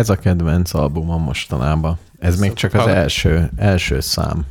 [0.00, 1.98] Ez a kedvenc albumom mostanában.
[2.18, 4.46] Ez még csak az első, első szám.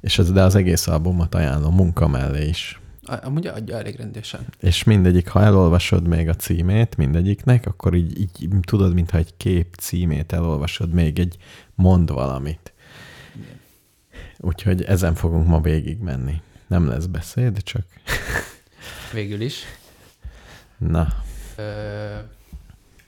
[0.00, 2.80] És ez, de az egész albumot ajánlom munka mellé is.
[3.22, 4.40] Amúgy adja elég rendesen.
[4.60, 9.74] És mindegyik, ha elolvasod még a címét mindegyiknek, akkor így, így tudod, mintha egy kép
[9.74, 11.36] címét elolvasod, még egy
[11.74, 12.72] mond valamit.
[13.36, 13.60] Igen.
[14.38, 16.42] Úgyhogy ezen fogunk ma végig menni.
[16.66, 17.84] Nem lesz beszéd, csak...
[19.12, 19.62] Végül is.
[20.78, 21.08] Na.
[21.56, 22.16] Ö,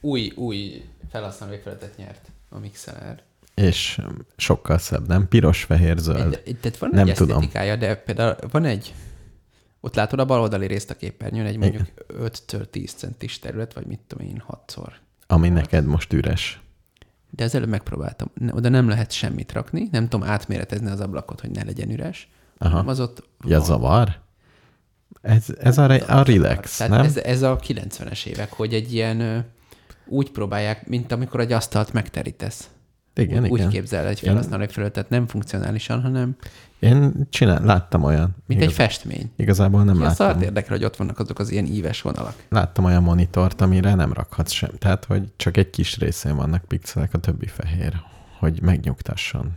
[0.00, 3.22] új, új felhasználó felületet nyert a Mixeler.
[3.54, 4.00] És
[4.36, 5.28] sokkal szebb, nem?
[5.28, 6.42] Piros, fehér, zöld.
[6.60, 7.48] Tehát van nem egy tudom.
[7.52, 8.94] de például van egy,
[9.80, 13.86] ott látod a bal oldali részt a képernyőn, egy mondjuk 5-től 10 centis terület, vagy
[13.86, 14.92] mit tudom én, 6-szor.
[15.26, 15.56] Ami hat.
[15.56, 16.60] neked most üres.
[17.30, 18.30] De ezzel megpróbáltam.
[18.50, 22.28] Oda nem lehet semmit rakni, nem tudom átméretezni az ablakot, hogy ne legyen üres.
[22.58, 22.78] Aha.
[22.78, 24.18] Az ott ja, zavar?
[25.22, 25.84] Ez, ez a,
[26.18, 27.04] a relax, Tehát nem?
[27.04, 29.46] Ez, ez a 90-es évek, hogy egy ilyen
[30.10, 32.70] úgy próbálják, mint amikor egy asztalt megterítesz.
[33.14, 33.66] Igen, úgy, igen.
[33.66, 36.36] Úgy képzel egy felhasználói felületet, nem funkcionálisan, hanem...
[36.78, 38.36] Én csinál, láttam olyan.
[38.46, 39.30] Mint igaz, egy festmény.
[39.36, 40.14] Igazából nem láttam.
[40.14, 42.34] Szóval érdekel, hogy ott vannak azok az ilyen íves vonalak.
[42.48, 44.70] Láttam olyan monitort, amire nem rakhatsz sem.
[44.78, 47.94] Tehát, hogy csak egy kis részén vannak pixelek, a többi fehér.
[48.38, 49.52] Hogy megnyugtasson.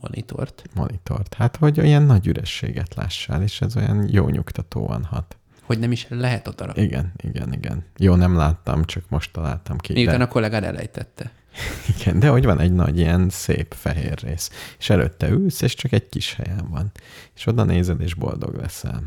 [0.00, 0.62] Monitort?
[0.74, 1.34] Monitort.
[1.34, 5.36] Hát, hogy olyan nagy ürességet lássál, és ez olyan jó nyugtatóan hat.
[5.70, 6.72] Hogy nem is lehet ott arra.
[6.82, 7.84] Igen, igen, igen.
[7.96, 9.92] Jó, nem láttam, csak most találtam ki.
[9.92, 10.24] Miután de...
[10.24, 11.30] a kollégád elejtette.
[11.98, 15.92] Igen, de hogy van egy nagy ilyen szép fehér rész, és előtte ülsz, és csak
[15.92, 16.90] egy kis helyen van.
[17.34, 19.02] És oda nézed, és boldog leszel.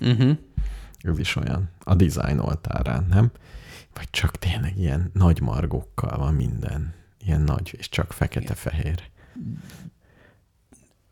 [0.00, 0.36] Uh-huh.
[0.98, 1.70] Ez is olyan.
[1.84, 3.30] A design oltárán, nem?
[3.94, 6.94] Vagy csak tényleg ilyen nagy margókkal van minden.
[7.24, 9.02] Ilyen nagy, és csak fekete-fehér.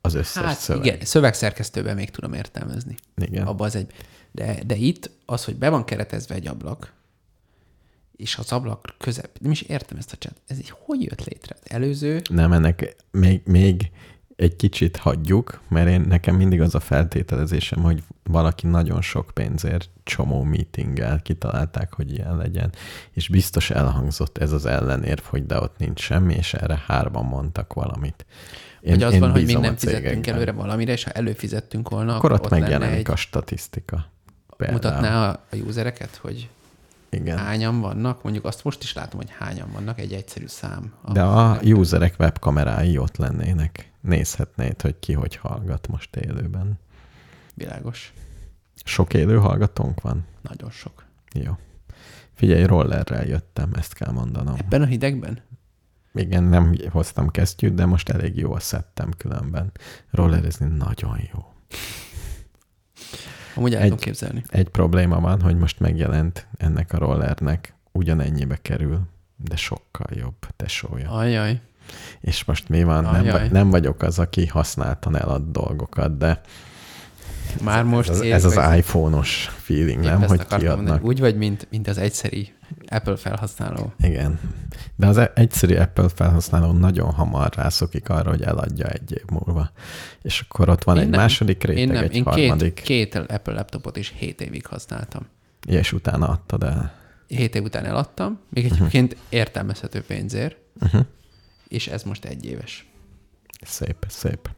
[0.06, 0.84] Az összes hát, szöveg.
[0.84, 2.94] Igen, szövegszerkesztőben még tudom értelmezni.
[3.16, 3.46] Igen.
[3.46, 3.92] Abba az egy...
[4.32, 6.92] De, de itt az, hogy be van keretezve egy ablak,
[8.16, 11.56] és az ablak közep, nem is értem ezt a chat, ez így hogy jött létre?
[11.62, 12.22] Az előző?
[12.30, 13.90] Nem, ennek még, még
[14.36, 19.88] egy kicsit hagyjuk, mert én nekem mindig az a feltételezésem, hogy valaki nagyon sok pénzért
[20.02, 22.72] csomó meetinggel kitalálták, hogy ilyen legyen,
[23.10, 27.72] és biztos elhangzott ez az ellenérv, hogy de ott nincs semmi, és erre hárman mondtak
[27.72, 28.26] valamit.
[28.86, 32.16] Én, hogy az én van, hogy még nem fizettünk előre valamire, és ha előfizettünk volna,
[32.16, 33.10] akkor ott, ott megjelenik egy...
[33.10, 34.06] a statisztika.
[34.56, 34.78] Például.
[34.78, 36.48] Mutatná a, a usereket, hogy
[37.10, 37.38] igen.
[37.38, 40.92] hányan vannak, mondjuk azt most is látom, hogy hányan vannak, egy egyszerű szám.
[41.12, 41.76] De a meg...
[41.76, 43.90] userek webkamerái ott lennének.
[44.00, 46.78] Nézhetnéd, hogy ki hogy hallgat most élőben.
[47.54, 48.12] Világos.
[48.84, 50.24] Sok élő hallgatónk van?
[50.42, 51.04] Nagyon sok.
[51.32, 51.52] Jó.
[52.34, 54.54] Figyelj, rollerrel jöttem, ezt kell mondanom.
[54.58, 55.38] Ebben a hidegben?
[56.16, 59.72] Igen, nem hoztam kesztyűt, de most elég jól szedtem különben.
[60.10, 61.44] Rollerezni nagyon jó.
[63.54, 64.42] Amúgy el egy, képzelni.
[64.48, 69.00] Egy probléma van, hogy most megjelent ennek a rollernek, ugyanennyibe kerül,
[69.36, 71.10] de sokkal jobb tesója.
[71.10, 71.60] Ajaj.
[72.20, 73.02] És most mi van?
[73.02, 76.40] Nem, nem vagyok az, aki használtan elad dolgokat, de
[77.62, 80.22] már most ez, ez az iPhone-os feeling, nem?
[80.22, 80.76] Hogy kiadnak.
[80.76, 81.00] Mondani.
[81.02, 82.54] Úgy vagy, mint, mint az egyszeri
[82.88, 83.92] Apple felhasználó.
[84.00, 84.40] Igen.
[84.96, 89.70] De az egyszerű Apple felhasználó nagyon hamar rászokik arra, hogy eladja egy év múlva.
[90.22, 92.02] És akkor ott van én egy nem, második réteg, én nem.
[92.04, 92.74] egy én harmadik.
[92.74, 95.26] Két, két Apple laptopot is hét évig használtam.
[95.66, 96.94] És utána adtad el?
[97.26, 98.78] Hét év után eladtam, még uh-huh.
[98.78, 101.06] egyébként értelmezhető pénzért, uh-huh.
[101.68, 102.86] és ez most egy éves.
[103.60, 104.50] Szép, szép.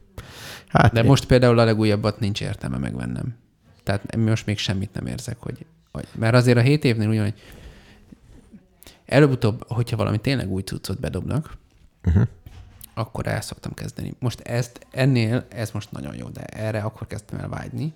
[0.67, 1.05] Hát De én...
[1.05, 3.35] most például a legújabbat nincs értelme megvennem.
[3.83, 5.65] Tehát most még semmit nem érzek, hogy...
[6.15, 7.41] Mert azért a hét évnél ugyan, hogy
[9.09, 11.57] előbb-utóbb, hogyha valami tényleg új cuccot bedobnak,
[12.05, 12.27] uh-huh.
[12.93, 14.15] akkor el szoktam kezdeni.
[14.19, 17.93] Most ezt, ennél, ez most nagyon jó, de erre akkor kezdtem el vágyni,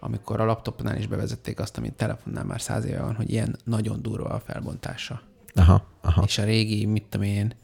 [0.00, 4.02] amikor a laptopnál is bevezették azt, amit telefonnál már száz éve van, hogy ilyen nagyon
[4.02, 5.20] durva a felbontása.
[5.54, 6.22] Aha, aha.
[6.26, 7.54] És a régi, mit tudom én,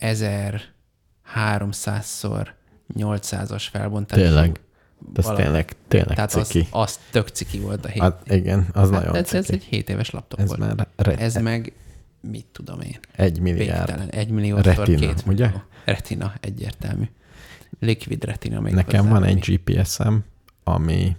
[0.00, 2.48] 1300-szor
[2.94, 4.18] 800-as felbontás.
[4.18, 4.60] Tényleg.
[5.14, 5.42] Ez valami.
[5.42, 6.68] tényleg, tényleg Tehát ciki.
[6.70, 8.02] Az, az tök ciki volt a hét.
[8.02, 9.36] Hát igen, az hát nagyon ez, ciki.
[9.36, 10.60] Ez egy 7 éves laptop ez volt.
[10.60, 11.72] Már re- ez meg,
[12.20, 12.98] mit tudom én.
[13.12, 13.86] Egy milliárd.
[13.86, 14.08] Végtelen.
[14.08, 15.46] Egy millió retina, két ugye?
[15.46, 15.62] Millió.
[15.84, 17.04] Retina, egyértelmű.
[17.78, 20.24] Liquid retina még Nekem van egy GPS-em,
[20.64, 21.16] ami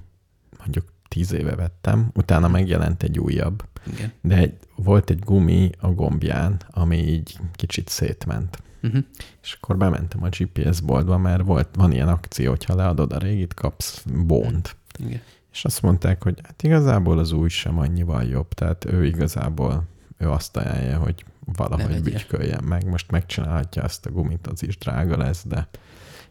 [0.57, 3.63] mondjuk tíz éve vettem, utána megjelent egy újabb.
[3.93, 4.11] Igen.
[4.21, 8.61] De egy, volt egy gumi a gombján, ami így kicsit szétment.
[8.83, 9.03] Uh-huh.
[9.41, 13.53] És akkor bementem a GPS boltba, mert volt, van ilyen akció, hogyha leadod a régit,
[13.53, 14.75] kapsz bónt.
[14.97, 15.21] Igen.
[15.51, 19.83] És azt mondták, hogy hát igazából az új sem annyival jobb, tehát ő igazából
[20.21, 21.25] ő azt ajánlja, hogy
[21.55, 22.85] valahogy bütyköljen meg.
[22.85, 25.67] Most megcsinálhatja ezt a gumit, az is drága lesz, de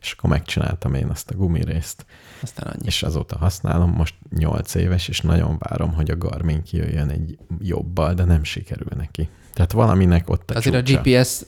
[0.01, 2.07] és akkor megcsináltam én azt a gumirészt.
[2.43, 2.87] Aztán annyi.
[2.87, 8.15] És azóta használom, most 8 éves, és nagyon várom, hogy a Garmin kijöjjön egy jobbal,
[8.15, 9.29] de nem sikerül neki.
[9.53, 10.99] Tehát valaminek ott a Azért csúcsa.
[10.99, 11.43] a GPS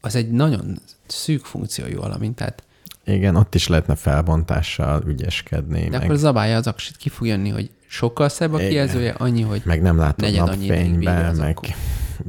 [0.00, 2.62] az egy nagyon szűk funkciójú valami, tehát
[3.04, 7.48] Igen, ott is lehetne felbontással ügyeskedni, de meg, akkor zabálja az aksit, ki fog jönni,
[7.48, 11.58] hogy sokkal szebb a kijelzője, annyi, hogy meg nem látod napfénybe, meg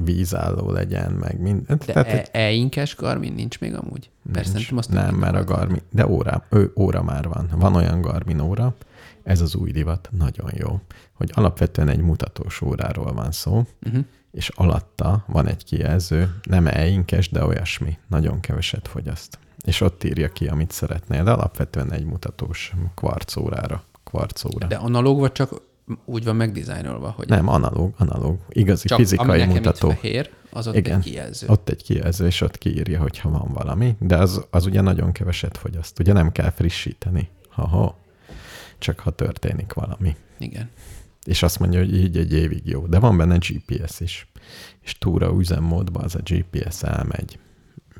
[0.04, 1.78] vízálló legyen, meg minden.
[1.86, 4.10] de Tehát, e- e-inkes Garmin nincs még amúgy.
[4.32, 4.66] Persze, Nincs.
[4.66, 5.44] szerintem azt Nem, mert a.
[5.44, 7.50] Garmin, de óra, ő, óra már van.
[7.52, 8.76] Van olyan Garmin óra,
[9.24, 10.80] ez az új divat, nagyon jó,
[11.14, 14.04] hogy alapvetően egy mutatós óráról van szó, Uh-huh.
[14.32, 19.40] és alatta van egy kijelző, nem einkes, de olyasmi, nagyon keveset fogyaszt.
[19.66, 24.68] És ott írja ki, amit szeretnél, de alapvetően egy mutatós kvarc órára, kvarc óra.
[24.68, 25.62] De analóg vagy csak
[26.06, 29.90] úgy van megdizájnolva, hogy Nem, analóg, analóg, igazi csak fizikai mutató.
[29.90, 30.98] itt fehér, az ott Igen.
[30.98, 31.48] egy kijelző.
[31.48, 35.58] Ott egy kijelző, és ott kiírja, hogyha van valami, de az, az ugye nagyon keveset
[35.58, 36.00] fogyaszt.
[36.00, 37.98] Ugye nem kell frissíteni, ha-ha,
[38.78, 40.16] csak ha történik valami.
[40.38, 40.70] Igen.
[41.26, 42.86] És azt mondja, hogy így egy évig jó.
[42.88, 44.28] De van benne GPS is.
[44.82, 47.40] És túra üzemmódban az a GPS elmegy,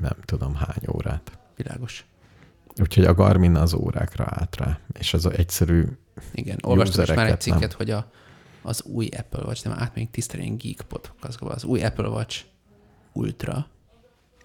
[0.00, 1.38] nem tudom hány órát.
[1.56, 2.06] Világos.
[2.80, 4.78] Úgyhogy a Garmin az órákra állt rá.
[4.98, 5.84] És az egyszerű,
[6.32, 6.58] Igen.
[6.62, 7.58] Olvastam is már egy Usereket nem.
[7.58, 8.10] cikket, hogy a,
[8.62, 12.44] az új Apple Watch, nem átmegyünk tisztelni ilyen geek podcastba, az új Apple Watch
[13.12, 13.66] Ultra,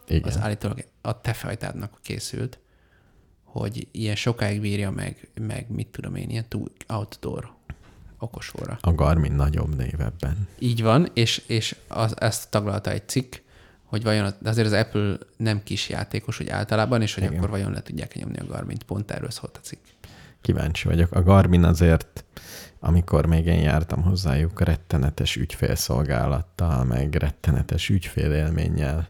[0.08, 2.60] igen, az állítólag a te fajtádnak készült,
[3.44, 7.54] hogy ilyen sokáig bírja meg, meg mit tudom én, ilyen túl outdoor
[8.20, 8.78] okos óra.
[8.82, 10.48] a Garmin nagyobb név ebben.
[10.60, 13.36] Így van, és, és az, ezt taglalta egy cikk,
[13.94, 17.38] hogy vajon, azért az Apple nem kis játékos, hogy általában, és hogy Igen.
[17.38, 18.84] akkor vajon le tudják nyomni a Garmin-t.
[18.84, 19.80] Pont erről szólt a cikk.
[20.42, 21.12] Kíváncsi vagyok.
[21.12, 22.26] A Garmin azért,
[22.80, 29.08] amikor még én jártam hozzájuk, rettenetes ügyfélszolgálattal, meg rettenetes ügyfélélménnyel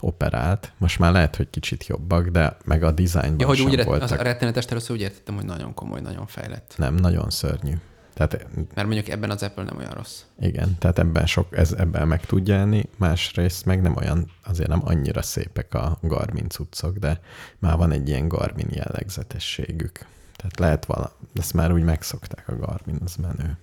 [0.00, 0.72] operált.
[0.78, 4.02] Most már lehet, hogy kicsit jobbak, de meg a dizájnban Ja, hogy sem úgy voltak.
[4.02, 6.74] az a rettenetes először úgy értettem, hogy nagyon komoly, nagyon fejlett.
[6.76, 7.74] Nem, nagyon szörnyű.
[8.18, 10.22] Tehát Mert mondjuk ebben az Apple nem olyan rossz.
[10.40, 14.80] igen, tehát ebben sok, ez ebben meg tud jelni, másrészt meg nem olyan, azért nem
[14.84, 17.20] annyira szépek a Garmin cuccok, de
[17.58, 19.98] már van egy ilyen Garmin jellegzetességük.
[20.36, 23.58] Tehát lehet vala, ezt már úgy megszokták a Garmin, az menő.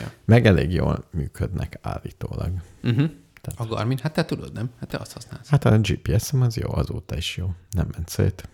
[0.00, 0.10] Ja.
[0.24, 2.50] Meg elég jól működnek állítólag.
[2.82, 3.10] Uh-huh.
[3.40, 4.70] Tehát- A Garmin, hát te tudod, nem?
[4.80, 5.48] Hát te azt használsz.
[5.48, 7.50] Hát a GPS-em az jó, azóta is jó.
[7.70, 8.48] Nem ment szét.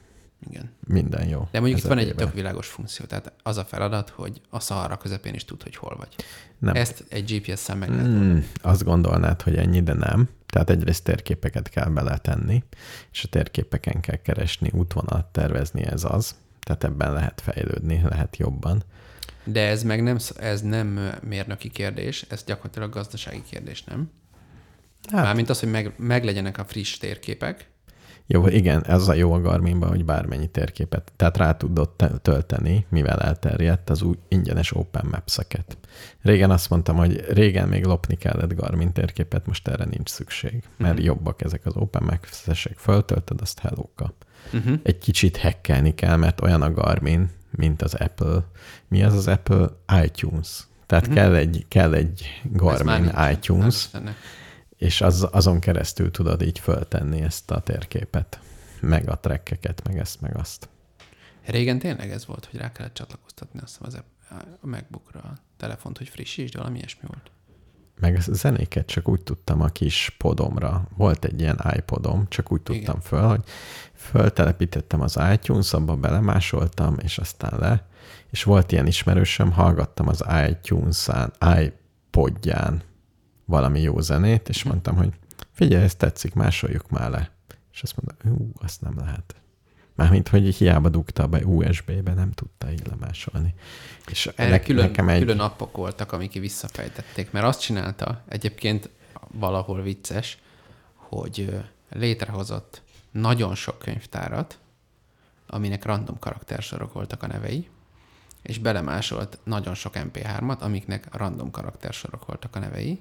[0.48, 0.70] Igen.
[0.86, 1.48] Minden jó.
[1.50, 4.96] De mondjuk itt van egy tök világos funkció, tehát az a feladat, hogy a szahara
[4.96, 6.08] közepén is tud, hogy hol vagy.
[6.58, 6.74] Nem.
[6.74, 10.28] Ezt egy GPS-szel meg lehet Mm, azt gondolnád, hogy ennyi, de nem.
[10.46, 12.62] Tehát egyrészt térképeket kell beletenni,
[13.12, 16.34] és a térképeken kell keresni, útvonalat tervezni, ez az.
[16.60, 18.82] Tehát ebben lehet fejlődni, lehet jobban.
[19.44, 24.10] De ez meg nem, ez nem mérnöki kérdés, ez gyakorlatilag gazdasági kérdés, nem?
[25.12, 27.68] Hát, Mármint az, hogy meg, meglegyenek a friss térképek,
[28.26, 32.87] jó, igen, ez a jó a Garminban, hogy bármennyi térképet, tehát rá tudod te- tölteni,
[32.88, 35.76] mivel elterjedt az új ingyenes Open Maps-eket.
[36.23, 40.95] Régen azt mondtam, hogy régen még lopni kellett Garmin térképet, most erre nincs szükség, mert
[40.97, 41.04] Mhm.
[41.04, 44.14] jobbak ezek az Open Maps-esek, föltöltöd, azt hellóka.
[44.52, 44.78] uh-huh.
[44.83, 48.45] egy kicsit hackelni kell, mert olyan a Garmin, mint az Apple.
[48.88, 49.69] Mi az az Apple?
[50.04, 50.66] iTunes.
[50.87, 51.14] Tehát Mhm.
[51.14, 53.12] kell, egy, kell egy Garmin nincs.
[53.37, 54.14] iTunes, ennek.
[54.76, 58.40] És az, azon keresztül tudod így föltenni ezt a térképet,
[58.81, 60.69] meg a trekkeket, meg ezt, meg azt.
[61.45, 66.09] Régen tényleg ez volt, hogy rá kellett csatlakoztatni azt az a MacBookra a telefont, hogy
[66.09, 67.31] frissítsd, valami ilyesmi volt.
[68.00, 70.88] Meg a zenéket csak úgy tudtam a kis podomra.
[70.97, 73.00] Volt egy ilyen iPodom, csak úgy tudtam Igen.
[73.00, 73.45] föl, hogy
[73.95, 77.87] föltelepítettem az iTunes, abba belemásoltam, és aztán le.
[78.31, 82.83] És volt ilyen ismerősöm, hallgattam az iTunes-án, iPodján
[83.44, 85.12] valami jó zenét, és mondtam, hogy
[85.52, 87.30] figyelj, ez tetszik, másoljuk már le.
[87.72, 89.34] És azt mondta, ú, azt nem lehet.
[89.94, 93.54] Mármint, hogy hiába dugta be USB-be, nem tudta így lemásolni.
[94.06, 95.20] És Erre ne, külön, nekem egy...
[95.20, 98.88] külön appok voltak, amik visszafejtették, mert azt csinálta, egyébként
[99.32, 100.38] valahol vicces,
[100.94, 104.58] hogy létrehozott nagyon sok könyvtárat,
[105.46, 107.68] aminek random karaktersorok voltak a nevei,
[108.42, 113.00] és belemásolt nagyon sok MP3-at, amiknek random karaktersorok voltak a nevei,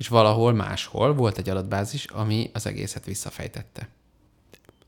[0.00, 3.88] és valahol máshol volt egy adatbázis, ami az egészet visszafejtette.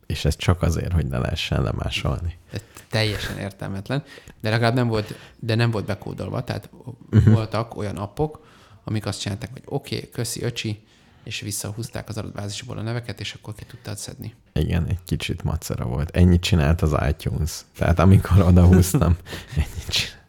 [0.07, 2.39] És ez csak azért, hogy ne lehessen lemásolni.
[2.53, 4.05] Ez teljesen értelmetlen,
[4.41, 6.71] de legalább nem volt, de nem volt bekódolva, tehát
[7.11, 7.35] uh-huh.
[7.35, 8.47] voltak olyan appok,
[8.85, 10.83] amik azt csinálták, hogy oké, okay, köszi öcsi,
[11.23, 14.35] és visszahúzták az adatbázisból a neveket, és akkor ki tudtad szedni.
[14.53, 16.11] Igen, egy kicsit macera volt.
[16.17, 17.61] Ennyit csinált az iTunes.
[17.77, 19.17] Tehát amikor odahúztam,
[19.55, 20.21] ennyit csinált.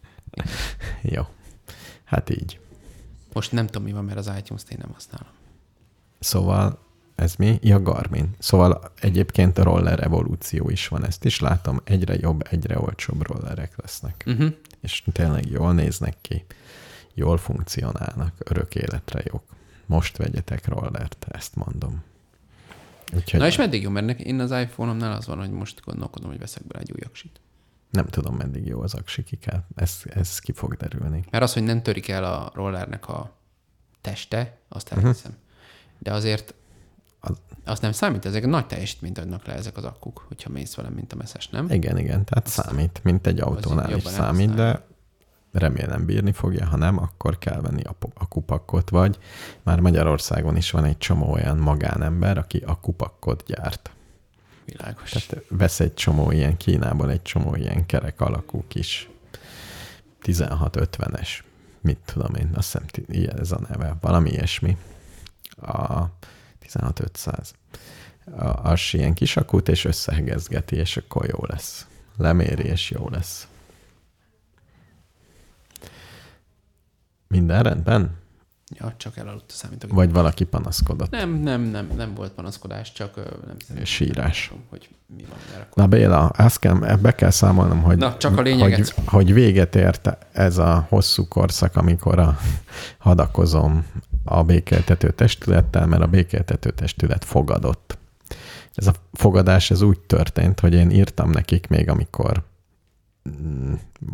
[1.01, 1.23] Jó.
[2.03, 2.59] Hát így.
[3.33, 5.27] Most nem tudom, mi van, mert az iTunes-t én nem használom.
[6.19, 6.79] Szóval
[7.15, 7.59] ez mi?
[7.61, 8.29] Ja, Garmin.
[8.39, 11.81] Szóval egyébként a roller evolúció is van, ezt is látom.
[11.83, 14.23] Egyre jobb, egyre olcsóbb rollerek lesznek.
[14.27, 14.53] Uh-huh.
[14.81, 16.45] És tényleg jól néznek ki,
[17.13, 19.43] jól funkcionálnak, örök életre jók.
[19.85, 22.03] Most vegyetek rollert, ezt mondom.
[23.15, 26.39] Úgyhogy Na és meddig jó, mert én az iPhone-omnál az van, hogy most gondolkodom, hogy
[26.39, 27.39] veszek bele egy új aksit.
[27.93, 29.63] Nem tudom, meddig jó az aksi, ki kell.
[29.75, 31.23] Ez, ez ki fog derülni.
[31.31, 33.31] Mert az, hogy nem törik el a rollernek a
[34.01, 35.31] teste, azt elhiszem.
[35.31, 35.35] Uh-huh.
[35.99, 36.53] De azért
[37.19, 37.37] az...
[37.65, 41.13] az nem számít, ezek nagy teljesítményt adnak le ezek az akkuk, hogyha mész velem, mint
[41.13, 41.69] a messzes, nem?
[41.69, 44.85] Igen, igen, tehát az számít, mint egy autónál is számít, de
[45.51, 49.17] remélem bírni fogja, ha nem, akkor kell venni a akupakkot, vagy
[49.63, 53.91] már Magyarországon is van egy csomó olyan magánember, aki akupakkot gyárt.
[54.65, 55.09] Világos.
[55.09, 59.09] Tehát vesz egy csomó ilyen Kínából, egy csomó ilyen kerek alakú kis
[60.23, 61.29] 16-50-es,
[61.81, 64.77] mit tudom én, azt hiszem, ilyen ez a neve, valami ilyesmi.
[65.61, 66.03] A
[66.59, 67.53] 16500.
[68.63, 71.87] Az ilyen kis akut, és összehegezgeti, és akkor jó lesz.
[72.17, 73.47] Leméri, és jó lesz.
[77.27, 78.21] Minden rendben?
[78.79, 79.95] Ja, csak elaludt a számítógép.
[79.95, 81.09] Vagy valaki panaszkodott.
[81.09, 83.15] Nem, nem, nem, nem volt panaszkodás, csak
[83.75, 83.83] nem.
[83.85, 84.47] Sírás.
[84.47, 85.67] Tudom, hogy mi van erre.
[85.73, 88.89] Na Béla, ezt kell, be kell számolnom, hogy, Na, csak a lényeget.
[88.89, 92.37] hogy, hogy véget ért ez a hosszú korszak, amikor a
[92.97, 93.85] hadakozom
[94.23, 97.97] a békeltető testülettel, mert a békeltető testület fogadott.
[98.73, 102.43] Ez a fogadás ez úgy történt, hogy én írtam nekik még, amikor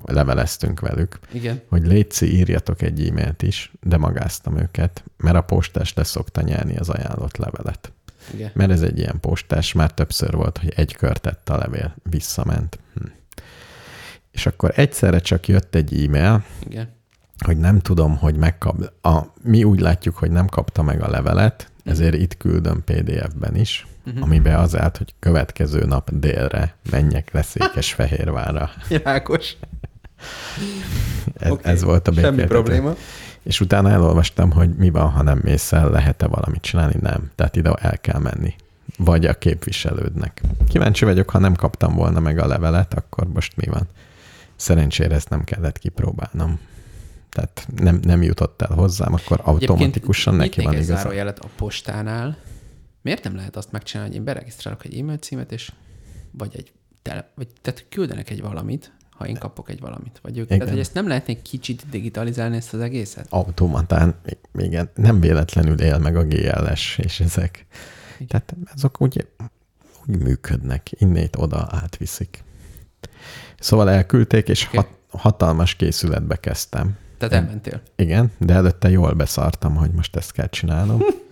[0.05, 1.61] leveleztünk velük, Igen.
[1.67, 6.77] hogy Léci, írjatok egy e-mailt is, de magáztam őket, mert a postás le szokta nyelni
[6.77, 7.91] az ajánlott levelet.
[8.33, 8.51] Igen.
[8.53, 12.79] Mert ez egy ilyen postás, már többször volt, hogy egy kört tett a levél, visszament.
[12.93, 13.05] Hm.
[14.31, 16.89] És akkor egyszerre csak jött egy e-mail, Igen.
[17.45, 18.93] hogy nem tudom, hogy megkap...
[19.01, 23.87] A, mi úgy látjuk, hogy nem kapta meg a levelet, ezért itt küldöm PDF-ben is,
[24.09, 24.23] uh-huh.
[24.23, 28.69] amiben az állt, hogy következő nap délre menjek le Székesfehérvárra.
[28.87, 29.55] Világos.
[31.37, 31.71] ez, okay.
[31.71, 32.37] ez volt a békéltető.
[32.37, 32.95] Semmi probléma.
[33.43, 36.95] És utána elolvastam, hogy mi van, ha nem mész el, lehet-e valamit csinálni?
[37.01, 37.31] Nem.
[37.35, 38.55] Tehát ide el kell menni.
[38.97, 40.41] Vagy a képviselődnek.
[40.67, 43.87] Kíváncsi vagyok, ha nem kaptam volna meg a levelet, akkor most mi van?
[44.55, 46.59] Szerencsére ezt nem kellett kipróbálnom.
[47.29, 51.13] Tehát nem, nem jutott el hozzám, akkor automatikusan Egyébként neki van igaz.
[51.13, 52.37] jelet a postánál,
[53.09, 55.71] Miért nem lehet azt megcsinálni, hogy én beregisztrálok egy e-mail címet, és
[56.31, 60.19] vagy egy tele, vagy tehát küldenek egy valamit, ha én kapok egy valamit.
[60.21, 60.57] Vagy ők, igen.
[60.57, 63.27] tehát, hogy ezt nem lehetne egy kicsit digitalizálni ezt az egészet?
[63.29, 64.15] Automatán,
[64.57, 67.65] igen, nem véletlenül él meg a GLS és ezek.
[68.17, 68.27] Igen.
[68.27, 69.27] Tehát azok úgy,
[70.07, 72.43] úgy működnek, innét oda átviszik.
[73.59, 74.77] Szóval elküldték, és okay.
[74.77, 76.97] hat, hatalmas készületbe kezdtem.
[77.17, 77.81] Tehát elmentél?
[77.95, 81.01] Igen, de előtte jól beszartam, hogy most ezt kell csinálnom.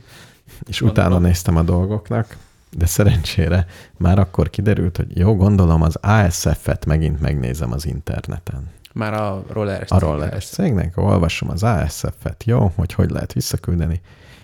[0.68, 1.06] és gondolom.
[1.06, 2.38] utána néztem a dolgoknak,
[2.70, 3.66] de szerencsére
[3.98, 8.70] már akkor kiderült, hogy jó, gondolom az ASF-et megint megnézem az interneten.
[8.94, 14.02] Már a roller A roller cégnek, olvasom az ASF-et, jó, hogy hogy lehet visszaküldeni,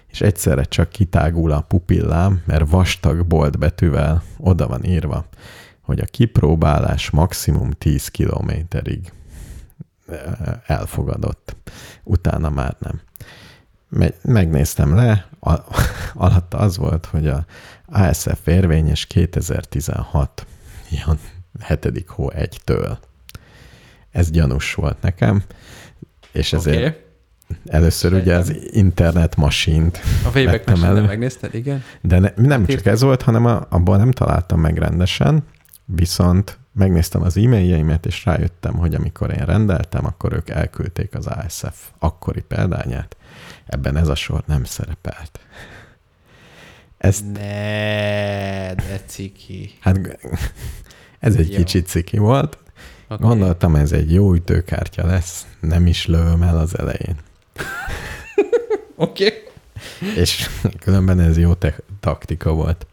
[0.07, 5.25] és egyszerre csak kitágul a pupillám, mert vastag bolt betűvel oda van írva,
[5.81, 9.11] hogy a kipróbálás maximum 10 kilométerig
[10.65, 11.55] elfogadott.
[12.03, 13.01] Utána már nem
[14.21, 15.27] megnéztem le,
[16.13, 17.45] alatta az volt, hogy a
[17.85, 20.45] ASF érvényes 2016,
[20.89, 21.19] ilyen
[21.67, 22.03] 7.
[22.07, 22.97] hó 1-től.
[24.11, 25.43] Ez gyanús volt nekem,
[26.31, 27.01] és ezért okay.
[27.65, 28.27] először Sejtem.
[28.27, 31.83] ugye az internet masint A Wayback machine megnézted, igen?
[32.01, 35.43] De ne, nem hát csak ez volt, hanem a, abban nem találtam meg rendesen,
[35.85, 41.89] viszont megnéztem az e-mailjeimet, és rájöttem, hogy amikor én rendeltem, akkor ők elküldték az ASF
[41.99, 43.15] akkori példányát,
[43.65, 45.39] Ebben ez a sor nem szerepelt.
[46.97, 47.23] Ezt...
[47.33, 49.73] Ne, de ciki.
[49.79, 50.17] Hát
[51.19, 51.57] ez egy jó.
[51.57, 52.57] kicsit ciki volt.
[53.07, 53.27] Okay.
[53.27, 57.15] Gondoltam, ez egy jó ütőkártya lesz, nem is lövöm el az elején.
[58.95, 59.25] Oké.
[59.25, 60.21] okay.
[60.21, 60.49] És
[60.79, 62.85] különben ez jó te- taktika volt.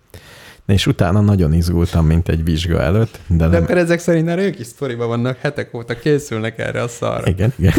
[0.66, 3.20] És utána nagyon izgultam, mint egy vizsga előtt.
[3.26, 3.62] De, de nem...
[3.62, 7.26] akkor ezek szerint már ők is sztoriba vannak, hetek óta készülnek erre a szarra.
[7.26, 7.74] Igen, igen.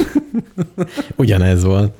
[1.15, 1.93] Ugyanez volt.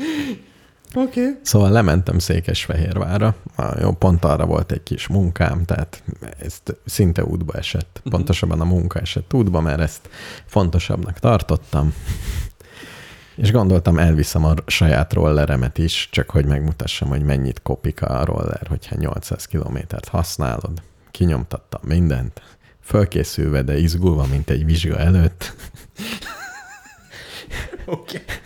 [0.94, 1.20] Oké.
[1.20, 1.38] Okay.
[1.42, 3.34] Szóval lementem Székesfehérvára,
[3.80, 6.02] jó, pont arra volt egy kis munkám, tehát
[6.38, 7.96] ezt szinte útba esett.
[7.96, 8.12] Uh-huh.
[8.12, 10.08] Pontosabban a munka esett útba, mert ezt
[10.46, 11.94] fontosabbnak tartottam.
[13.36, 18.66] És gondoltam, elviszem a saját rolleremet is, csak hogy megmutassam, hogy mennyit kopik a roller,
[18.68, 20.82] hogyha 800 kilométert használod.
[21.10, 22.42] Kinyomtattam mindent,
[22.82, 25.54] fölkészülve, de izgulva, mint egy vizsga előtt.
[27.84, 28.16] Oké.
[28.16, 28.36] Okay.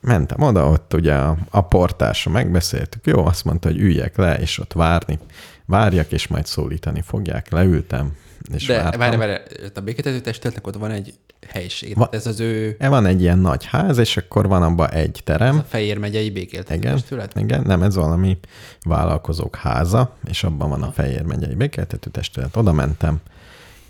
[0.00, 4.58] Mentem oda, ott ugye a, a portásra megbeszéltük, jó, azt mondta, hogy üljek le, és
[4.58, 5.18] ott várni,
[5.66, 7.50] várjak, és majd szólítani fogják.
[7.50, 8.16] Leültem,
[8.54, 9.00] és De vártam.
[9.00, 9.32] várj, várj,
[9.74, 11.14] a békétető testületnek ott van egy
[11.48, 11.96] helység.
[11.96, 15.20] Va- Ez az ő E Van egy ilyen nagy ház, és akkor van abban egy
[15.24, 15.56] terem.
[15.58, 17.32] a Fejér megyei békéltető Igen, testület.
[17.36, 18.38] igen, nem, ez valami
[18.82, 22.56] vállalkozók háza, és abban van a Fejér megyei békéltető testület.
[22.56, 23.20] Oda mentem,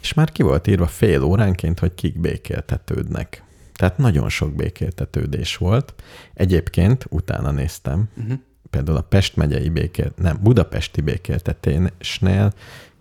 [0.02, 3.42] és már ki volt írva fél óránként, hogy kik békéltetődnek.
[3.80, 5.94] Tehát nagyon sok békéltetődés volt.
[6.34, 8.38] Egyébként utána néztem, uh-huh.
[8.70, 12.52] például a Pest megyei békél, nem, Budapesti békéltetésnél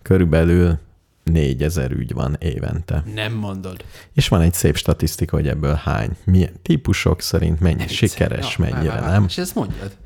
[0.02, 0.78] körülbelül
[1.24, 3.04] 4000 ügy van évente.
[3.14, 3.84] Nem mondod.
[4.12, 9.00] És van egy szép statisztika, hogy ebből hány, milyen típusok szerint, mennyi sikeres, Ja, mennyire
[9.00, 9.24] nem.
[9.24, 9.96] És ezt mondjad?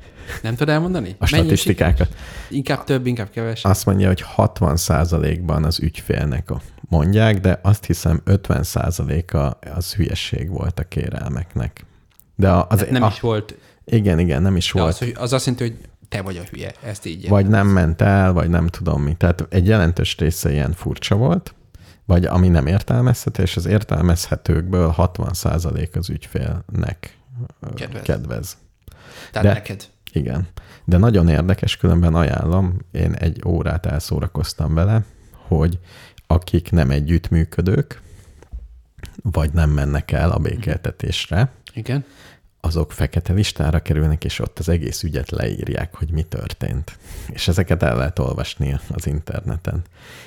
[0.41, 1.15] Nem tudod elmondani?
[1.19, 1.97] A statisztikákat.
[2.07, 2.23] sikeres?
[2.49, 3.71] Inkább több, inkább kevesebb.
[3.71, 6.51] Azt mondja, hogy 60%-ban az ügyfélnek
[6.89, 11.85] mondják, de azt hiszem 50%-a az hülyesség volt a kérelmeknek.
[12.35, 13.55] De az, nem a, is volt.
[13.85, 15.01] Igen, igen, nem is De volt.
[15.01, 16.73] az, az azt jelenti, hogy te vagy a hülye.
[16.83, 19.13] Ezt így Vagy nem ment el, vagy nem tudom mi.
[19.13, 21.53] Tehát egy jelentős része ilyen furcsa volt,
[22.05, 27.17] vagy ami nem értelmezhető, és az értelmezhetőkből 60% az ügyfélnek
[27.75, 28.01] Kedvez.
[28.03, 28.57] kedvez.
[29.31, 29.83] Tehát de- neked.
[30.15, 30.47] Igen.
[30.85, 35.79] De nagyon érdekes, különben ajánlom, én egy órát elszórakoztam vele, hogy
[36.27, 38.01] akik nem együttműködők,
[39.21, 42.05] vagy nem mennek el a békéltetésre, Igen.
[42.61, 46.97] azok fekete listára kerülnek, és ott az egész ügyet leírják, hogy mi történt.
[47.27, 49.81] És ezeket el lehet olvasni az interneten.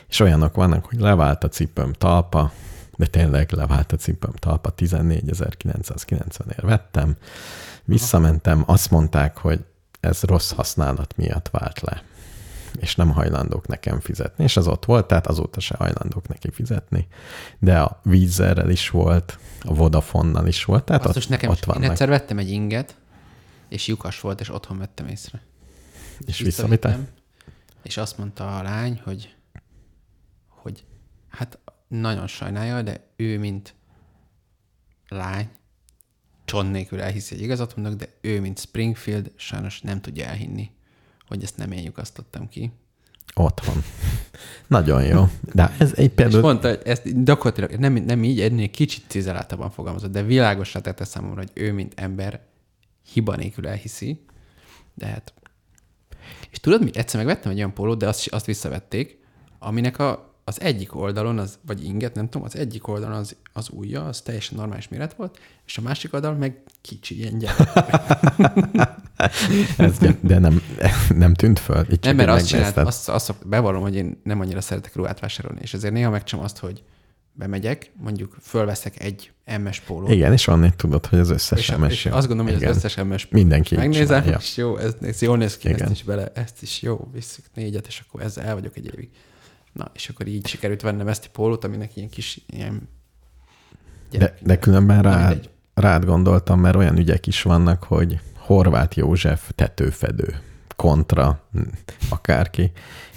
[0.09, 2.53] És olyanok vannak, hogy levált a cipőm talpa,
[2.97, 7.17] de tényleg levált a cipőm talpa, 14.990-ért vettem,
[7.85, 9.65] visszamentem, azt mondták, hogy
[10.01, 12.03] ez rossz használat miatt vált le
[12.81, 17.07] és nem hajlandók nekem fizetni, és az ott volt, tehát azóta se hajlandók neki fizetni.
[17.59, 21.67] De a vízerrel is volt, a Vodafonnal is volt, tehát Azt ott, nekem ott is.
[21.67, 21.91] Én vannak.
[21.91, 22.97] egyszer vettem egy inget,
[23.69, 25.41] és lyukas volt, és otthon vettem észre.
[26.27, 26.39] És?
[26.39, 27.09] Visszavittem,
[27.83, 29.35] És azt mondta a lány, hogy,
[30.49, 30.85] hogy
[31.29, 31.59] hát
[31.89, 33.75] nagyon sajnálja, de ő, mint
[35.09, 35.49] lány,
[36.49, 40.71] cson nélkül elhiszi, hogy igazat mondok, de ő, mint Springfield, sajnos nem tudja elhinni,
[41.29, 42.73] hogy ezt nem én lyukasztottam ki.
[43.35, 43.83] Otthon.
[44.67, 45.29] Nagyon jó.
[45.53, 46.43] De ez egy És például...
[46.43, 51.37] mondta, hogy ezt gyakorlatilag nem, nem így, ennél kicsit cizeláltabban fogalmazott, de világosra tette számomra,
[51.37, 52.41] hogy ő, mint ember,
[53.13, 54.25] hiba nélkül elhiszi,
[54.95, 55.33] de hát...
[56.51, 56.91] És tudod mi?
[56.95, 59.19] Egyszer megvettem egy olyan pólót, de azt, azt visszavették,
[59.59, 63.69] aminek a, az egyik oldalon, az, vagy inget, nem tudom, az egyik oldalon az, az
[63.71, 67.69] ujja, az teljesen normális méret volt, és a másik oldalon meg kicsi, ilyen gyerek.
[69.77, 70.63] Ez, de nem,
[71.09, 71.87] nem tűnt föl.
[71.91, 75.61] Itt Nem, mert azt csinált, azt, azt bevallom, hogy én nem annyira szeretek ruhát vásárolni,
[75.63, 76.83] és ezért néha megcsom azt, hogy
[77.33, 79.33] bemegyek, mondjuk fölveszek egy
[79.63, 82.61] MS pólót, Igen, és onnét tudod, hogy az összes és, MS és azt gondolom, hogy
[82.61, 82.71] Igen.
[82.71, 85.83] az összes MS Mindenki így megnézem, és jó, ez, ez jól néz ki, Igen.
[85.83, 89.11] ezt is bele, ezt is jó, visszük négyet, és akkor ezzel el vagyok egy évig.
[89.79, 92.89] Na, és akkor így sikerült vennem ezt a pólót, aminek ilyen kis, ilyen
[94.11, 95.35] De, de különben Na,
[95.75, 100.41] rád, gondoltam, mert olyan ügyek is vannak, hogy Horváth József tetőfedő
[100.77, 101.49] kontra
[102.09, 102.73] akárki,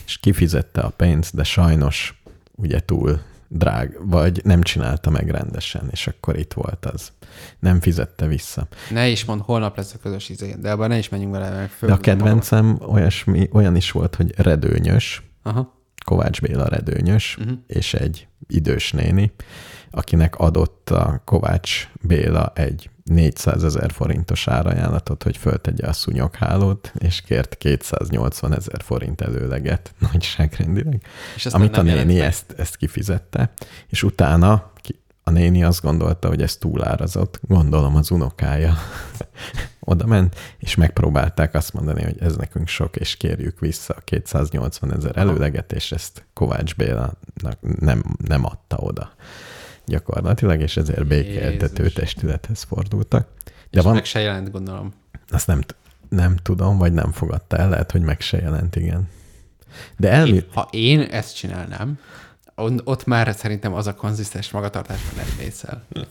[0.06, 2.22] és kifizette a pénzt, de sajnos
[2.56, 7.12] ugye túl drág, vagy nem csinálta meg rendesen, és akkor itt volt az.
[7.60, 8.68] Nem fizette vissza.
[8.90, 11.72] Ne is mond, holnap lesz a közös izé, de abban ne is menjünk vele, mert
[11.72, 15.81] föl De a kedvencem olyasmi, olyan is volt, hogy redőnyös, Aha.
[16.04, 17.58] Kovács Béla redőnyös, uh-huh.
[17.68, 19.32] és egy idős néni,
[19.92, 27.22] akinek adott a Kovács Béla egy 400 ezer forintos árajánlatot, hogy föltegye a szúnyoghálót, és
[27.22, 31.02] kért 280 ezer forint előleget nagyságrendileg,
[31.36, 32.24] És amit a néni meg.
[32.24, 33.54] ezt, ezt kifizette,
[33.88, 34.72] és utána
[35.24, 38.74] a néni azt gondolta, hogy ez túlárazott, gondolom az unokája
[39.84, 44.94] oda ment, és megpróbálták azt mondani, hogy ez nekünk sok, és kérjük vissza a 280
[44.94, 49.14] ezer előleget, és ezt Kovács Bélának nem, nem adta oda
[49.86, 51.94] gyakorlatilag, és ezért békeltető Jézus.
[51.94, 53.28] testülethez fordultak.
[53.44, 54.94] De És van, meg se jelent, gondolom.
[55.30, 55.62] azt nem,
[56.10, 59.10] nem tudom, vagy nem fogadta el, lehet, hogy meg se jelent, igen.
[59.98, 60.46] De elmi...
[60.54, 62.00] Ha én ezt csinálnám,
[62.84, 65.84] ott már szerintem az a konzisztens magatartásban nem mész el.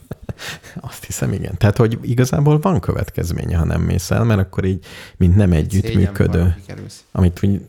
[0.89, 1.57] Azt hiszem, igen.
[1.57, 4.85] Tehát, hogy igazából van következménye, ha nem mész el, mert akkor így,
[5.17, 6.55] mint nem együttműködő,
[7.11, 7.65] amit úgy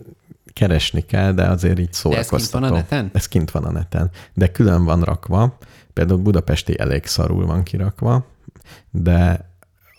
[0.53, 2.65] keresni kell, de azért így De ez kint szórakoztató.
[2.65, 3.11] van a neten?
[3.13, 4.11] Ez kint van a neten.
[4.35, 5.59] De külön van rakva,
[5.93, 8.27] például Budapesti elég szarul van kirakva,
[8.91, 9.51] de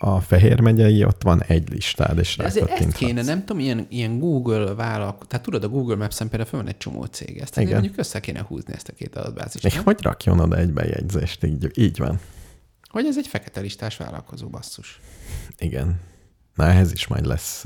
[0.06, 3.86] a Fehér megyei ott van egy listád, és De ezért ezt kéne, nem tudom, ilyen,
[3.90, 7.58] ilyen Google vállalk, tehát tudod, a Google Maps-en például föl van egy csomó cég, ezt
[7.58, 7.74] Igen.
[7.74, 9.66] mondjuk össze kéne húzni ezt a két adatbázist.
[9.66, 11.44] És hogy rakjon oda egy bejegyzést?
[11.44, 12.20] Így, így van.
[12.90, 15.00] Hogy ez egy fekete listás vállalkozó basszus.
[15.58, 16.00] Igen.
[16.56, 17.64] Na, ehhez is majd lesz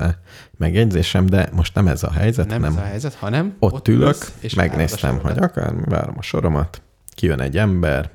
[0.57, 3.87] megjegyzésem, de most nem ez a helyzet, Nem, hanem ez a helyzet, hanem ott, ott
[3.87, 8.11] ülök, és megnéztem, hogy akár várom a soromat, kijön egy ember,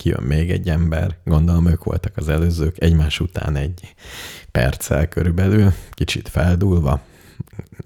[0.00, 3.94] kijön még egy ember, gondolom ők voltak az előzők, egymás után egy
[4.50, 7.00] perccel körülbelül, kicsit feldúlva,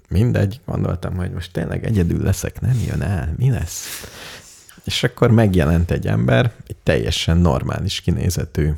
[0.09, 3.85] mindegy, gondoltam, hogy most tényleg egyedül leszek, nem jön el, mi lesz?
[4.83, 8.71] És akkor megjelent egy ember, egy teljesen normális kinézetű,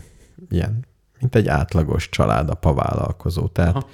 [0.49, 0.85] ilyen,
[1.19, 3.89] mint egy átlagos családapa vállalkozó, tehát Aha.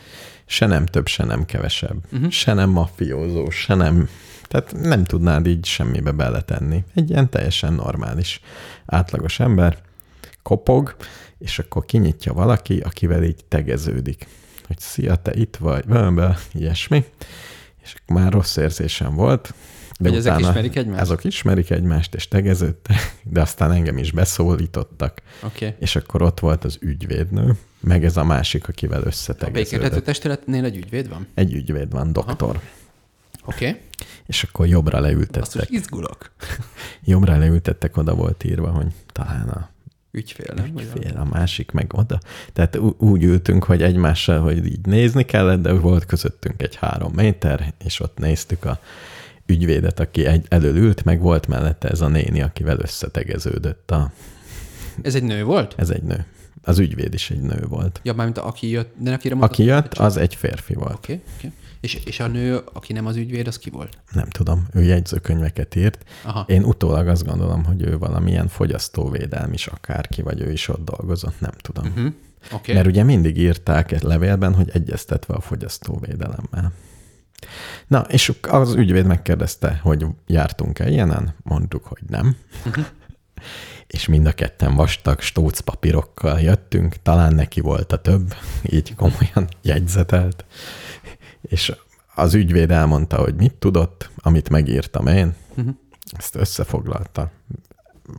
[0.45, 2.29] se nem több, se nem kevesebb, uh-huh.
[2.29, 4.10] se nem mafiózó, se nem,
[4.47, 6.84] tehát nem tudnád így semmibe beletenni.
[6.95, 8.41] Egy ilyen teljesen normális,
[8.93, 9.77] átlagos ember,
[10.41, 10.95] kopog,
[11.38, 14.27] és akkor kinyitja valaki, akivel így tegeződik.
[14.67, 17.06] Hogy szia, te itt vagy, bőből, ilyesmi.
[17.84, 19.53] És akkor már rossz érzésem volt.
[19.99, 21.01] De Hogy ezek ismerik egymást?
[21.01, 25.21] Azok ismerik egymást, és tegeződtek, de aztán engem is beszólítottak.
[25.43, 25.73] Okay.
[25.79, 30.06] és akkor ott volt az ügyvédnő, meg ez a másik, akivel A békéltető összetegeződött.
[30.06, 31.27] testületnél egy ügyvéd van?
[31.34, 32.60] Egy ügyvéd van, doktor.
[33.45, 33.67] Oké.
[33.67, 33.82] Okay.
[34.25, 35.69] És akkor jobbra Basszus, leültettek.
[35.69, 36.32] izgulok.
[37.06, 39.71] Jobbra leültettek, oda volt írva, hogy talán a
[40.15, 40.73] Ügyfél, nem?
[40.73, 42.19] Vagy fél, a másik meg oda.
[42.53, 47.73] Tehát úgy ültünk, hogy egymással, hogy így nézni kellett, de volt közöttünk egy három méter,
[47.86, 48.79] és ott néztük a
[49.45, 53.91] ügyvédet, aki egy, elől ült, meg volt mellette ez a néni, akivel összetegeződött.
[53.91, 54.12] A,
[55.01, 55.73] Ez egy nő volt?
[55.77, 56.25] ez egy nő.
[56.65, 57.99] Az ügyvéd is egy nő volt.
[58.04, 60.93] Ja, mármint aki jött, de akire Aki jött, az egy férfi volt.
[60.93, 61.52] Oké, okay, okay.
[61.80, 63.97] És, és a nő, aki nem az ügyvéd, az ki volt?
[64.12, 66.04] Nem tudom, ő jegyzőkönyveket írt.
[66.23, 66.45] Aha.
[66.47, 71.39] Én utólag azt gondolom, hogy ő valamilyen fogyasztóvédelmi is akárki, vagy ő is ott dolgozott,
[71.39, 71.86] nem tudom.
[71.86, 72.06] Uh-huh.
[72.06, 72.56] Oké.
[72.56, 72.76] Okay.
[72.76, 76.73] Mert ugye mindig írták egy levélben, hogy egyeztetve a fogyasztóvédelemmel.
[77.88, 81.36] Na, és az ügyvéd megkérdezte, hogy jártunk-e ilyenen?
[81.43, 82.36] Mondtuk, hogy nem.
[83.88, 89.47] És mind a ketten vastag stóc papírokkal jöttünk, talán neki volt a több, így komolyan
[89.62, 90.45] jegyzetelt.
[91.41, 91.73] És
[92.15, 95.75] az ügyvéd elmondta, hogy mit tudott, amit megírtam én, Uh-huh.
[96.17, 97.32] ezt összefoglalta.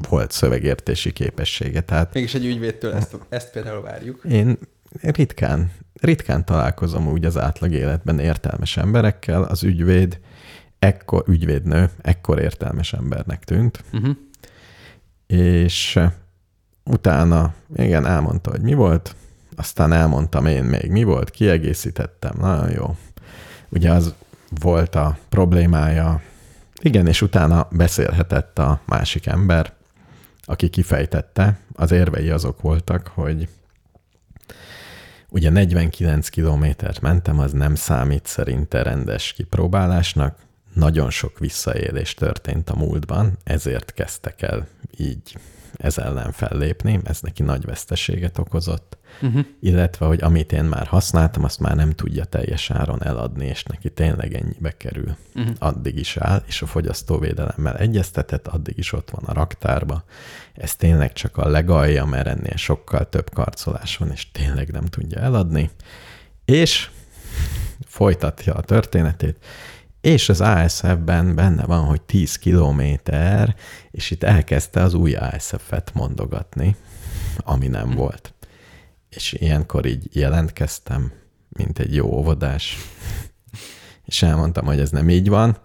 [0.09, 4.25] Volt szövegértési képessége, tehát Mégis egy ügyvédtől ezt, ezt például várjuk.
[4.31, 4.59] én
[5.01, 9.43] ritkán, ritkán találkozom úgy az átlag életben értelmes emberekkel.
[9.43, 10.21] Az ügyvéd,
[10.79, 14.17] ekkor, ügyvédnő, ekkor értelmes embernek tűnt, Uh-huh.
[15.39, 16.13] És eh,
[16.85, 19.17] utána, igen, elmondta, hogy mi volt,
[19.57, 22.97] aztán elmondtam én még, mi volt, kiegészítettem, nagyon jó.
[23.69, 24.15] Ugye az
[24.61, 26.23] volt a problémája,
[26.81, 29.73] igen, és utána beszélhetett a másik ember,
[30.45, 33.49] aki kifejtette, az érvei azok voltak, hogy
[35.29, 40.37] ugye 49 kilométert mentem, az nem számít szerinte rendes kipróbálásnak,
[40.75, 45.37] nagyon sok visszaélés történt a múltban, ezért kezdtek el így
[45.77, 49.45] ez ellen fellépni, ez neki nagy veszteséget okozott, Uh-huh.
[49.61, 53.91] illetve, hogy amit én már használtam, azt már nem tudja teljes áron eladni, és neki
[53.91, 55.17] tényleg ennyibe kerül.
[55.35, 55.55] Uh-huh.
[55.59, 60.05] Addig is áll, és a fogyasztóvédelemmel egyeztetett, addig is ott van a raktárba.
[60.55, 65.21] Ez tényleg csak a legalja, mert ennél sokkal több karcolás van, és tényleg nem tudja
[65.21, 65.71] eladni.
[66.45, 66.91] És
[67.87, 69.45] folytatja a történetét,
[70.05, 73.55] és az ASF-ben benne van, hogy 10 kilométer,
[73.91, 76.77] és itt elkezdte az új ASF-et mondogatni,
[77.37, 78.35] ami nem volt.
[79.09, 81.13] És ilyenkor így jelentkeztem,
[81.49, 82.77] mint egy jó óvodás,
[84.05, 85.59] és elmondtam, hogy ez nem így van.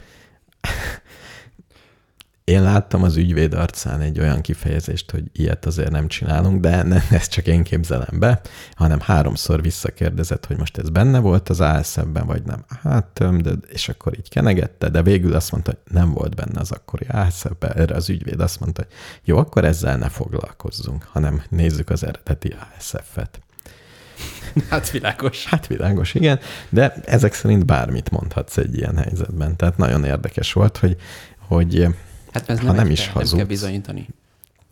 [2.50, 7.02] Én láttam az ügyvéd arcán egy olyan kifejezést, hogy ilyet azért nem csinálunk, de ne,
[7.10, 8.42] ezt csak én képzelem be,
[8.74, 12.66] hanem háromszor visszakérdezett, hogy most ez benne volt az ASF-ben, vagy nem.
[12.84, 16.72] Hát, de, és akkor így kenegette, de végül azt mondta, hogy nem volt benne az
[16.72, 17.72] akkori ASF-ben.
[17.72, 18.92] Erre az ügyvéd azt mondta, hogy
[19.24, 23.40] jó, akkor ezzel ne foglalkozzunk, hanem nézzük az eredeti ASF-et.
[24.70, 25.46] Hát világos.
[25.46, 29.56] Hát világos, igen, de ezek szerint bármit mondhatsz egy ilyen helyzetben.
[29.56, 30.96] Tehát nagyon érdekes volt, hogy,
[31.38, 31.88] hogy
[32.34, 33.48] Hát ez Ha nem, nem egy is te, nem kell hazudsz.
[33.48, 34.08] bizonyítani.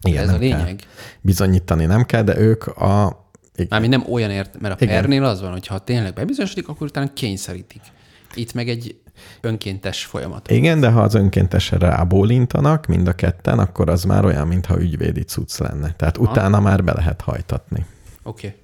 [0.02, 0.50] igen, ez a nem kell.
[0.60, 0.80] lényeg.
[1.22, 3.26] Bizonyítani nem kell, de ők a...
[3.56, 4.96] igen, Mármint nem olyan ért, mert a Igen.
[4.96, 7.82] pernél az van, hogy ha tényleg bebizonyosodik, akkor utána kényszerítik.
[8.34, 9.00] Itt meg egy
[9.41, 10.52] önkéntes folyamat.
[10.52, 15.22] Igen, de ha az önkéntesen rábólintanak mind a ketten, akkor az már olyan, mintha ügyvédi
[15.24, 15.93] cucc lenne.
[15.93, 16.32] Tehát Aha.
[16.32, 17.86] utána már be lehet hajtatni.
[18.24, 18.48] Oké.
[18.48, 18.60] Okay.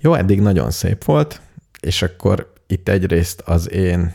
[0.00, 1.40] Jó, eddig nagyon szép volt,
[1.80, 4.12] és akkor itt egyrészt az én,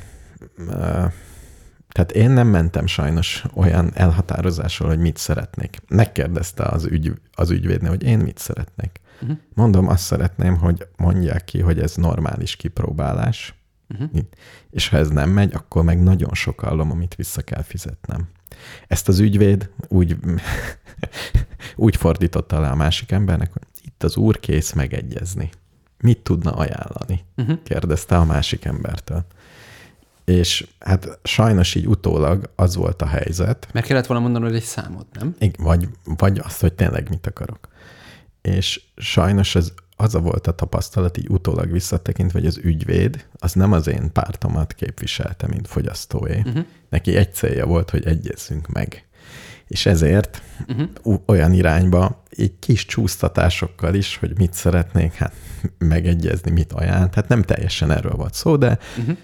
[2.00, 5.82] tehát én nem mentem sajnos olyan elhatározásról, hogy mit szeretnék.
[5.88, 9.00] Megkérdezte az, ügy, az ügyvédnő, hogy én mit szeretnék.
[9.22, 9.38] Uh-huh.
[9.54, 13.54] Mondom, azt szeretném, hogy mondják ki, hogy ez normális kipróbálás,
[13.94, 14.22] Uh-huh.
[14.72, 18.28] és ha ez nem megy, akkor meg nagyon sok állom, amit vissza kell fizetnem.
[18.88, 20.18] Ezt az ügyvéd úgy,
[21.76, 25.50] úgy fordította le a másik embernek, hogy itt az úr kész megegyezni.
[25.98, 27.26] Mit tudna ajánlani?
[27.38, 27.64] Uh-huh.
[27.64, 29.26] kérdezte a másik embertől.
[30.30, 33.68] És hát sajnos így utólag az volt a helyzet.
[33.74, 35.36] Mert kellett volna mondanod egy számot, nem?
[35.58, 37.68] Vagy, vagy azt, hogy tényleg mit akarok.
[38.42, 43.54] És sajnos ez az a volt a tapasztalat, így utólag visszatekintve, hogy az ügyvéd, az
[43.54, 46.42] nem az én pártomat képviselte, mint fogyasztóé.
[46.46, 46.66] Uh-huh.
[46.90, 49.08] Neki egy célja volt, hogy egyezzünk meg.
[49.68, 51.20] És ezért uh-huh.
[51.26, 55.34] olyan irányba, így kis csúsztatásokkal is, hogy mit szeretnék, hát
[55.78, 57.10] megegyezni, mit ajánl.
[57.12, 59.18] Hát nem teljesen erről volt szó, de uh-huh.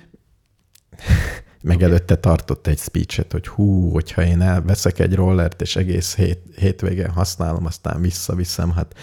[1.62, 1.90] meg okay.
[1.90, 7.10] előtte tartott egy speechet, hogy hú, hogyha én elveszek egy rollert, és egész hét, hétvégén
[7.10, 8.96] használom, aztán visszaviszem, hát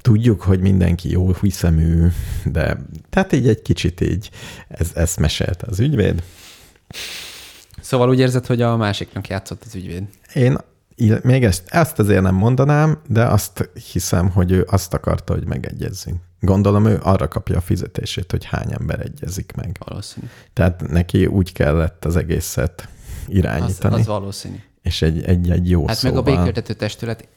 [0.00, 2.06] tudjuk, hogy mindenki jó hiszemű,
[2.44, 2.76] de
[3.10, 4.30] tehát így egy kicsit így
[4.68, 6.22] ez, ezt mesélte az ügyvéd.
[7.80, 10.04] Szóval úgy érzed, hogy a másiknak játszott az ügyvéd?
[10.32, 10.58] Én
[11.22, 16.20] még ezt, ezt azért nem mondanám, de azt hiszem, hogy ő azt akarta, hogy megegyezzünk.
[16.40, 19.76] Gondolom ő arra kapja a fizetését, hogy hány ember egyezik meg.
[19.84, 20.26] Valószínű.
[20.52, 22.88] Tehát neki úgy kellett az egészet
[23.26, 23.94] irányítani.
[23.94, 24.56] Az, az valószínű.
[24.82, 26.22] És egy, egy, egy jó Hát szóval...
[26.22, 27.28] meg a békéltető testület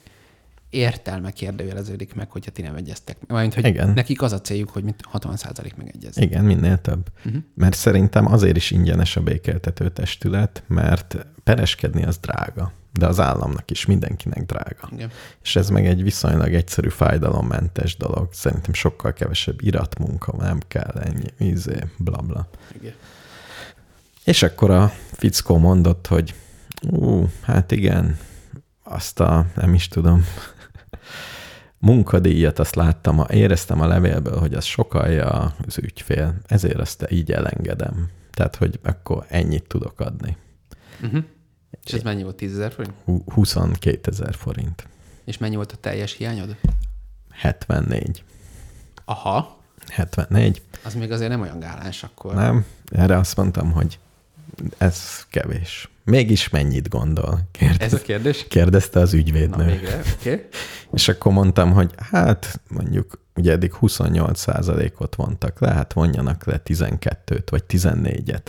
[0.69, 3.17] értelme kérdőjeleződik meg, hogyha ti nem egyeztek.
[3.27, 3.89] Mármint, hogy Igen.
[3.89, 6.17] nekik az a céljuk, hogy mint 60% megegyez.
[6.17, 7.09] Igen, minél több.
[7.25, 7.41] Uh-huh.
[7.55, 13.71] Mert szerintem azért is ingyenes a békeltető testület, mert pereskedni az drága, de az államnak
[13.71, 14.89] is mindenkinek drága.
[14.91, 15.11] Igen.
[15.43, 18.27] És ez meg egy viszonylag egyszerű fájdalommentes dolog.
[18.31, 22.49] Szerintem sokkal kevesebb iratmunka, nem kell ennyi, izé, bla bla.
[22.79, 22.93] Igen.
[24.23, 26.33] És akkor a fickó mondott, hogy
[26.89, 28.17] ú, hát igen,
[28.83, 30.25] azt a, nem is tudom,
[31.77, 38.09] munkadíjat azt láttam, éreztem a levélből, hogy az sokalja az ügyfél, ezért azt így elengedem.
[38.31, 40.37] Tehát, hogy akkor ennyit tudok adni.
[41.01, 41.23] Uh-huh.
[41.89, 42.35] És ez mennyi volt?
[42.35, 42.93] 10 ezer forint?
[43.33, 44.87] 22 ezer forint.
[45.25, 46.55] És mennyi volt a teljes hiányod?
[47.31, 48.23] 74.
[49.05, 49.57] Aha.
[49.87, 50.61] 74.
[50.83, 52.33] Az még azért nem olyan gáláns akkor.
[52.33, 53.99] Nem, erre azt mondtam, hogy
[54.77, 55.89] ez kevés.
[56.03, 57.39] Mégis mennyit gondol?
[57.51, 58.47] Kérdez, Ez a kérdés?
[58.47, 59.63] Kérdezte az ügyvédnő.
[59.63, 60.47] Na, végre, okay.
[60.93, 64.47] És akkor mondtam, hogy hát mondjuk ugye eddig 28
[64.97, 68.45] ot vontak le, hát vonjanak le 12-t vagy 14-et.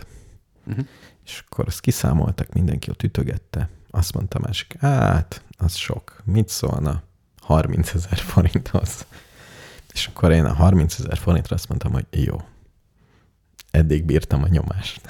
[0.66, 0.86] Uh-huh.
[1.30, 3.68] És akkor azt kiszámoltak, mindenki ott ütögette.
[3.90, 6.22] Azt mondta a másik, hát, az sok.
[6.24, 7.02] Mit szólna
[7.40, 9.06] 30 ezer forinthoz?
[9.92, 12.42] És akkor én a 30 ezer forintra azt mondtam, hogy jó,
[13.70, 15.00] eddig bírtam a nyomást.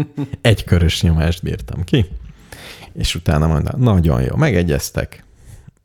[0.40, 2.06] Egy körös nyomást bírtam ki,
[2.92, 5.24] és utána mondta, nagyon jó, megegyeztek.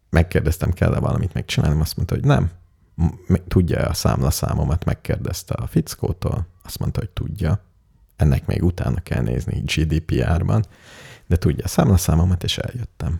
[0.10, 2.52] Megkérdeztem, kell-e valamit megcsinálni, azt mondta, hogy nem.
[3.48, 7.64] Tudja a számlaszámomat, megkérdezte a fickótól, azt mondta, hogy tudja.
[8.16, 10.66] Ennek még utána kell nézni GDPR-ban,
[11.26, 13.20] de tudja a számlaszámomat, és eljöttem.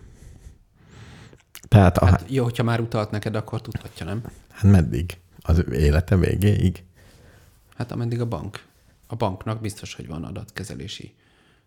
[1.68, 2.06] Tehát a...
[2.06, 4.22] Hát jó, hogyha már utalt neked, akkor tudhatja, nem?
[4.50, 5.18] Hát meddig?
[5.40, 6.84] Az élete végéig?
[7.76, 8.64] Hát ameddig a bank
[9.06, 11.14] a banknak biztos, hogy van adatkezelési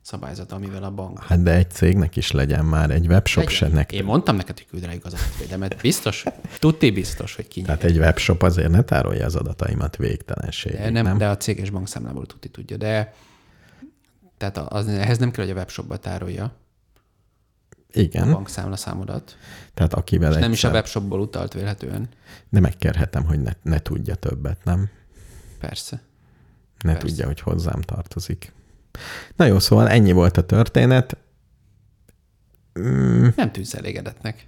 [0.02, 1.24] szabályzat, amivel a bank...
[1.24, 3.60] Hát de egy cégnek is legyen már egy webshop legyen.
[3.60, 4.00] se nektek.
[4.00, 5.82] Én mondtam neked, hogy küld rá igazatvédelmet.
[5.82, 6.24] Biztos,
[6.60, 7.62] tudti biztos, hogy ki.
[7.62, 10.72] Tehát egy webshop azért ne tárolja az adataimat végtelenség.
[10.72, 12.78] De, nem, nem, de a céges bankszámlából tudti tudja.
[12.78, 13.14] De
[14.38, 16.56] tehát az, ehhez nem kell, hogy a webshopba tárolja.
[17.92, 18.28] Igen.
[18.28, 19.38] A bankszámla számodat.
[19.74, 20.42] Tehát akivel És egyszer...
[20.42, 22.10] nem is a webshopból utalt vélhetően.
[22.50, 24.90] De megkérhetem, hogy ne, ne tudja többet, nem?
[25.60, 26.02] Persze
[26.84, 27.08] ne Persze.
[27.08, 28.54] tudja, hogy hozzám tartozik.
[29.36, 31.18] Na jó, szóval ennyi volt a történet.
[32.80, 33.28] Mm.
[33.36, 34.48] Nem tűnsz elégedetnek.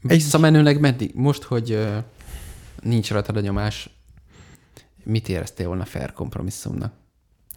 [0.00, 1.10] Visszamenőleg meddig?
[1.14, 1.96] Most, hogy uh,
[2.82, 3.90] nincs rajtad a nyomás,
[5.04, 6.92] mit éreztél volna fair kompromisszumnak?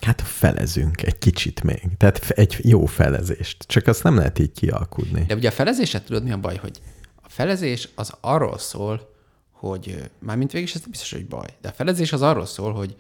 [0.01, 1.81] Hát felezünk egy kicsit még.
[1.97, 3.63] Tehát egy jó felezést.
[3.67, 5.23] Csak azt nem lehet így kialkudni.
[5.27, 6.81] De ugye a felezéset tudod, mi a baj, hogy
[7.15, 9.13] a felezés az arról szól,
[9.51, 12.95] hogy mármint végig ez nem biztos, hogy baj, de a felezés az arról szól, hogy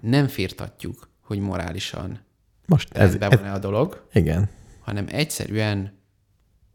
[0.00, 2.20] nem firtatjuk, hogy morálisan
[2.66, 4.06] Most ez, ez van-e a dolog.
[4.12, 4.48] Igen.
[4.80, 5.98] Hanem egyszerűen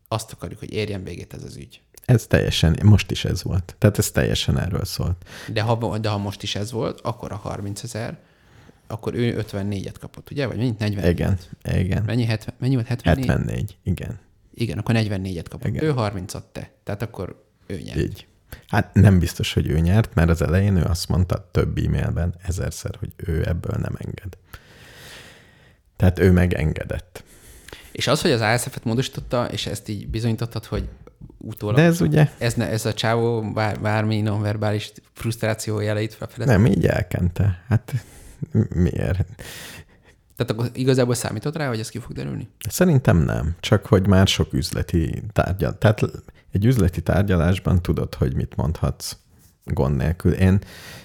[0.07, 1.81] azt akarjuk, hogy érjen végét ez az ügy.
[2.05, 3.75] Ez teljesen, most is ez volt.
[3.77, 5.25] Tehát ez teljesen erről szólt.
[5.53, 8.17] De ha, de ha most is ez volt, akkor a 30 ezer,
[8.87, 10.47] akkor ő 54-et kapott, ugye?
[10.47, 10.79] Vagy mennyit?
[10.79, 12.03] 40 Igen, igen.
[12.03, 12.87] Mennyi, 70, mennyi volt?
[12.87, 13.27] 74?
[13.27, 14.19] 74, igen.
[14.53, 15.67] Igen, akkor 44-et kapott.
[15.67, 15.83] Igen.
[15.83, 16.71] Ő 30-at te.
[16.83, 17.99] Tehát akkor ő nyert.
[17.99, 18.27] Így.
[18.67, 22.95] Hát nem biztos, hogy ő nyert, mert az elején ő azt mondta több e-mailben ezerszer,
[22.99, 24.37] hogy ő ebből nem enged.
[25.95, 27.23] Tehát ő megengedett.
[27.91, 30.89] És az, hogy az ASF-et módosította, és ezt így bizonyítottad, hogy
[31.37, 31.75] utólag...
[31.75, 32.29] De ez ugye...
[32.37, 36.53] Ez, ne, ez a csávó bár, bármi nonverbális frusztráció jeleit felfedezte?
[36.57, 37.63] Nem, így elkente.
[37.67, 37.93] Hát
[38.69, 39.25] miért?
[40.35, 42.47] Tehát akkor igazából számított rá, hogy ez ki fog derülni?
[42.69, 45.77] Szerintem nem, csak hogy már sok üzleti tárgyal.
[45.77, 46.01] Tehát
[46.57, 49.17] egy üzleti tárgyalásban tudod, hogy mit mondhatsz
[49.63, 50.33] gond nélkül.
[50.33, 50.59] Én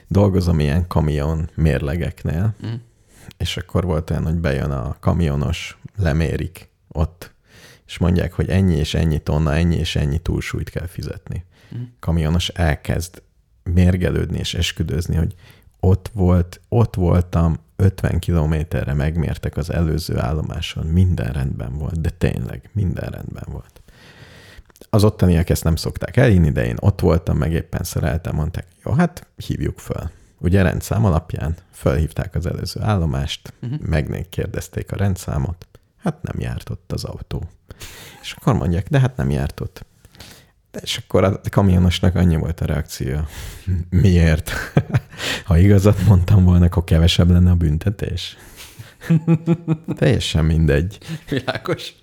[0.08, 2.72] dolgozom ilyen kamion mérlegeknél, mm.
[3.36, 7.34] és akkor volt olyan, hogy bejön a kamionos, lemérik ott,
[7.86, 11.44] és mondják, hogy ennyi és ennyi tonna, ennyi és ennyi túlsúlyt kell fizetni.
[11.76, 11.82] Mm.
[11.98, 13.22] Kamionos elkezd
[13.62, 15.34] mérgelődni és esküdözni, hogy
[15.80, 22.70] ott volt, ott voltam, 50 kilométerre megmértek az előző állomáson, minden rendben volt, de tényleg
[22.72, 23.81] minden rendben volt.
[24.94, 28.92] Az ottaniak ezt nem szokták elhinni, de én ott voltam, meg éppen szereltem, mondták, jó,
[28.92, 30.10] hát hívjuk föl.
[30.38, 33.80] Ugye rendszám alapján felhívták az előző állomást, uh-huh.
[33.80, 37.48] megnék kérdezték a rendszámot, hát nem járt ott az autó.
[38.22, 39.84] És akkor mondják, de hát nem járt ott.
[40.70, 43.20] De és akkor a kamionosnak annyi volt a reakció.
[43.90, 44.50] Miért?
[45.46, 48.36] ha igazat mondtam volna, akkor kevesebb lenne a büntetés.
[49.96, 50.98] Teljesen mindegy.
[51.28, 51.94] Világos.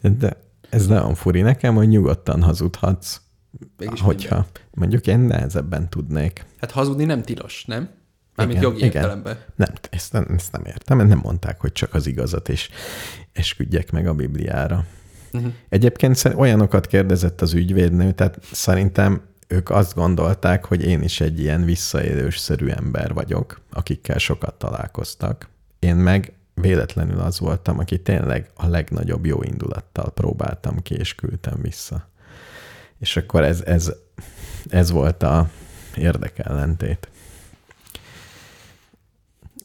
[0.00, 3.20] De ez nagyon furi nekem, hogy nyugodtan hazudhatsz,
[3.76, 4.62] Mégis hogyha minden.
[4.70, 6.44] mondjuk én nehezebben tudnék.
[6.60, 7.88] Hát hazudni nem tilos, nem?
[8.34, 8.90] Mármint jogi igen.
[8.90, 9.38] értelemben.
[9.54, 11.06] Nem, ezt nem, ezt nem értem.
[11.06, 12.70] Nem mondták, hogy csak az igazat, és
[13.32, 14.84] esküdjek meg a Bibliára.
[15.32, 15.52] Uh-huh.
[15.68, 21.64] Egyébként olyanokat kérdezett az ügyvédnő, tehát szerintem ők azt gondolták, hogy én is egy ilyen
[21.64, 25.48] visszaélős-szerű ember vagyok, akikkel sokat találkoztak.
[25.78, 31.58] Én meg véletlenül az voltam, aki tényleg a legnagyobb jó indulattal próbáltam ki, és küldtem
[31.62, 32.08] vissza.
[32.98, 33.92] És akkor ez, ez,
[34.68, 35.50] ez volt a
[35.96, 37.08] érdekellentét.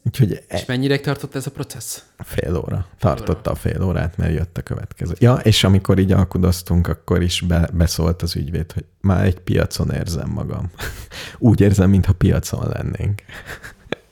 [0.06, 0.64] Úgyhogy és e...
[0.66, 2.02] mennyire tartott ez a processz?
[2.18, 2.86] Fél óra.
[2.98, 5.14] Tartotta a fél órát, mert jött a következő.
[5.18, 9.90] Ja, és amikor így alkudoztunk, akkor is be, beszólt az ügyvéd, hogy már egy piacon
[9.90, 10.70] érzem magam.
[11.38, 13.22] Úgy érzem, mintha piacon lennénk.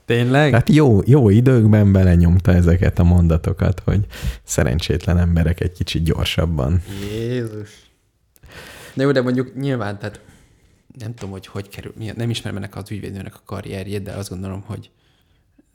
[0.05, 0.51] Tényleg?
[0.51, 4.07] Tehát jó, jó időkben belenyomta ezeket a mondatokat, hogy
[4.43, 6.83] szerencsétlen emberek egy kicsit gyorsabban.
[7.13, 7.71] Jézus.
[8.95, 10.21] De jó, de mondjuk nyilván, tehát
[10.99, 14.63] nem tudom, hogy hogy kerül, nem ismerem ennek az ügyvédnőnek a karrierjét, de azt gondolom,
[14.67, 14.91] hogy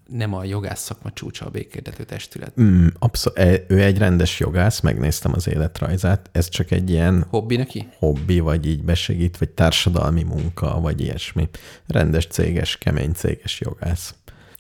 [0.09, 2.61] nem a jogász szakma csúcsa a békérdető testület.
[2.61, 7.25] Mm, abszol- e, ő egy rendes jogász, megnéztem az életrajzát, ez csak egy ilyen...
[7.30, 7.88] Hobbi neki?
[7.97, 11.49] Hobbi, vagy így besegít, vagy társadalmi munka, vagy ilyesmi.
[11.88, 14.15] Rendes céges, kemény céges jogász.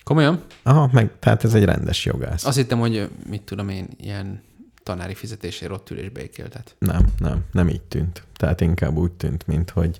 [0.09, 0.43] Komolyan?
[0.63, 2.45] Aha, meg, tehát ez egy rendes jogász.
[2.45, 4.41] Azt hittem, hogy mit tudom én, ilyen
[4.83, 6.75] tanári fizetésért ott ül és békéltet.
[6.79, 8.23] Nem, nem, nem így tűnt.
[8.35, 9.99] Tehát inkább úgy tűnt, mint hogy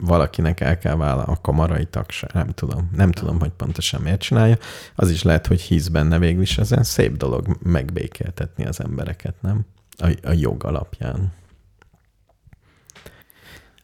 [0.00, 2.90] valakinek el kell vállalni a kamarai tagság, nem tudom.
[2.96, 4.58] Nem tudom, hogy pontosan miért csinálja.
[4.94, 9.64] Az is lehet, hogy hisz benne végül is ezen szép dolog megbékéltetni az embereket, nem?
[9.96, 11.32] A, a jog alapján.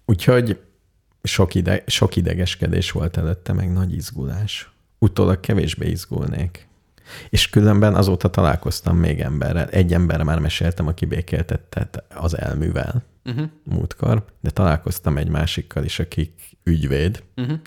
[0.04, 0.60] Úgyhogy
[1.28, 4.70] sok, ide, sok idegeskedés volt előtte, meg nagy izgulás.
[4.98, 6.66] Utólag kevésbé izgulnék.
[7.28, 9.68] És különben azóta találkoztam még emberrel.
[9.68, 13.48] Egy emberre már meséltem, aki békéltetett az elművel uh-huh.
[13.62, 17.58] múltkor, de találkoztam egy másikkal is, akik ügyvéd, uh-huh.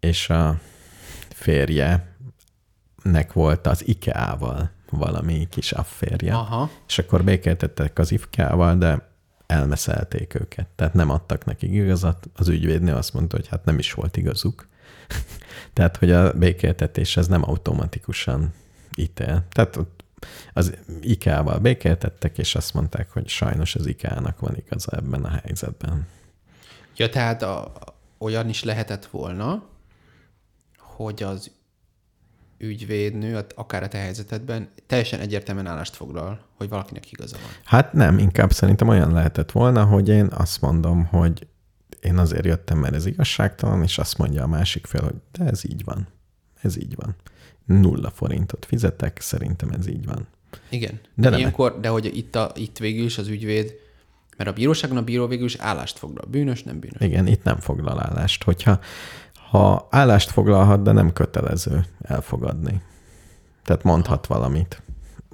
[0.00, 0.60] és a
[1.28, 2.16] férje
[3.02, 6.70] nek volt az IKEA-val valami kis afférje, Aha.
[6.88, 9.11] és akkor békéltettek az IKEA-val, de
[9.52, 10.66] elmeszelték őket.
[10.76, 12.28] Tehát nem adtak nekik igazat.
[12.34, 14.68] Az ügyvédnő azt mondta, hogy hát nem is volt igazuk.
[15.72, 18.52] Tehát, hogy a békéltetés ez nem automatikusan
[18.96, 19.44] ítél.
[19.50, 19.78] Tehát
[20.52, 26.06] az IKEA-val békéltettek, és azt mondták, hogy sajnos az IKEA-nak van igaza ebben a helyzetben.
[26.96, 27.72] Ja, tehát a,
[28.18, 29.62] olyan is lehetett volna,
[30.78, 31.50] hogy az
[32.62, 37.50] ügyvédnő, akár a te helyzetedben teljesen egyértelműen állást foglal, hogy valakinek igaza van.
[37.64, 41.46] Hát nem, inkább szerintem olyan lehetett volna, hogy én azt mondom, hogy
[42.00, 45.64] én azért jöttem, mert ez igazságtalan, és azt mondja a másik fél, hogy de ez
[45.64, 46.08] így van.
[46.60, 47.16] Ez így van.
[47.64, 50.26] Nulla forintot fizetek, szerintem ez így van.
[50.68, 51.00] Igen.
[51.14, 53.74] De, de ilyenkor, de hogy itt, a, itt végül is az ügyvéd,
[54.36, 56.26] mert a bíróságon a bíró végül is állást foglal.
[56.30, 57.00] Bűnös, nem bűnös.
[57.00, 58.42] Igen, itt nem foglal állást.
[58.42, 58.80] Hogyha
[59.52, 62.82] ha állást foglalhat, de nem kötelező elfogadni.
[63.64, 64.82] Tehát mondhat valamit.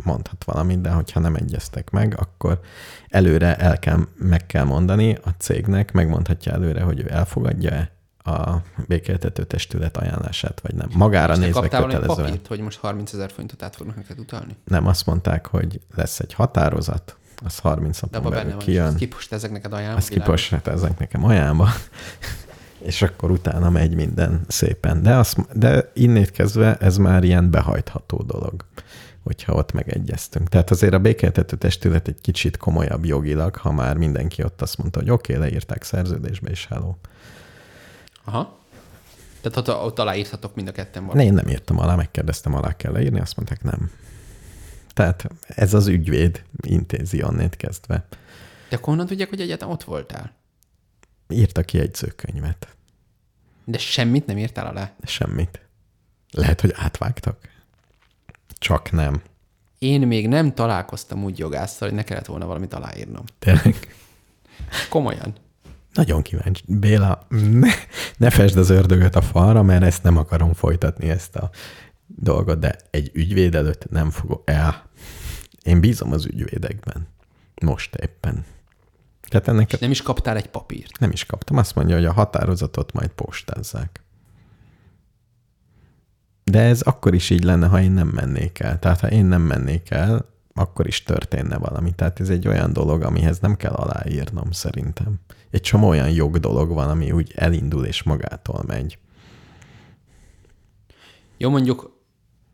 [0.05, 2.61] Mondhat valamit, de hogyha nem egyeztek meg, akkor
[3.09, 7.91] előre el kell, meg kell mondani a cégnek, megmondhatja előre, hogy ő elfogadja-e
[8.31, 10.89] a békéltető testület ajánlását, vagy nem.
[10.95, 12.07] Magára És nézve kötelezően.
[12.07, 14.57] papírt, hogy most 30 ezer forintot át fognak neked utalni?
[14.65, 18.97] Nem, azt mondták, hogy lesz egy határozat, az 30 napon belül kijön.
[18.97, 19.99] Kipost ezek neked ajánlva.
[19.99, 21.69] Ezt kipost ezek nekem ajánlva
[22.79, 25.03] és akkor utána megy minden szépen.
[25.03, 28.65] De, azt, de innét kezdve ez már ilyen behajtható dolog,
[29.23, 30.49] hogyha ott megegyeztünk.
[30.49, 34.99] Tehát azért a békéltető testület egy kicsit komolyabb jogilag, ha már mindenki ott azt mondta,
[34.99, 36.95] hogy oké, okay, leírták szerződésbe, és hello.
[38.25, 38.59] Aha.
[39.41, 41.27] Tehát ott, ott aláírhatok mind a ketten valamit.
[41.27, 43.91] én nem írtam alá, megkérdeztem, alá kell leírni, azt mondták nem.
[44.95, 48.07] Tehát ez az ügyvéd intézi onnét kezdve.
[48.69, 50.38] De akkor honnan tudják, hogy egyáltalán ott voltál?
[51.29, 52.77] Írta ki jegyzőkönyvet.
[53.65, 54.93] De semmit nem írtál alá?
[55.03, 55.61] Semmit.
[56.31, 57.49] Lehet, hogy átvágtak.
[58.49, 59.23] Csak nem.
[59.79, 63.25] Én még nem találkoztam úgy jogásszal, hogy ne kellett volna valamit aláírnom.
[63.39, 63.95] Tényleg.
[64.89, 65.35] Komolyan.
[65.93, 66.63] Nagyon kíváncsi.
[66.67, 67.73] Béla, ne,
[68.17, 71.51] ne fesd az ördögöt a falra, mert ezt nem akarom folytatni, ezt a
[72.07, 74.91] dolgot, de egy ügyvéd előtt nem fogok el.
[75.63, 77.09] Én bízom az ügyvédekben.
[77.63, 78.45] Most éppen.
[79.29, 80.99] Tehát ennek És nem is kaptál egy papírt.
[80.99, 81.57] nem is kaptam.
[81.57, 84.03] Azt mondja, hogy a határozatot majd postázzák.
[86.45, 88.79] De ez akkor is így lenne, ha én nem mennék el.
[88.79, 90.25] Tehát ha én nem mennék el,
[90.55, 91.95] akkor is történne valami.
[91.95, 95.21] Tehát ez egy olyan dolog, amihez nem kell aláírnom szerintem.
[95.51, 98.99] Egy csomó olyan jogdolog van, ami úgy elindul és magától megy.
[101.37, 101.97] Jó, mondjuk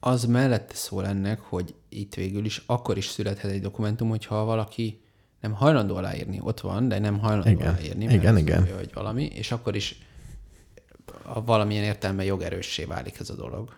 [0.01, 5.04] az mellette szól ennek, hogy itt végül is akkor is születhet egy dokumentum, hogyha valaki
[5.45, 7.69] nem hajlandó aláírni, ott van, de nem hajlandó Igen.
[7.69, 8.05] aláírni.
[8.05, 8.57] Igen, igen.
[8.57, 9.99] Mondja, hogy valami, és akkor is
[11.23, 13.77] a valamilyen értelme jogerőssé válik ez a dolog.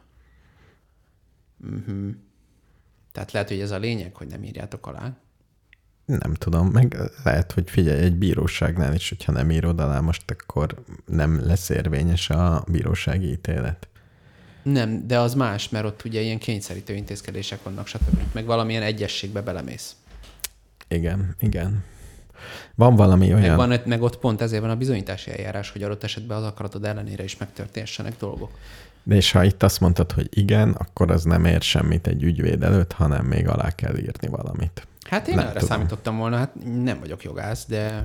[1.65, 2.11] Uh-huh.
[3.13, 5.17] Tehát lehet, hogy ez a lényeg, hogy nem írjátok alá.
[6.05, 10.85] Nem tudom, meg lehet, hogy figyelj, egy bíróságnál is, hogyha nem írod alá most, akkor
[11.07, 13.89] nem lesz érvényes a bírósági ítélet.
[14.63, 18.21] Nem, de az más, mert ott ugye ilyen kényszerítő intézkedések vannak, stb.
[18.33, 19.97] Meg valamilyen egyességbe belemész.
[20.89, 21.85] Igen, igen.
[22.75, 23.57] Van valami Meg, olyan...
[23.57, 27.25] van, meg ott pont ezért van a bizonyítási eljárás, hogy adott esetben az akaratod ellenére
[27.25, 28.51] is megtörténhessenek dolgok.
[29.03, 32.63] De és ha itt azt mondtad, hogy igen, akkor az nem ér semmit egy ügyvéd
[32.63, 34.87] előtt, hanem még alá kell írni valamit.
[35.09, 35.69] Hát én Nem erre tudom.
[35.69, 38.05] számítottam volna, hát nem vagyok jogász, de...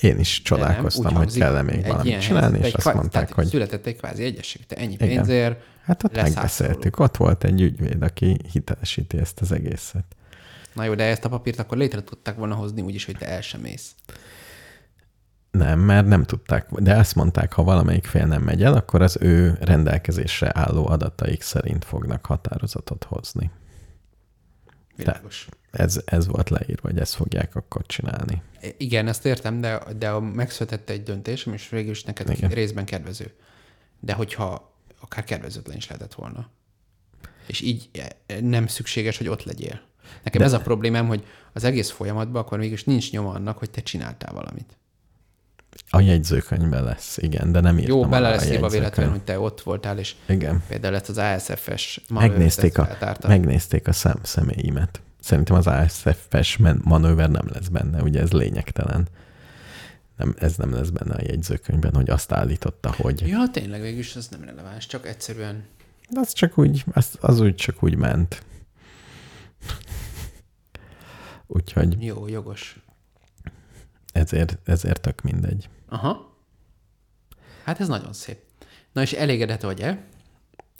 [0.00, 3.46] Én is nem, csodálkoztam, úgy hogy kell-e még valamit csinálni, és azt mondták, tehát hogy
[3.46, 5.08] Született egy kvázi egyesség, te ennyi Igen.
[5.08, 6.98] pénzért hát ott megbeszéltük.
[6.98, 10.04] Ott volt egy ügyvéd, aki hitelesíti ezt az egészet.
[10.76, 13.40] Na jó, de ezt a papírt akkor létre tudták volna hozni úgyis, hogy te el
[13.40, 13.94] sem mész.
[15.50, 19.18] Nem, mert nem tudták, de azt mondták, ha valamelyik fél nem megy el, akkor az
[19.20, 23.50] ő rendelkezésre álló adataik szerint fognak határozatot hozni.
[24.96, 25.48] Világos.
[25.70, 28.42] Ez, ez volt leírva, hogy ezt fogják akkor csinálni.
[28.76, 32.50] Igen, ezt értem, de, de megszületett egy döntés, ami is végül is neked Igen.
[32.50, 33.32] Részben kedvező.
[34.00, 36.50] De hogyha akár kedvezőtlen is lehetett volna.
[37.46, 39.80] És így eh, nem szükséges, hogy ott legyél.
[40.22, 43.70] Nekem De- ez a problémám, hogy az egész folyamatban akkor mégis nincs nyoma annak, hogy
[43.70, 44.76] te csináltál valamit.
[45.90, 48.70] A jegyzőkönyvben lesz, igen, de nem írtam Jó, bele lesz jegyzőkönyv.
[48.70, 50.62] véletlenül, hogy te ott voltál, és Igen.
[50.68, 52.88] például lett az ASF-es Megnézték a,
[53.26, 55.00] megnézték a szem, személyimet.
[55.20, 59.08] Szerintem az ASF-es manőver nem lesz benne, ugye ez lényegtelen.
[60.16, 63.28] Nem, ez nem lesz benne a jegyzőkönyvben, hogy azt állította, hogy...
[63.28, 65.64] Ja, tényleg végülis ez nem releváns, csak egyszerűen
[66.10, 68.42] De az csak úgy, az, az úgy csak úgy ment.
[71.46, 72.80] Úgyhogy jó, jogos.
[74.12, 75.68] ezért, ezért tök mindegy.
[75.88, 76.34] Aha.
[77.64, 78.38] Hát ez nagyon szép.
[78.92, 80.04] Na és elégedett vagy-e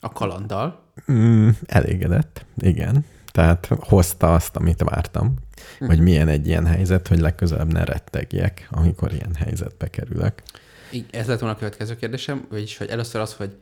[0.01, 0.83] a kalanddal?
[1.13, 3.05] Mm, elégedett, igen.
[3.27, 5.35] Tehát hozta azt, amit vártam.
[5.79, 10.43] Hogy milyen egy ilyen helyzet, hogy legközelebb ne rettegjek, amikor ilyen helyzetbe kerülök.
[10.91, 13.57] Így, Ez lett volna a következő kérdésem, vagyis hogy először az, hogy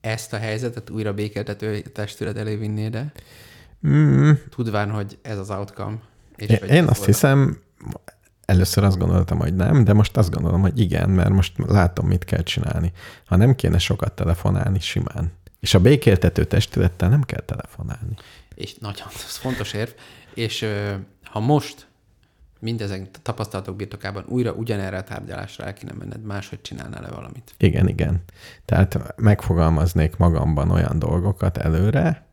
[0.00, 3.12] ezt a helyzetet újra békéltető testület elé vinné, de
[3.88, 5.96] Mm, tudván, hogy ez az outcome.
[6.36, 7.60] És Én, én azt volt a- hiszem,
[8.44, 12.24] először azt gondoltam, hogy nem, de most azt gondolom, hogy igen, mert most látom, mit
[12.24, 12.92] kell csinálni.
[13.26, 15.32] Ha nem kéne sokat telefonálni, simán.
[15.60, 18.14] És a békéltető testülettel nem kell telefonálni.
[18.54, 19.90] És nagyon, ez fontos érv.
[20.34, 20.66] És
[21.24, 21.86] ha most
[22.60, 27.54] mindezek tapasztalatok birtokában újra ugyanerre a tárgyalásra el kéne menned, máshogy csinálnál-e valamit?
[27.58, 28.22] Igen, igen.
[28.64, 32.25] Tehát megfogalmaznék magamban olyan dolgokat előre,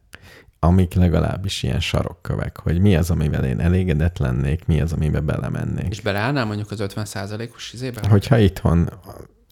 [0.64, 5.90] amik legalábbis ilyen sarokkövek, hogy mi az, amivel én elégedett lennék, mi az, amiben belemennék.
[5.90, 8.02] És beleállnál mondjuk az 50%-os izébe?
[8.10, 8.90] Hogyha itthon,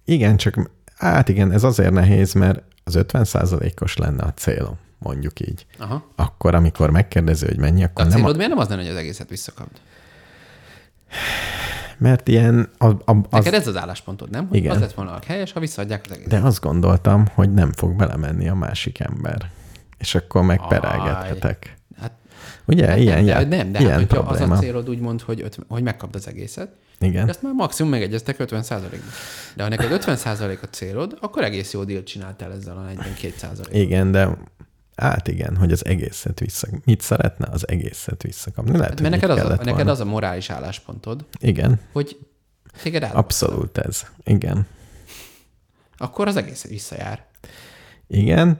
[0.05, 5.65] igen, csak hát igen, ez azért nehéz, mert az 50%-os lenne a célom, mondjuk így.
[5.79, 6.07] Aha.
[6.15, 8.91] Akkor, amikor megkérdezi, hogy mennyi, De akkor a nem, a, miért nem az lenne, hogy
[8.91, 9.81] az egészet visszakapd?
[11.97, 14.47] mert ilyen, a, a, az, Neked ez az álláspontod, nem?
[14.47, 14.71] Hogy Igen.
[14.71, 16.31] Az lett volna a helyes, ha visszaadják az egészet.
[16.31, 19.49] de azt gondoltam, hogy nem fog belemenni a másik ember.
[20.01, 21.75] És akkor megperelgethetek.
[21.99, 22.11] Hát,
[22.65, 24.53] Ugye, hát ilyen, nem, já- de, nem, de ilyen hát, hogyha probléma.
[24.53, 27.29] az a célod úgy mond, hogy, ötven, hogy megkapd az egészet, Igen.
[27.29, 28.89] ezt már maximum megegyeztek 50% ban
[29.55, 34.11] De ha neked 50% a célod, akkor egész jó dílt csináltál ezzel a 42% Igen,
[34.11, 34.29] de
[34.95, 36.67] hát igen, hogy az egészet vissza...
[36.85, 37.47] Mit szeretne?
[37.51, 38.71] Az egészet visszakapni.
[38.71, 39.91] Lehet, Hát, mert neked az, a, kellett neked volna.
[39.91, 42.17] az a morális álláspontod, Igen, hogy
[42.83, 43.11] téged el.
[43.15, 44.01] abszolút ez.
[44.23, 44.65] Igen.
[45.97, 47.25] akkor az egész visszajár.
[48.07, 48.57] Igen,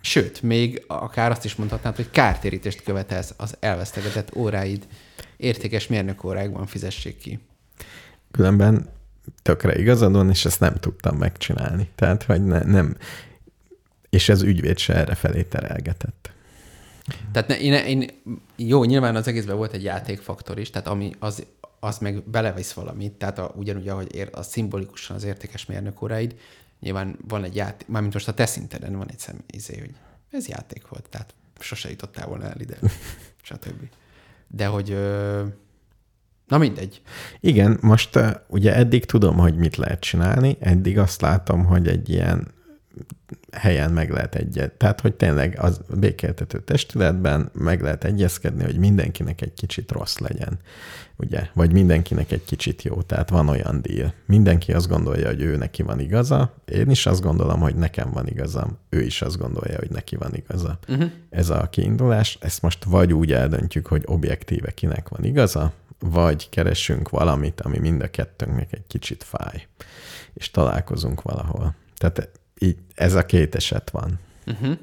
[0.00, 4.86] Sőt, még akár azt is mondhatnád, hogy kártérítést követelsz az elvesztegetett óráid
[5.36, 7.38] értékes mérnökórákban fizessék ki.
[8.30, 8.88] különben
[9.42, 11.88] tökre igazad van, és ezt nem tudtam megcsinálni.
[11.94, 12.96] Tehát, hogy ne, nem,
[14.10, 16.30] és ez ügyvéd se erre felé terelgetett.
[17.32, 18.10] Tehát ne, én, én,
[18.56, 21.46] jó, nyilván az egészben volt egy játékfaktor is, tehát ami az,
[21.80, 26.34] az meg belevisz valamit, tehát a, ugyanúgy, ahogy ér, a szimbolikusan az értékes mérnökóráid,
[26.80, 29.94] nyilván van egy játék, mármint most a te szinteden van egy szem, izé, hogy
[30.30, 32.78] ez játék volt, tehát sose jutottál volna el ide,
[33.42, 33.88] stb.
[34.48, 35.44] De hogy, ö,
[36.46, 37.02] na mindegy.
[37.40, 42.08] Igen, most uh, ugye eddig tudom, hogy mit lehet csinálni, eddig azt látom, hogy egy
[42.08, 42.54] ilyen
[43.52, 44.72] helyen meg lehet egyet.
[44.72, 50.58] Tehát, hogy tényleg az békéltető testületben meg lehet egyezkedni, hogy mindenkinek egy kicsit rossz legyen,
[51.16, 51.48] ugye?
[51.52, 53.02] Vagy mindenkinek egy kicsit jó.
[53.02, 54.12] Tehát van olyan díl.
[54.26, 58.26] Mindenki azt gondolja, hogy ő neki van igaza, én is azt gondolom, hogy nekem van
[58.26, 60.78] igazam, ő is azt gondolja, hogy neki van igaza.
[60.88, 61.10] Uh-huh.
[61.30, 67.08] Ez a kiindulás, ezt most vagy úgy eldöntjük, hogy objektíve kinek van igaza, vagy keresünk
[67.08, 69.66] valamit, ami mind a kettőnknek egy kicsit fáj,
[70.34, 71.74] és találkozunk valahol.
[71.96, 74.18] Tehát így, ez a két eset van.
[74.46, 74.78] Uh-huh.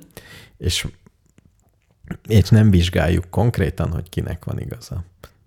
[0.58, 0.88] És,
[2.28, 5.04] és nem vizsgáljuk konkrétan, hogy kinek van igaza.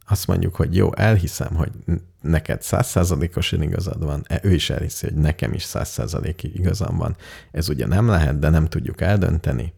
[0.08, 1.70] Azt mondjuk, hogy jó, elhiszem, hogy
[2.22, 7.16] neked százszázalékosan igazad van, e, ő is elhiszi, hogy nekem is százszázalékig igazam van.
[7.50, 9.72] Ez ugye nem lehet, de nem tudjuk eldönteni,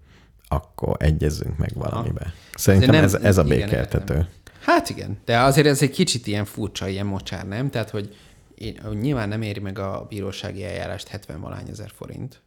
[0.48, 2.32] akkor egyezzünk meg valamibe.
[2.54, 4.28] Szerintem nem- ez, ez a békeltető.
[4.60, 7.70] Hát igen, de azért ez egy kicsit ilyen furcsa, ilyen mocsár, nem?
[7.70, 8.16] Tehát, hogy
[8.54, 12.40] én, nyilván nem éri meg a bírósági eljárást 70 valány ezer forint,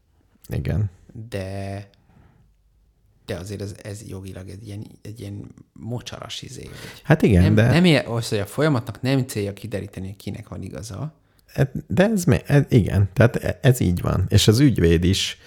[0.50, 0.90] Igen.
[1.30, 1.88] de
[3.32, 6.70] de azért ez, ez jogilag egy ilyen, egy ilyen mocsaras izé.
[7.04, 7.68] Hát igen, nem, de...
[7.68, 11.14] nem ér, az, hogy a folyamatnak nem célja kideríteni, hogy kinek van igaza.
[11.54, 14.26] E- De ez, ez igen, tehát e- ez így van.
[14.30, 15.38] És az ügyvéd is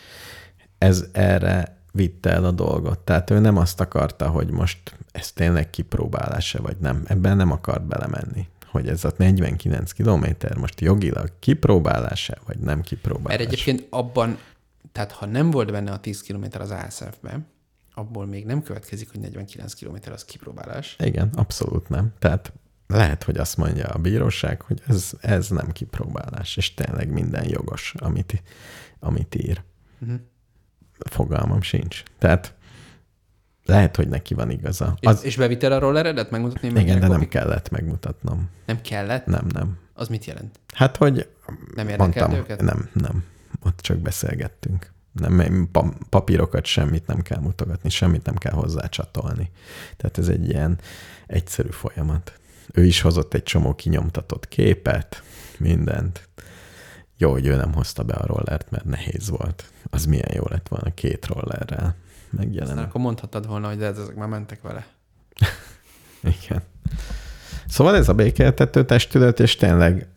[0.78, 2.98] ez erre vitte el a dolgot.
[2.98, 7.04] Tehát ő nem azt akarta, hogy most ez tényleg kipróbálása, vagy nem.
[7.06, 8.46] Ebben nem akart belemenni.
[8.70, 13.38] Hogy ez a 49 kilométer most jogilag kipróbálása, vagy nem kipróbálása.
[13.38, 14.38] Mert egyébként abban,
[14.92, 17.46] tehát ha nem volt benne a 10 km az ASF-ben,
[17.94, 20.96] abból még nem következik, hogy 49 km az kipróbálás.
[20.98, 22.12] Igen, abszolút nem.
[22.18, 22.52] Tehát
[22.86, 27.94] lehet, hogy azt mondja a bíróság, hogy ez, ez nem kipróbálás, és tényleg minden jogos,
[27.98, 28.42] amit,
[28.98, 29.62] amit ír.
[30.00, 30.20] Uh-huh.
[30.98, 32.02] Fogalmam sincs.
[32.18, 32.54] Tehát
[33.64, 34.96] lehet, hogy neki van igaza.
[35.00, 35.24] Az...
[35.24, 36.68] És bevitted a rolleredet megmutatni?
[36.80, 38.50] igen, de nem kellett megmutatnom.
[38.66, 39.26] Nem kellett?
[39.26, 39.78] Nem, nem.
[39.94, 40.60] Az mit jelent?
[40.74, 41.28] Hát, hogy
[41.74, 42.60] Nem érdekelt mondtam, őket?
[42.60, 43.24] nem, nem.
[43.62, 44.92] Ott csak beszélgettünk.
[45.14, 49.50] Nem, pa- papírokat, semmit nem kell mutogatni, semmit nem kell hozzá csatolni.
[49.96, 50.78] Tehát ez egy ilyen
[51.26, 52.38] egyszerű folyamat.
[52.72, 55.22] Ő is hozott egy csomó kinyomtatott képet,
[55.58, 56.28] mindent.
[57.16, 59.72] Jó, hogy ő nem hozta be a rollert, mert nehéz volt.
[59.90, 61.94] Az milyen jó lett volna két rollerrel Aztán
[62.30, 62.80] megjelenni.
[62.80, 64.86] akkor mondhattad volna, hogy de ezek már mentek vele.
[66.42, 66.62] Igen.
[67.68, 70.08] Szóval ez a békéltető testület, és tényleg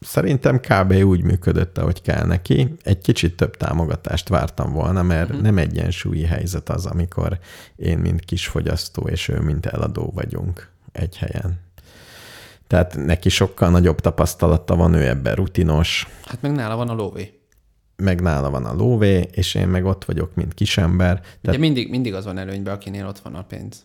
[0.00, 0.92] szerintem kb.
[0.92, 2.74] úgy működött, ahogy kell neki.
[2.82, 5.42] Egy kicsit több támogatást vártam volna, mert uh-huh.
[5.42, 7.38] nem egyensúlyi helyzet az, amikor
[7.76, 11.64] én, mint kisfogyasztó, és ő, mint eladó vagyunk egy helyen.
[12.66, 17.40] Tehát neki sokkal nagyobb tapasztalata van, ő ebben rutinos, Hát meg nála van a lóvé.
[17.96, 21.14] meg nála van a lóvé, és én meg ott vagyok, mint kisember.
[21.14, 23.82] De Tehát mindig, mindig az van előnyben, akinél ott van a pénz.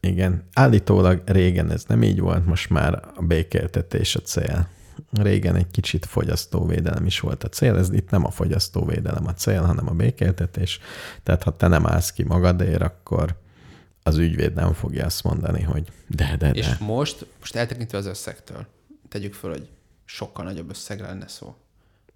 [0.00, 4.68] Igen, állítólag régen ez nem így volt, most már a békéltetés a cél.
[5.10, 9.62] Régen egy kicsit fogyasztóvédelem is volt a cél, ez itt nem a fogyasztóvédelem a cél,
[9.62, 10.80] hanem a békéltetés.
[11.22, 13.36] Tehát ha te nem állsz ki magadért, akkor
[14.02, 16.58] az ügyvéd nem fogja azt mondani, hogy de, de, de.
[16.58, 18.66] És most, most eltekintve az összegtől,
[19.08, 19.68] tegyük föl, hogy
[20.04, 21.54] sokkal nagyobb összegre lenne szó.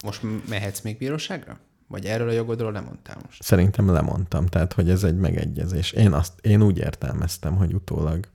[0.04, 1.58] Most mehetsz még bíróságra?
[1.86, 3.42] Vagy erről a jogodról lemondtál most?
[3.42, 5.92] Szerintem lemondtam, tehát hogy ez egy megegyezés.
[5.92, 8.26] Én, azt, én úgy értelmeztem, hogy utólag.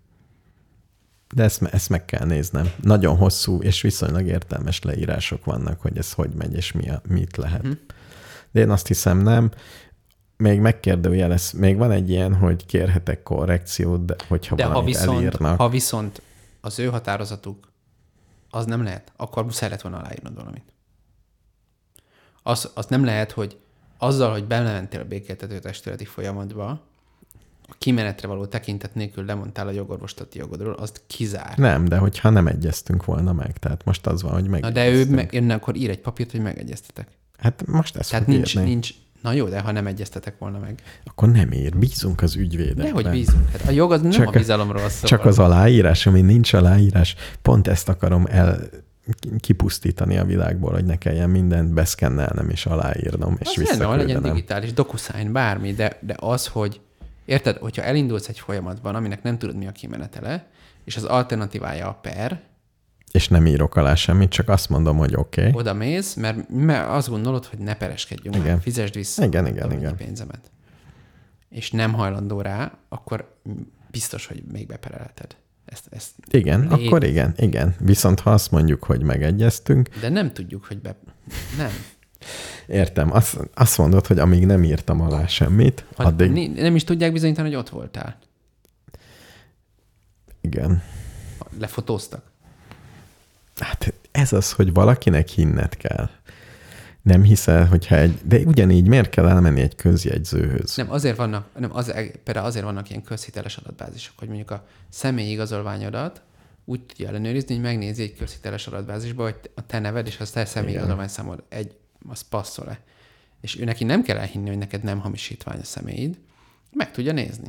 [1.34, 2.72] De ezt, ezt meg kell néznem.
[2.82, 7.38] Nagyon hosszú és viszonylag értelmes leírások vannak, hogy ez hogy megy és mi a, mit
[7.38, 7.62] lehet.
[7.62, 7.72] Hm.
[8.52, 9.52] De én azt hiszem nem.
[10.38, 15.58] Még megkérdőjelez, még van egy ilyen, hogy kérhetek korrekciót, de hogyha De ha viszont, elírnak.
[15.58, 16.22] ha viszont
[16.62, 17.72] az ő határozatuk
[18.50, 20.74] az nem lehet, akkor muszáj lett volna aláírnod valamit.
[22.44, 23.58] Az, az nem lehet, hogy
[23.98, 26.82] azzal, hogy belementél a békéltető testületi folyamatba,
[27.70, 31.58] a kimenetre való tekintet nélkül lemondtál a jogorvoslati jogodról, azt kizár.
[31.58, 34.62] Nem, de hogyha nem egyeztünk volna meg, tehát most az van, hogy meg.
[34.62, 37.08] Na de ő meg, jönne, akkor ír egy papírt, hogy megegyeztetek.
[37.38, 38.68] Hát most ezt Tehát nincs, írni.
[38.68, 38.90] nincs,
[39.22, 40.82] na jó, de ha nem egyeztetek volna meg.
[41.06, 42.86] Akkor nem ír, bízunk az ügyvédekben.
[42.86, 43.50] Nehogy bízunk.
[43.52, 45.10] Hát a jog az nem Csak a bizalomról szól.
[45.10, 48.60] Csak az aláírás, ami nincs aláírás, pont ezt akarom el
[49.40, 54.34] kipusztítani a világból, hogy ne kelljen mindent beszkennelnem és aláírnom, és Az van, legyen visszaküldenem.
[54.34, 56.82] digitális, DocuSign, bármi, de, de az, hogy
[57.28, 60.48] érted, hogyha elindulsz egy folyamatban, aminek nem tudod, mi a kimenetele,
[60.84, 62.42] és az alternatívája a per,
[63.12, 65.42] És nem írok alá semmit, csak azt mondom, hogy oké.
[65.42, 65.54] Okay.
[65.60, 68.48] oda mész, mert, mert azt gondolod, hogy ne pereskedjünk Igen.
[68.48, 69.96] már, fizesd vissza Igen, a igen, igen.
[69.96, 70.52] pénzemet.
[71.50, 73.36] És nem hajlandó rá, akkor
[73.92, 75.36] biztos, hogy még beperelheted.
[75.66, 77.76] Ezt, ezt, Igen, Lét- akkor igen, igen.
[77.80, 80.96] Viszont ha azt mondjuk, hogy megegyeztünk, de nem tudjuk, hogy be...
[81.58, 81.72] Nem.
[82.68, 87.12] Értem, azt, azt mondod, hogy amíg nem írtam alá semmit, Ha addig nem is tudják
[87.12, 88.18] bizonyítani, hogy ott voltál.
[90.42, 90.84] igen.
[91.60, 92.24] Lefotóztak.
[93.58, 96.10] Hát ez az, hogy valakinek hinned kell.
[97.02, 98.20] Nem hiszel, hogyha egy...
[98.24, 100.76] De ugyanígy miért kell elmenni egy közjegyzőhöz?
[100.76, 105.32] Nem, azért vannak, nem, az, például azért vannak ilyen közhiteles adatbázisok, hogy mondjuk a személyi
[105.32, 106.22] igazolványodat
[106.66, 110.46] úgy tudja ellenőrizni, hogy megnézi egy közhiteles adatbázisba, hogy a te neved és a te
[110.46, 111.76] személyi igazolványszámod egy,
[112.10, 112.80] az passzol-e.
[113.42, 116.18] És ő neki nem kell elhinni, hogy neked nem hamisítvány a személyid,
[116.74, 117.48] meg tudja nézni.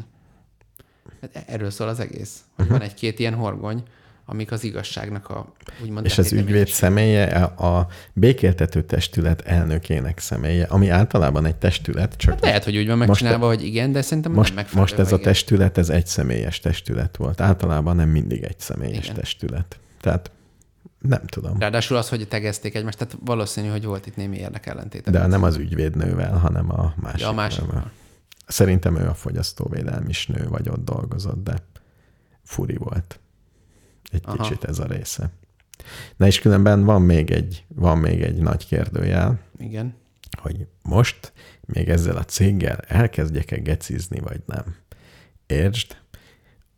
[1.21, 2.41] Hát e- erről szól az egész.
[2.57, 2.75] Hogy Mhm.
[2.75, 3.83] van egy-két ilyen horgony,
[4.25, 10.65] amik az igazságnak a úgymond És az ügyvéd személye a a békéltető testület elnökének személye,
[10.65, 14.33] ami általában egy testület, csak Hát lehet, hogy úgy van megcsinálva, hogy igen, de szerintem
[14.33, 14.81] most, nem megfelelő.
[14.89, 15.33] most ez ha a igen.
[15.33, 17.41] testület, ez egy személyes testület volt.
[17.41, 19.15] Általában nem mindig egy személyes Igen.
[19.15, 19.79] testület.
[20.01, 20.31] Tehát
[20.99, 21.59] nem tudom.
[21.59, 25.13] Ráadásul az, hogy tegezték egymást, tehát valószínű, hogy volt itt némi érdekellentétet.
[25.13, 27.21] De nem az ügyvédnővel, hanem a másik.
[27.21, 27.91] Ja, a másikkal.
[28.47, 31.55] Szerintem ő a fogyasztóvédelmi nő, vagy ott dolgozott, de
[32.43, 33.21] furi volt.
[34.13, 34.43] Egy Aha.
[34.43, 35.31] kicsit ez a része.
[36.17, 39.95] Na és különben van még egy, van még egy nagy kérdőjel, Igen.
[40.41, 44.77] hogy most még ezzel a céggel elkezdjek-e gecizni, vagy nem.
[45.47, 45.97] Értsd,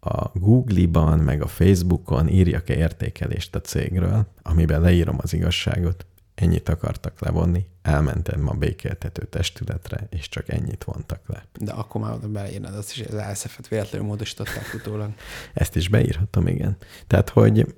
[0.00, 7.20] a Google-ban, meg a Facebookon írjak-e értékelést a cégről, amiben leírom az igazságot, ennyit akartak
[7.20, 11.44] levonni, elmentem a békéltető testületre, és csak ennyit vontak le.
[11.58, 15.10] De akkor már beleírnád azt is, hogy az elszefet véletlenül módosították utólag.
[15.54, 16.76] Ezt is beírhatom, igen.
[17.06, 17.74] Tehát, hogy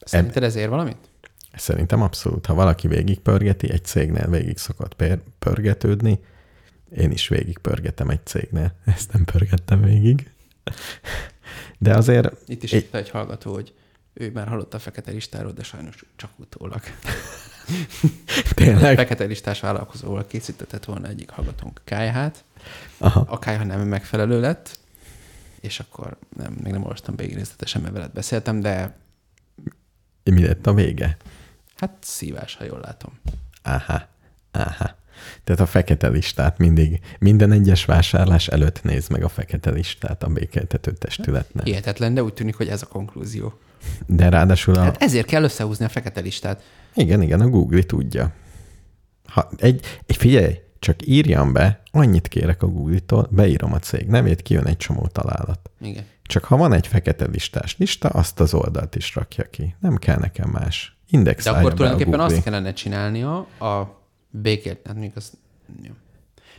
[0.00, 0.96] Szerinted ez ér valamit?
[1.54, 2.46] Szerintem abszolút.
[2.46, 6.20] Ha valaki végigpörgeti, egy cégnél végig szokott pér- pörgetődni,
[6.96, 8.74] én is végigpörgetem egy cégnél.
[8.84, 10.30] Ezt nem pörgettem végig.
[11.78, 13.74] De azért Itt is írta egy hallgató, hogy
[14.14, 16.80] ő már hallott a fekete listáról, de sajnos csak utólag.
[18.54, 18.96] tényleg...
[18.96, 22.44] Fekete listás vállalkozóval készítetett volna egyik hallgatónk kájhát,
[22.98, 23.24] Aha.
[23.28, 24.78] a kájha nem megfelelő lett,
[25.60, 28.96] és akkor nem, még nem olvastam végig részletesen, mert veled beszéltem, de
[30.22, 31.16] Mi lett a vége?
[31.76, 33.18] hát szívás, ha jól látom.
[33.62, 34.08] Aha.
[34.50, 34.96] Aha.
[35.44, 40.28] Tehát a fekete listát mindig, minden egyes vásárlás előtt néz meg a fekete listát a
[40.28, 41.64] békeltető testületnek.
[41.64, 43.58] Hihetetlen, de úgy tűnik, hogy ez a konklúzió.
[44.06, 46.62] De ráadásul a, Hát ezért kell összehúzni a fekete listát.
[46.94, 48.32] Igen, igen, a Google tudja.
[49.26, 54.42] Ha egy, egy figyelj, csak írjam be, annyit kérek a Google-tól, beírom a cég nevét,
[54.42, 55.70] kijön egy csomó találat.
[55.80, 56.04] Igen.
[56.22, 59.74] Csak ha van egy fekete listás lista, azt az oldalt is rakja ki.
[59.80, 60.96] Nem kell nekem más.
[61.10, 63.97] De Indexálja akkor tulajdonképpen azt kellene csinálnia a
[64.30, 65.32] békét, hát mondjuk az...
[65.82, 65.92] Jó.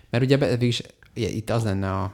[0.09, 0.53] Mert ugye be-
[1.15, 2.13] ugye, itt az lenne a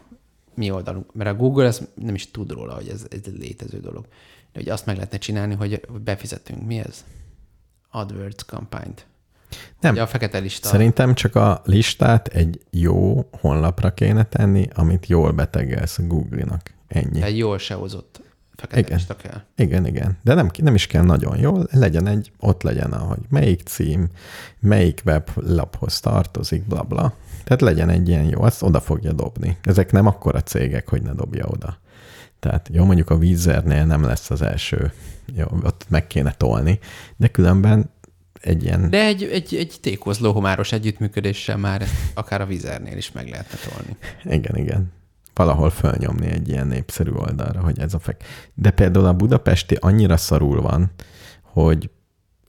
[0.54, 3.80] mi oldalunk, mert a Google ezt nem is tud róla, hogy ez, ez egy létező
[3.80, 4.08] dolog.
[4.54, 6.66] De ugye azt meg lehetne csinálni, hogy befizetünk.
[6.66, 7.06] Mi ez?
[7.90, 9.06] AdWords kampányt.
[9.80, 9.94] Nem.
[9.94, 10.68] Ugye a fekete lista.
[10.68, 16.74] Szerintem csak a listát egy jó honlapra kéne tenni, amit jól betegelsz a Google-nak.
[16.88, 17.22] Ennyi.
[17.22, 18.22] Egy jól sehozott
[18.56, 18.96] fekete Igen.
[18.98, 19.42] lista kell.
[19.56, 20.18] Igen, igen.
[20.24, 24.10] De nem, nem is kell nagyon jól, legyen egy, ott legyen, ahogy melyik cím,
[24.60, 27.14] melyik weblaphoz tartozik, bla bla.
[27.44, 29.58] Tehát legyen egy ilyen jó, azt oda fogja dobni.
[29.64, 31.78] Ezek nem akkora cégek, hogy ne dobja oda.
[32.40, 34.92] Tehát jó, mondjuk a Weezernél nem lesz az első,
[35.36, 36.80] jó, ott meg kéne tolni,
[37.18, 37.90] de különben
[38.42, 43.30] egy ilyen, De egy, egy, egy tékozló homáros együttműködéssel már akár a vizernél is meg
[43.30, 43.98] lehetne tolni.
[44.38, 44.92] igen, igen,
[45.36, 48.24] valahol fölnyomni egy ilyen népszerű oldalra, hogy ez a fek.
[48.54, 50.92] De például a budapesti annyira szarul van,
[51.42, 51.90] hogy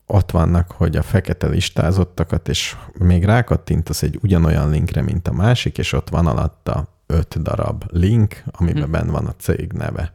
[0.06, 5.78] ott vannak, hogy a fekete listázottakat, és még rákattintasz egy ugyanolyan linkre, mint a másik,
[5.78, 8.90] és ott van alatta öt darab link, amiben Hm.
[8.90, 10.14] benn van a cég neve.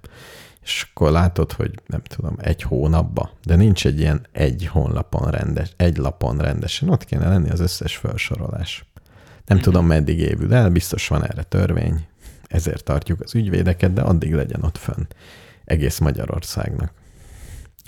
[0.63, 5.74] És akkor látod, hogy nem tudom, egy hónapba, de nincs egy ilyen egy honlapon rendes,
[5.78, 8.86] egy lapon rendesen, ott kéne lenni az összes felsorolás.
[9.45, 9.65] Nem Mhm.
[9.65, 12.05] tudom, meddig évül el, biztos van erre törvény,
[12.51, 15.03] ezért tartjuk az ügyvédeket, de addig legyen ott fönn
[15.65, 16.91] egész Magyarországnak.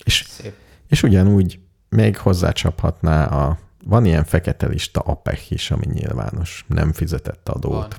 [0.04, 0.54] És Szép.
[0.88, 1.60] és ugyanúgy
[1.90, 7.72] még hozzácsaphatná a, van ilyen fekete lista APEC is, ami nyilvános, nem fizetett adót.
[7.72, 7.90] Van.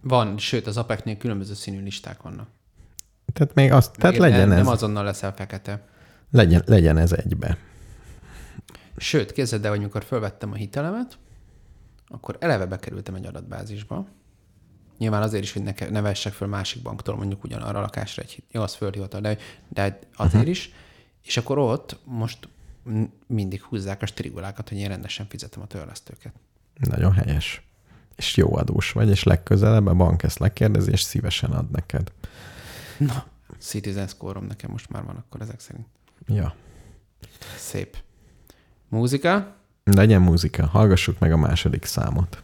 [0.00, 2.48] Van, sőt, az APEC-nél különböző színű listák vannak.
[3.32, 5.84] Tehát még azt, tehát Még legyen nem, ez, nem azonnal leszel fekete.
[6.30, 7.58] legyen, legyen ez egybe.
[8.96, 11.18] Sőt, képzeld el, hogy mikor felvettem a hitelemet,
[12.08, 14.06] akkor eleve bekerültem egy adatbázisba.
[14.98, 18.42] Nyilván azért is, hogy ne, ne vessek föl másik banktól mondjuk ugyanarra a lakásra egy.
[18.50, 19.38] Jó, az fölhivatal, de,
[19.68, 20.48] de azért uh-huh.
[20.48, 20.72] is.
[21.24, 22.48] És akkor ott most
[23.26, 26.32] mindig húzzák a strigulákat, hogy én rendesen fizetem a törlesztőket.
[26.74, 27.62] Nagyon helyes.
[28.16, 32.12] És jó adós vagy, és legközelebb a bank ezt lekérdezi, és szívesen ad neked.
[32.98, 33.26] Na,
[33.58, 35.86] Citizen score nekem most már van akkor ezek szerint.
[36.26, 36.54] Ja.
[37.56, 37.96] Szép.
[38.88, 39.56] Múzika?
[39.84, 40.66] Legyen múzika.
[40.66, 42.42] Hallgassuk meg a második számot.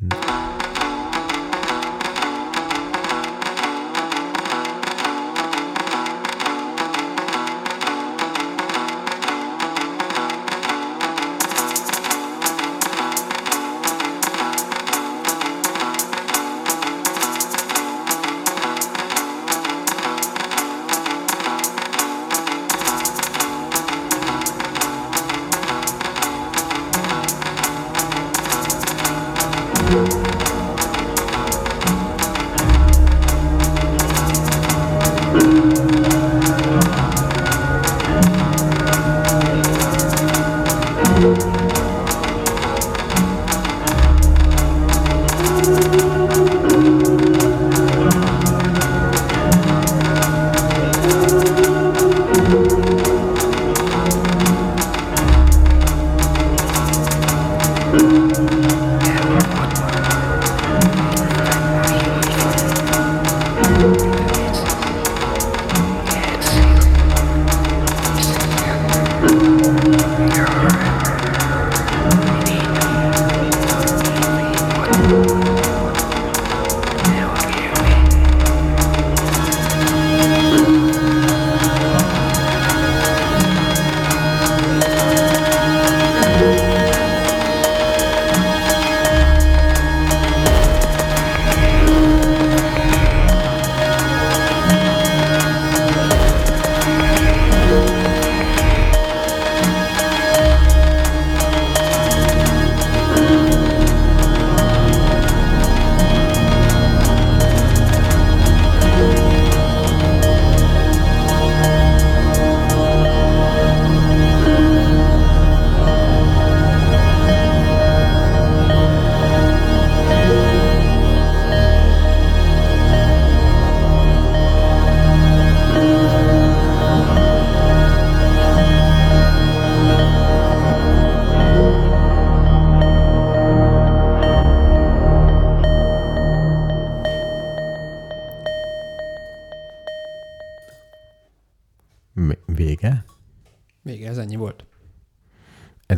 [0.00, 0.45] Vége?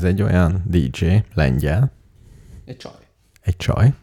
[0.08, 1.90] Egy olyan DJ, lengyel.
[2.64, 2.92] Egy csaj.
[3.40, 3.94] Egy csaj.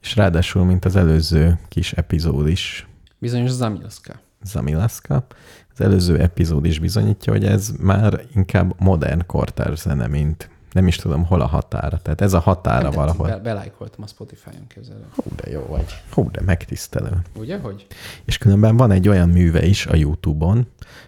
[0.00, 2.88] És ráadásul, mint az előző kis epizód is.
[3.18, 4.20] Bizonyos Zamilszka.
[4.42, 5.26] Zamilaszka.
[5.72, 10.96] Az előző epizód is bizonyítja, hogy ez már inkább modern kortárs zene, mint nem is
[10.96, 11.98] tudom, hol a határa.
[11.98, 13.26] Tehát ez a határa Nem valahol.
[13.26, 15.04] Be, belájkoltam a Spotify-on képzelő.
[15.14, 16.02] Hú, de jó vagy.
[16.10, 17.10] Hú, de megtisztelő.
[17.34, 17.86] Ugye, hogy?
[18.24, 20.66] És különben van egy olyan műve is a YouTube-on,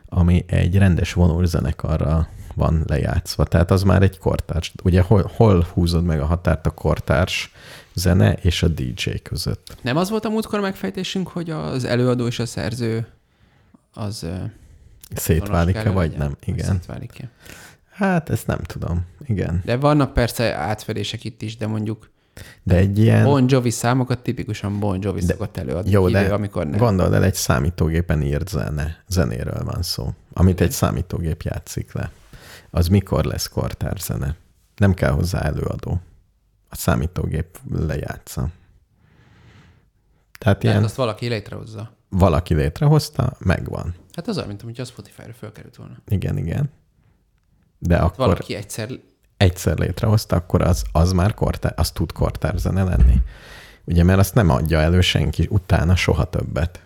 [0.08, 3.44] ami egy rendes vonulzenekarral van lejátszva.
[3.44, 4.72] Tehát az már egy kortárs.
[4.82, 7.52] Ugye hol, hol húzod meg a határt a kortárs
[7.94, 9.76] zene és a DJ között?
[9.82, 13.06] Nem az volt a múltkor megfejtésünk, hogy az előadó és a szerző
[13.94, 14.26] az
[15.14, 16.28] Szétválik-e, vagy kell nem?
[16.28, 16.36] legyen?
[16.44, 16.66] Igen.
[16.66, 17.30] Szétválik-e.
[17.90, 19.06] Hát ezt nem tudom.
[19.26, 19.62] Igen.
[19.64, 22.10] De vannak persze átfedések itt is, de mondjuk
[22.62, 23.24] De egy ilyen...
[23.24, 25.90] Bon Jovi számokat tipikusan Bon Jovi De- szokott előadni.
[25.90, 26.78] Jó, Idő, de amikor nem.
[26.78, 32.10] gondold el, egy számítógépen írt zene, zenéről van szó, amit egy számítógép játszik le.
[32.74, 34.36] Az mikor lesz kortár zene?
[34.76, 36.00] Nem kell hozzá előadó.
[36.68, 38.40] A számítógép lejátsza.
[38.40, 38.52] Tehát
[40.58, 41.96] Tehát ilyen azt valaki létrehozza.
[42.08, 43.94] valaki létrehozta, megvan.
[44.12, 45.96] Hát az olyan, mint hogy a Spotify-ra felkerült volna.
[46.08, 46.70] Igen, igen.
[47.78, 48.88] De akkor Valaki egyszer
[49.36, 53.22] egyszer létrehozta, akkor az, az már kortár, az tud kortár zene lenni.
[53.84, 56.82] Ugye, mert azt nem adja elő senki utána soha többet.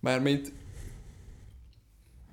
[0.00, 0.52] Mármint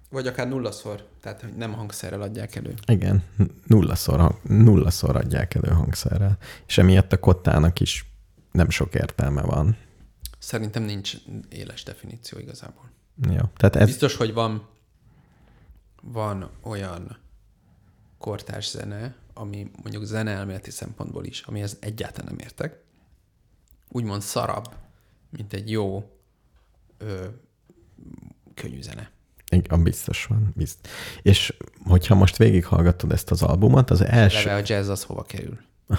[0.09, 2.73] vagy akár nullaszor, tehát hogy nem hangszerrel adják elő.
[2.85, 3.23] Igen,
[3.65, 6.37] nullaszor, nullaszor adják elő hangszerrel.
[6.67, 8.11] És emiatt a kottának is
[8.51, 9.77] nem sok értelme van.
[10.39, 11.13] Szerintem nincs
[11.49, 12.91] éles definíció igazából.
[13.29, 13.41] Jó.
[13.55, 14.67] Tehát ez, Biztos, hogy van,
[16.01, 17.17] van olyan
[18.17, 22.83] kortárs zene, ami mondjuk zeneelméleti szempontból is, amihez egyáltalán nem értek,
[23.87, 24.75] úgymond szarabb,
[25.29, 26.11] mint egy jó
[26.97, 27.27] ö,
[28.53, 29.11] könnyű zene.
[29.51, 30.53] Igen, biztos van.
[30.55, 30.87] Bizt.
[31.21, 34.49] És hogyha most végighallgatod ezt az albumot, az első...
[34.49, 35.59] Eleve a jazz az hova kerül?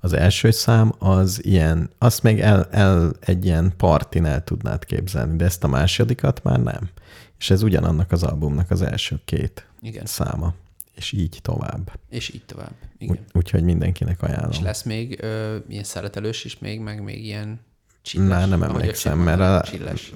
[0.00, 5.36] Az első szám az ilyen, azt még el, el egy ilyen partin el tudnád képzelni,
[5.36, 6.90] de ezt a másodikat már nem.
[7.38, 10.06] És ez ugyanannak az albumnak az első két Igen.
[10.06, 10.54] száma.
[10.94, 11.92] És így tovább.
[12.08, 12.74] És így tovább.
[12.98, 13.16] Igen.
[13.16, 14.50] Úgy, úgyhogy mindenkinek ajánlom.
[14.50, 17.60] És lesz még ö, ilyen szeretelős is még, meg még ilyen
[18.02, 18.28] csilles.
[18.28, 20.12] Már nem emlékszem, mert, a, Csilles.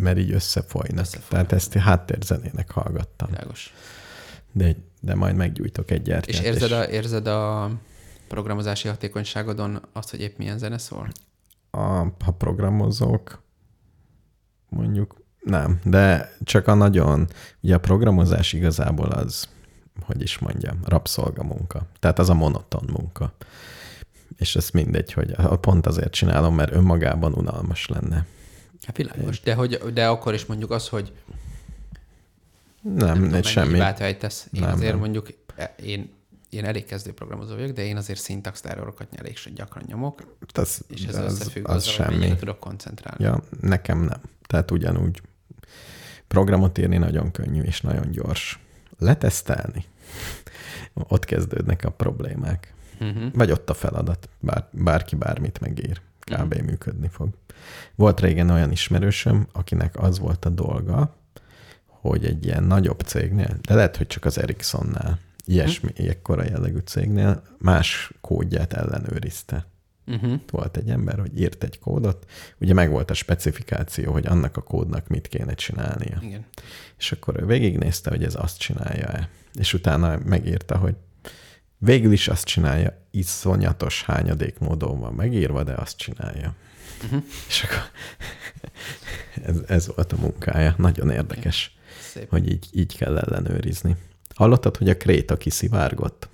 [0.00, 1.04] Mert így összefolynak.
[1.04, 1.28] Összefolynak.
[1.28, 3.28] Tehát ezt háttérzenének hallgattam.
[3.30, 3.74] Világos.
[4.52, 6.40] De, de majd meggyújtok egy gyertyát.
[6.40, 7.70] És érzed a, érzed a
[8.28, 11.08] programozási hatékonyságodon azt, hogy épp milyen zene szól?
[11.70, 13.42] a, ha programozók,
[14.68, 17.28] mondjuk nem, de csak a nagyon,
[17.60, 19.48] ugye a programozás igazából az,
[20.00, 21.86] hogy is mondjam, rabszolgamunka.
[21.98, 23.32] Tehát az a monoton munka.
[24.36, 28.26] És ez mindegy, hogy pont azért csinálom, mert önmagában unalmas lenne.
[28.82, 29.40] Hát világos.
[29.40, 31.12] De, hogy, de akkor is mondjuk az, hogy
[32.82, 33.72] Nem, nem tudom, semmi.
[33.72, 34.48] hibát ejtesz.
[34.52, 34.98] Én Nem, azért nem.
[34.98, 35.28] mondjuk,
[35.82, 36.10] én,
[36.50, 41.04] én elég kezdő programozó vagyok, de én azért syntax errorokat elég gyakran nyomok, Az, és
[41.04, 42.16] ez az, összefügg az hogy semmi.
[42.16, 43.24] mennyire tudok koncentrálni.
[43.24, 44.20] Ja, nekem nem.
[44.46, 45.22] Tehát ugyanúgy
[46.28, 48.58] programot írni nagyon könnyű és nagyon gyors.
[48.98, 49.84] Letesztelni.
[50.94, 52.74] Ott kezdődnek a problémák.
[53.00, 53.32] Uh-huh.
[53.34, 54.28] Vagy ott a feladat.
[54.40, 56.00] Bár, bárki bármit megír.
[56.36, 56.54] Kb.
[56.54, 56.64] Mhm.
[56.64, 57.28] működni fog.
[57.94, 61.14] Volt régen olyan ismerősöm, akinek az volt a dolga,
[61.86, 66.08] hogy egy ilyen nagyobb cégnél, de lehet, hogy csak az Ericssonnál, ilyesmi, Mhm.
[66.08, 69.66] ekkora jellegű cégnél más kódját ellenőrizte.
[70.06, 70.40] Uh-huh.
[70.50, 74.60] Volt egy ember, hogy írt egy kódot, ugye meg volt a specifikáció, hogy annak a
[74.62, 76.18] kódnak mit kéne csinálnia.
[76.22, 76.44] Igen.
[76.98, 79.28] És akkor ő végignézte, hogy ez azt csinálja-e.
[79.58, 80.94] És utána megírta, hogy
[81.78, 86.54] végül is azt csinálja, iszonyatos hányadék módon van megírva, de azt csinálja.
[87.04, 87.22] Uh-huh.
[87.48, 87.90] És akkor
[89.48, 90.74] ez, ez volt a munkája.
[90.78, 92.30] Nagyon érdekes, Szép.
[92.30, 93.96] hogy így, így kell ellenőrizni.
[94.34, 96.28] Hallottad, hogy a kréta kiszivárgott?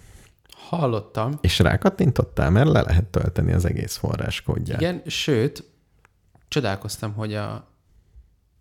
[0.51, 1.39] Hallottam.
[1.41, 4.81] És rákattintottál, mert le lehet tölteni az egész forráskódját.
[4.81, 5.65] Igen, sőt,
[6.49, 7.69] csodálkoztam, hogy a,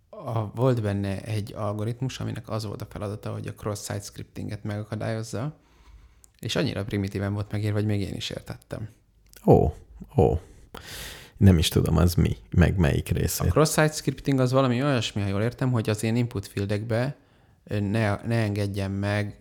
[0.10, 5.56] a, volt benne egy algoritmus, aminek az volt a feladata, hogy a cross-site scriptinget megakadályozza,
[6.46, 8.90] és annyira primitíven volt megírva, hogy még én is értettem.
[9.46, 9.74] Ó,
[10.18, 10.40] ó.
[11.38, 13.50] Nem is tudom, az mi, meg melyik A részét.
[13.50, 17.16] cross-site scripting az valami olyasmi, ha jól értem, hogy az én input fieldekbe
[17.64, 19.40] ne, ne engedjen meg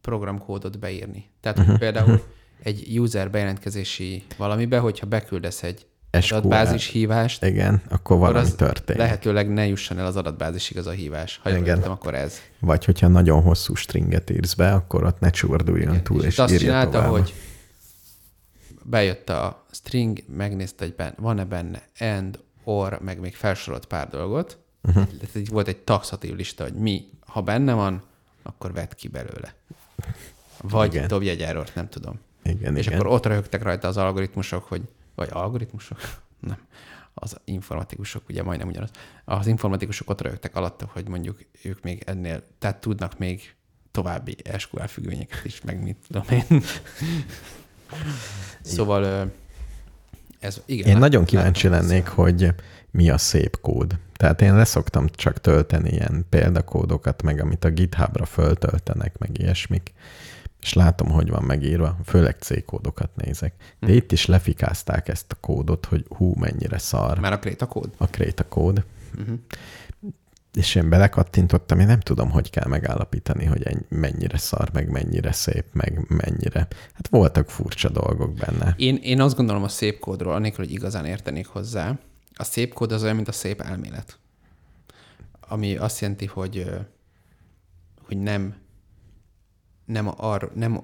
[0.00, 1.30] programkódot beírni.
[1.40, 1.78] Tehát uh-huh.
[1.78, 2.22] például
[2.62, 5.86] egy user bejelentkezési valamibe, hogyha beküldesz egy
[6.20, 6.34] SQL.
[6.34, 9.02] adatbázis hívást, Igen, akkor akkor valami az történik.
[9.02, 11.40] lehetőleg ne jusson el az adatbázisig az a hívás.
[11.42, 11.64] Ha Igen.
[11.76, 12.40] értem, akkor ez.
[12.58, 16.52] Vagy hogyha nagyon hosszú stringet írsz be, akkor ott ne csorduljon túl, és, és azt
[16.52, 17.10] írja csinálta, tovább.
[17.10, 17.32] hogy
[18.84, 24.58] bejött a string, megnézte, hogy ben, van-e benne and, or, meg még felsorolt pár dolgot.
[24.82, 25.04] Uh-huh.
[25.04, 28.02] Tehát volt egy taxatív lista, hogy mi, ha benne van,
[28.42, 29.54] akkor vedd ki belőle.
[30.62, 30.96] Vagy Igen.
[30.96, 31.08] Igen.
[31.08, 32.20] dobj egy errort, nem tudom.
[32.44, 32.98] Igen, És igen.
[32.98, 34.82] akkor ott röhögtek rajta az algoritmusok, hogy,
[35.14, 35.98] vagy algoritmusok?
[36.40, 36.58] Nem.
[37.14, 38.90] Az informatikusok, ugye majdnem ugyanaz.
[39.24, 43.54] Az informatikusok ott röhögtek alatta, hogy mondjuk ők még ennél, tehát tudnak még
[43.90, 46.62] további SQL függvényeket is, meg mit tudom én.
[48.62, 49.32] szóval
[50.38, 50.86] ez igen.
[50.86, 52.54] Én lát- nagyon kíváncsi lennék, hogy
[52.90, 53.98] mi a szép kód.
[54.12, 59.92] Tehát én leszoktam csak tölteni ilyen példakódokat, meg amit a GitHubra föltöltenek, meg ilyesmik,
[60.62, 63.54] és látom, hogy van megírva, főleg C kódokat nézek.
[63.80, 63.92] De Hm.
[63.92, 67.90] itt is lefikázták ezt a kódot, hogy hú, mennyire szar Már a Kréta kód?
[67.96, 68.84] a Kréta kód.
[69.18, 69.38] Uh-huh.
[70.54, 75.32] És én belekattintottam, én nem tudom, hogy kell megállapítani, hogy ennyi- mennyire szar, meg mennyire
[75.32, 76.58] szép, meg mennyire.
[76.92, 78.74] Hát voltak furcsa dolgok benne.
[78.76, 81.98] Én, én azt gondolom a szép kódról, anélkül, hogy igazán értenék hozzá,
[82.34, 84.18] a szép kód az olyan, mint a szép elmélet.
[85.40, 86.70] Ami azt jelenti, hogy,
[88.06, 88.54] hogy nem,
[89.92, 90.80] nem arra, nem,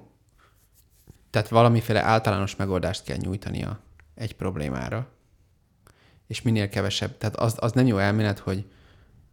[1.29, 3.79] tehát valamiféle általános megoldást kell nyújtania
[4.15, 5.07] egy problémára,
[6.27, 8.65] és minél kevesebb, tehát az, az nem jó elmélet, hogy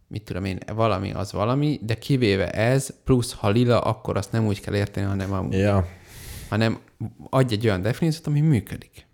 [0.07, 4.45] mit tudom én, valami az valami, de kivéve ez, plusz ha lila, akkor azt nem
[4.45, 5.87] úgy kell érteni, hanem a, Ja,
[6.49, 6.79] hanem
[7.29, 9.05] adj egy olyan definíciót, ami működik.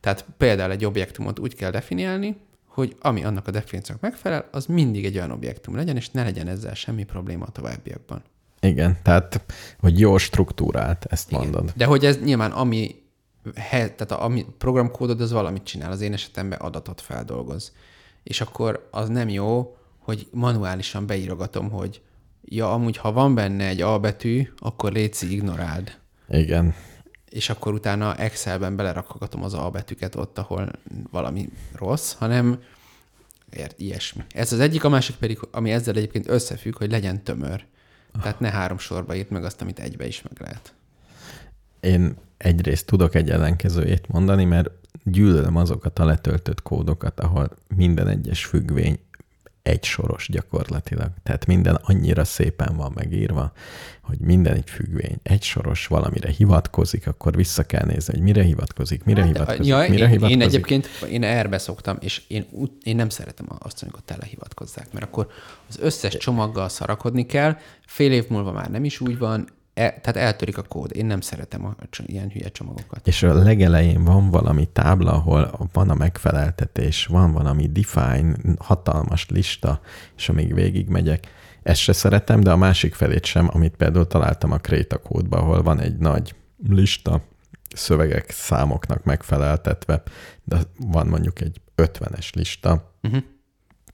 [0.00, 2.36] Tehát például egy objektumot úgy kell definiálni,
[2.66, 6.48] hogy ami annak a definíciónak megfelel, az mindig egy olyan objektum legyen, és ne legyen
[6.48, 8.22] ezzel semmi probléma a továbbiakban.
[8.62, 9.40] Igen, tehát,
[9.78, 11.42] hogy jó struktúrált, ezt Igen.
[11.42, 11.72] mondod.
[11.76, 12.94] De hogy ez nyilván ami,
[13.70, 17.72] tehát a, ami programkódod, az valamit csinál, az én esetemben adatot feldolgoz.
[18.22, 22.00] És akkor az nem jó, hogy manuálisan beírogatom, hogy
[22.44, 26.00] ja, amúgy ha van benne egy A betű, akkor létszi ignoráld.
[26.28, 26.74] Igen.
[27.30, 30.70] és akkor utána Excelben belerakagatom az A betűket ott, ahol
[31.10, 32.62] valami rossz, hanem
[33.50, 34.22] ért, ilyesmi.
[34.34, 37.64] Ez az egyik, a másik pedig, ami ezzel egyébként összefügg, hogy legyen tömör.
[38.20, 40.74] Tehát ne három sorba írt meg azt, amit egybe is meg lehet.
[41.80, 44.70] Én egyrészt tudok egy ellenkezőjét mondani, mert
[45.04, 48.98] gyűlölöm azokat a letöltött kódokat, ahol minden egyes függvény
[49.62, 51.10] egy soros gyakorlatilag.
[51.22, 53.52] Tehát minden annyira szépen van megírva,
[54.02, 59.04] hogy minden egy függvény egy soros valamire hivatkozik, akkor vissza kell nézni, hogy mire hivatkozik,
[59.04, 60.36] mire hát, hivatkozik, ja, mire én, hivatkozik.
[60.36, 62.46] Én egyébként én erbe szoktam, és én,
[62.82, 65.26] én nem szeretem azt, amikor tele hivatkozzák, mert akkor
[65.68, 67.56] az összes csomaggal szarakodni kell,
[67.86, 70.96] fél év múlva már nem is úgy van, E, tehát eltörik a kód.
[70.96, 73.06] Én nem szeretem a, ilyen hülye csomagokat.
[73.06, 79.80] És a legelején van valami tábla, ahol van a megfeleltetés, van valami define, hatalmas lista,
[80.16, 81.26] és amíg végig megyek,
[81.62, 85.62] ezt se szeretem, de a másik felét sem, amit például találtam a Créta kódba, ahol
[85.62, 86.34] van egy nagy
[86.68, 87.22] lista,
[87.74, 90.02] szövegek számoknak megfeleltetve,
[90.44, 93.22] de van mondjuk egy 50-es lista, uh-huh.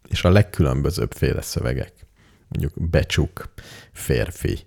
[0.08, 1.92] és a legkülönbözőbb féle szövegek.
[2.48, 3.52] Mondjuk becsuk,
[3.92, 4.58] férfi,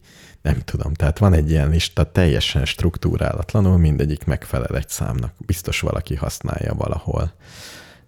[0.41, 5.33] nem tudom, tehát van egy ilyen lista teljesen struktúrálatlanul, mindegyik megfelel egy számnak.
[5.37, 7.33] Biztos valaki használja valahol.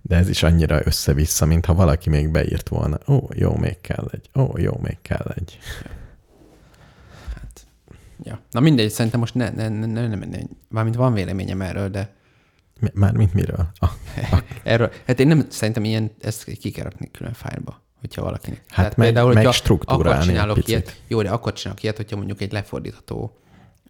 [0.01, 2.97] De ez is annyira össze-vissza, mintha valaki még beírt volna.
[3.07, 4.29] Ó, jó, még kell egy.
[4.36, 5.59] Ó, jó, még kell egy.
[7.34, 7.67] Hát,
[8.23, 8.39] ja.
[8.51, 12.13] Na mindegy, szerintem most ne, ne, ne, ne, ne, ne, mármint van véleményem erről, de...
[12.93, 13.67] Mármint miről?
[13.79, 13.89] Ah,
[14.31, 14.41] ah.
[14.63, 14.91] erről.
[15.07, 18.61] Hát én nem, szerintem ilyen, ezt ki kell rakni külön fájlba hogyha valakinek.
[18.67, 22.15] Hát Tehát meg, például, meg struktúrálni akkor csinálok ilyet, jó, de akkor csinálok ilyet, hogyha
[22.15, 23.37] mondjuk egy lefordítható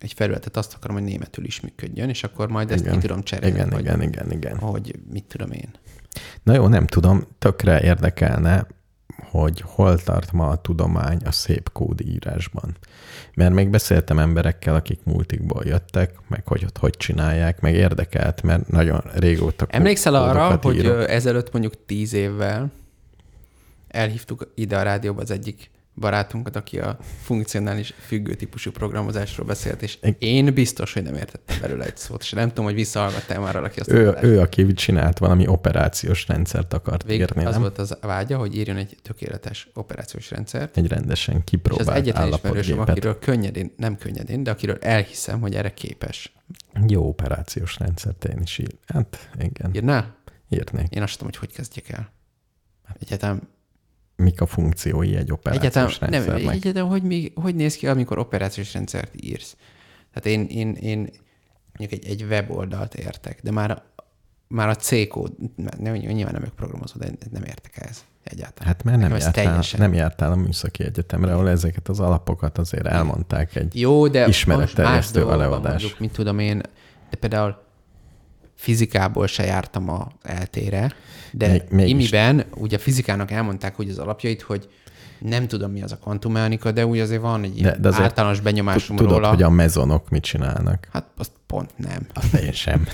[0.03, 2.93] egy felületet azt akarom, hogy németül is működjön, és akkor majd ezt igen.
[2.93, 3.55] ki tudom cserélni.
[3.55, 4.57] Igen, vagy, igen, igen, igen.
[4.57, 5.69] Hogy mit tudom én.
[6.43, 8.67] Na jó, nem tudom, tökre érdekelne,
[9.29, 12.77] hogy hol tart ma a tudomány a szép kódírásban.
[13.33, 18.67] Mert még beszéltem emberekkel, akik multikból jöttek, meg hogy ott hogy csinálják, meg érdekelt, mert
[18.67, 22.71] nagyon régóta Emlékszel arra, hogy ezelőtt mondjuk tíz évvel
[23.93, 29.97] elhívtuk ide a rádióba az egyik barátunkat, aki a funkcionális függő típusú programozásról beszélt, és
[30.17, 33.79] én biztos, hogy nem értettem belőle egy szót, és nem tudom, hogy visszahallgattál már valaki
[33.79, 33.91] azt.
[33.91, 37.61] Ő, ő, aki csinált valami operációs rendszert akart Végül írni, az nem?
[37.61, 40.77] volt az vágya, hogy írjon egy tökéletes operációs rendszert.
[40.77, 45.55] Egy rendesen kipróbált És az egyetlen ismerősöm, akiről könnyedén, nem könnyedén, de akiről elhiszem, hogy
[45.55, 46.33] erre képes.
[46.87, 48.75] Jó operációs rendszert én is ír.
[48.87, 49.71] Hát igen.
[49.73, 50.15] Írnál?
[50.49, 50.95] Írnék.
[50.95, 52.11] Én azt tudom, hogy hogy kezdjek el.
[52.99, 53.41] Egyáltalán
[54.15, 56.43] mik a funkciói egy operációs egyáltalán, rendszernek.
[56.45, 59.55] Nem, egyáltalán hogy, mi, hogy néz ki, amikor operációs rendszert írsz?
[60.13, 60.97] Tehát én, én, én
[61.77, 63.83] mondjuk egy, egy weboldalt értek, de már,
[64.47, 65.31] már a C kód,
[65.77, 68.67] nem, nyilván nem ők programozó, de nem értek ez egyáltalán.
[68.67, 69.79] Hát mert nem jártál, teljesen...
[69.79, 75.31] nem jártál a műszaki egyetemre, ahol ezeket az alapokat azért elmondták egy Jó, de ismeretterjesztő
[75.31, 75.81] előadás.
[75.81, 76.61] Mondjuk, mit tudom én,
[77.09, 77.61] de például
[78.63, 80.91] fizikából se jártam a eltére,
[81.31, 84.69] de még, még imiben ugye a fizikának elmondták hogy az alapjait, hogy
[85.19, 88.39] nem tudom, mi az a kvantummechanika, de úgy azért van egy de, de azért általános
[88.39, 89.29] benyomásom tudod, róla.
[89.29, 90.87] hogy a mezonok mit csinálnak?
[90.91, 92.07] Hát azt pont nem.
[92.13, 92.87] Azt én sem.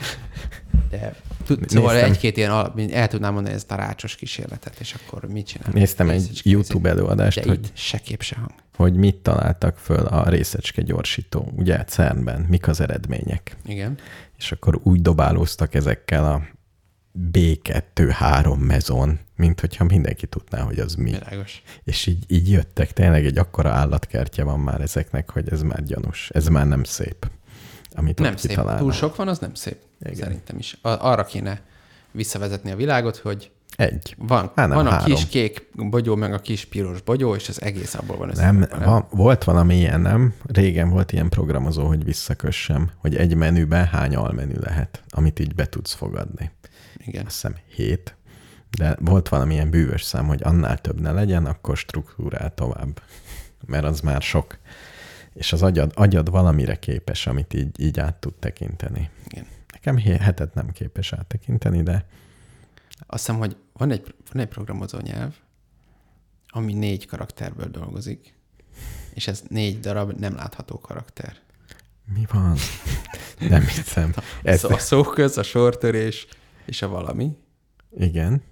[0.90, 1.14] de
[1.44, 5.68] tud, szóval egy-két ilyen, el tudnám mondani ezt a rácsos kísérletet, és akkor mit csinál?
[5.72, 8.50] Néztem egy YouTube előadást, de hogy se kép, se hang.
[8.76, 13.56] Hogy mit találtak föl a részecske gyorsító, ugye CERN-ben, mik az eredmények.
[13.66, 13.98] Igen.
[14.44, 16.42] És akkor úgy dobálóztak ezekkel a
[17.32, 21.10] B2-3 mezon, mint hogyha mindenki tudná, hogy az mi.
[21.10, 21.62] Világos.
[21.84, 26.30] És így, így jöttek, tényleg egy akkora állatkertje van már ezeknek, hogy ez már gyanús,
[26.30, 27.30] ez már nem szép.
[27.94, 28.50] Amit nem szép.
[28.50, 28.82] Kitalálnak.
[28.82, 29.78] Túl sok van, az nem szép.
[30.00, 30.14] Igen.
[30.14, 30.78] Szerintem is.
[30.82, 31.60] Arra kéne
[32.10, 34.14] visszavezetni a világot, hogy egy.
[34.18, 35.06] Van, Há, van a három.
[35.06, 38.30] kis kék bogyó, meg a kis piros bogyó, és az egész abból van.
[38.34, 38.82] Nem, nem?
[38.84, 40.34] Van, volt valami ilyen, nem?
[40.46, 45.66] Régen volt ilyen programozó, hogy visszakössem, hogy egy menüben hány almenü lehet, amit így be
[45.66, 46.50] tudsz fogadni.
[47.06, 47.26] Igen.
[47.26, 48.16] Azt hiszem hét.
[48.78, 53.02] De volt valamilyen bűvös szám, hogy annál több ne legyen, akkor struktúrál tovább.
[53.66, 54.58] Mert az már sok.
[55.34, 59.10] És az agyad, agyad valamire képes, amit így, így át tud tekinteni.
[59.28, 59.46] Igen.
[59.72, 62.06] Nekem hetet nem képes áttekinteni, de...
[63.06, 65.34] Azt hiszem, hogy van egy, van egy programozó nyelv,
[66.48, 68.34] ami négy karakterből dolgozik,
[69.14, 71.36] és ez négy darab nem látható karakter.
[72.14, 72.56] Mi van?
[73.38, 74.14] nem hiszem.
[74.42, 74.64] Ez...
[74.64, 76.26] A szóköz, a sortörés,
[76.64, 77.36] és a valami.
[77.96, 78.42] Igen.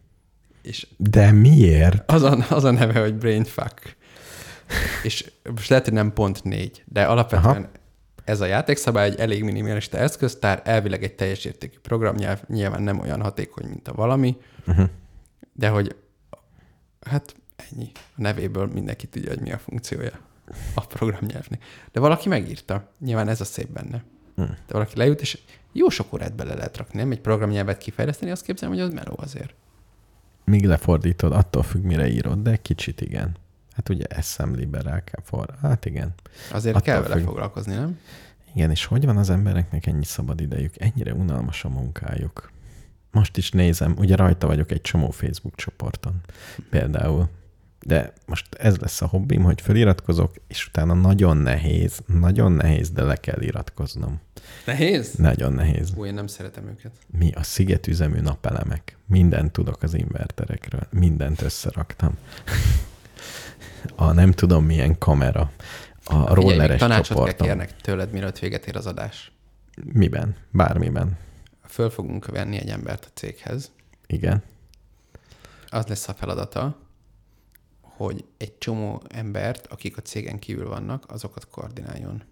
[0.62, 2.10] És De miért?
[2.10, 3.96] Az a, az a neve, hogy brainfuck.
[5.02, 7.70] és most lehet, hogy nem pont négy, de alapvetően Aha.
[8.24, 13.22] ez a játékszabály egy elég minimalista eszköztár, elvileg egy teljes értékű programnyelv, nyilván nem olyan
[13.22, 14.88] hatékony, mint a valami, uh-huh.
[15.52, 15.96] De hogy
[17.00, 17.90] hát ennyi.
[17.94, 20.10] A nevéből mindenki tudja, hogy mi a funkciója
[20.74, 21.64] a programnyelvnek.
[21.92, 22.90] De valaki megírta.
[22.98, 24.02] Nyilván ez a szép benne.
[24.34, 24.46] hmm.
[24.66, 25.38] de valaki leült, és
[25.72, 27.10] jó sok órát bele lehet rakni, nem?
[27.10, 29.54] Egy programnyelvet kifejleszteni, azt képzelem, hogy az meló azért.
[30.44, 33.36] Míg lefordítod, attól függ, mire írod, de kicsit igen.
[33.72, 35.54] Hát ugye assembly-be rá kell for...
[35.62, 36.14] Hát igen.
[36.52, 37.24] Azért attól kell vele függ...
[37.24, 37.98] foglalkozni, nem?
[38.54, 40.80] Igen, és hogy van az embereknek ennyi szabad idejük?
[40.80, 42.50] Ennyire unalmas a munkájuk.
[43.12, 46.20] Most is nézem, ugye rajta vagyok egy csomó Facebook csoporton
[46.70, 47.28] például,
[47.86, 53.02] de most ez lesz a hobbim, hogy feliratkozok, és utána nagyon nehéz, nagyon nehéz, de
[53.02, 54.20] le kell iratkoznom.
[54.66, 55.14] Nehéz?
[55.14, 55.92] Nagyon nehéz.
[55.96, 56.92] Ó, én nem szeretem őket.
[57.18, 58.96] Mi a szigetüzemű napelemek.
[59.06, 60.86] Mindent tudok az inverterekről.
[60.90, 62.18] Mindent összeraktam.
[63.96, 65.52] a nem tudom milyen kamera.
[66.04, 67.36] A rolleres tanácsot csoportom.
[67.36, 69.32] kell kérnek tőled, mielőtt véget ér az adás.
[69.92, 70.36] Miben?
[70.50, 71.18] Bármiben.
[71.72, 73.72] Föl fogunk venni egy embert a céghez.
[74.06, 74.42] Igen.
[75.68, 76.78] Az lesz a feladata,
[77.80, 82.22] hogy egy csomó embert, akik a cégen kívül vannak, azokat koordináljon.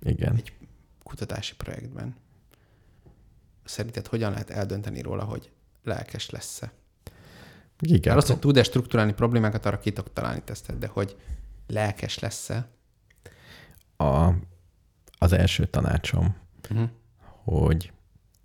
[0.00, 0.36] Igen.
[0.36, 0.52] Egy
[1.02, 2.16] kutatási projektben.
[3.64, 5.50] Szerinted hogyan lehet eldönteni róla, hogy
[5.82, 6.72] lelkes lesz-e?
[7.80, 8.14] Igen.
[8.14, 11.16] Mert azt, hogy tud-e strukturálni problémákat, arra ki tudok találni tesztet, de hogy
[11.66, 12.68] lelkes lesz-e?
[13.96, 14.32] A,
[15.18, 16.36] az első tanácsom,
[16.70, 16.88] uh-huh.
[17.18, 17.92] hogy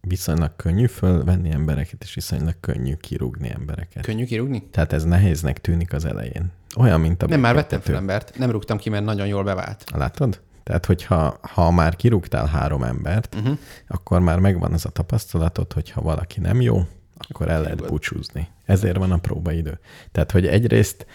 [0.01, 4.03] viszonylag könnyű fölvenni embereket, és viszonylag könnyű kirúgni embereket.
[4.03, 4.63] Könnyű kirúgni?
[4.71, 6.51] Tehát ez nehéznek tűnik az elején.
[6.77, 7.27] Olyan, mint a...
[7.27, 8.37] Nem, már vettem fel embert.
[8.37, 9.83] Nem rúgtam ki, mert nagyon jól bevált.
[9.93, 10.41] Látod?
[10.63, 13.57] Tehát, hogyha ha már kirúgtál három embert, uh-huh.
[13.87, 18.47] akkor már megvan az a tapasztalatod, hogy ha valaki nem jó, akkor el lehet búcsúzni.
[18.65, 19.79] Ezért van a próbaidő.
[20.11, 21.05] Tehát, hogy egyrészt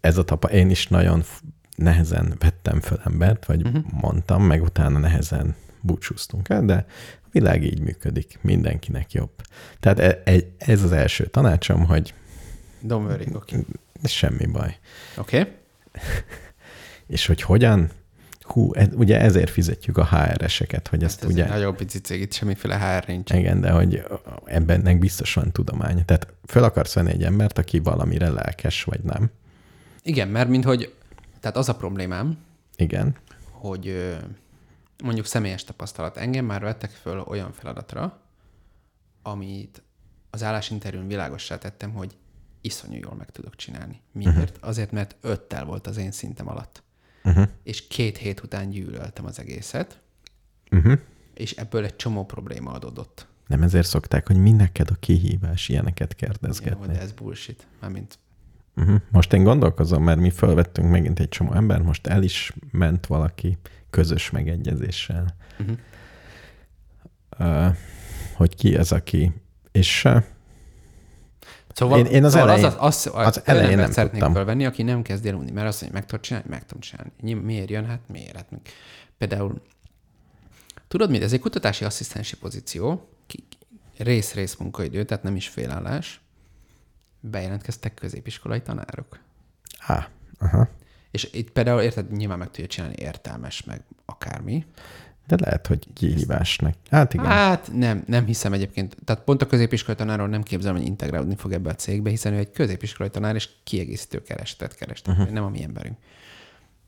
[0.00, 1.24] ez a tapa, én is nagyon
[1.76, 3.82] nehezen vettem föl embert, vagy uh-huh.
[4.00, 6.86] mondtam, meg utána nehezen búcsúztunk el, de
[7.34, 9.30] világ így működik, mindenkinek jobb.
[9.80, 12.14] Tehát e, e, ez az első tanácsom, hogy
[12.86, 13.66] Don't worry, okay.
[14.04, 14.78] semmi baj.
[15.16, 15.40] Oké.
[15.40, 15.52] Okay.
[17.14, 17.90] És hogy hogyan?
[18.40, 21.44] Hú, ez, ugye ezért fizetjük a HR-eseket, hogy hát ezt ez ugye...
[21.44, 23.30] egy nagyon pici cég, itt semmiféle HR nincs.
[23.30, 24.04] Igen, de hogy
[24.44, 26.04] ebbennek biztos van tudomány.
[26.04, 29.30] Tehát föl akarsz venni egy embert, aki valamire lelkes, vagy nem.
[30.02, 30.94] Igen, mert mint hogy,
[31.40, 32.38] tehát az a problémám,
[32.76, 33.16] Igen.
[33.50, 34.14] hogy
[35.04, 36.16] mondjuk személyes tapasztalat.
[36.16, 38.20] Engem már vettek föl olyan feladatra,
[39.22, 39.82] amit
[40.30, 42.16] az állásinterjún világossá tettem, hogy
[42.60, 44.00] iszonyú jól meg tudok csinálni.
[44.12, 44.36] Miért?
[44.36, 44.48] Uh-huh.
[44.60, 46.82] Azért, mert öttel volt az én szintem alatt.
[47.24, 47.48] Uh-huh.
[47.62, 50.00] És két hét után gyűlöltem az egészet,
[50.70, 50.98] uh-huh.
[51.34, 53.26] és ebből egy csomó probléma adódott.
[53.46, 56.86] Nem ezért szokták, hogy mi neked a kihívás, ilyeneket kérdezgetni.
[56.86, 57.66] Jó, de ez bullshit.
[57.80, 58.18] Mármint
[58.76, 59.00] Uh-huh.
[59.10, 63.58] Most én gondolkozom, mert mi felvettünk megint egy csomó ember, most el is ment valaki
[63.94, 65.36] közös megegyezéssel.
[65.58, 65.76] Uh-huh.
[67.38, 67.76] Uh,
[68.34, 69.32] hogy ki az, aki...
[69.72, 70.22] És uh,
[71.72, 74.32] Szóval, én, én az, szóval elején, az, az, az, az elején nem szeretnék tudtam.
[74.32, 77.34] felvenni, aki nem kezd el unni, mert azt mondja, meg tudod csinálni, meg tudom csinálni.
[77.46, 77.86] Miért jön?
[77.86, 78.36] Hát miért?
[78.36, 78.48] Hát,
[79.18, 79.62] például,
[80.88, 83.08] tudod mit, ez egy kutatási asszisztensi pozíció,
[83.98, 86.20] rész-rész munkaidő, tehát nem is félállás,
[87.20, 89.18] bejelentkeztek középiskolai tanárok.
[89.78, 90.08] Há,
[90.38, 90.68] aha.
[91.14, 94.64] És itt például, érted, nyilván meg tudja csinálni értelmes, meg akármi.
[95.26, 96.74] De lehet, hogy kihívásnak.
[96.90, 97.26] Hát igen.
[97.26, 98.96] Hát nem, nem hiszem egyébként.
[99.04, 102.38] Tehát pont a középiskolai tanáról nem képzelem, hogy integrálódni fog ebbe a cégbe, hiszen ő
[102.38, 105.32] egy középiskolai tanár, és kiegészítő kerestet kerestet, uh-huh.
[105.32, 105.96] nem a mi emberünk.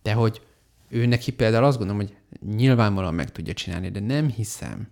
[0.03, 0.43] De hogy
[0.89, 2.17] ő neki például azt gondolom, hogy
[2.55, 4.89] nyilvánvalóan meg tudja csinálni, de nem hiszem,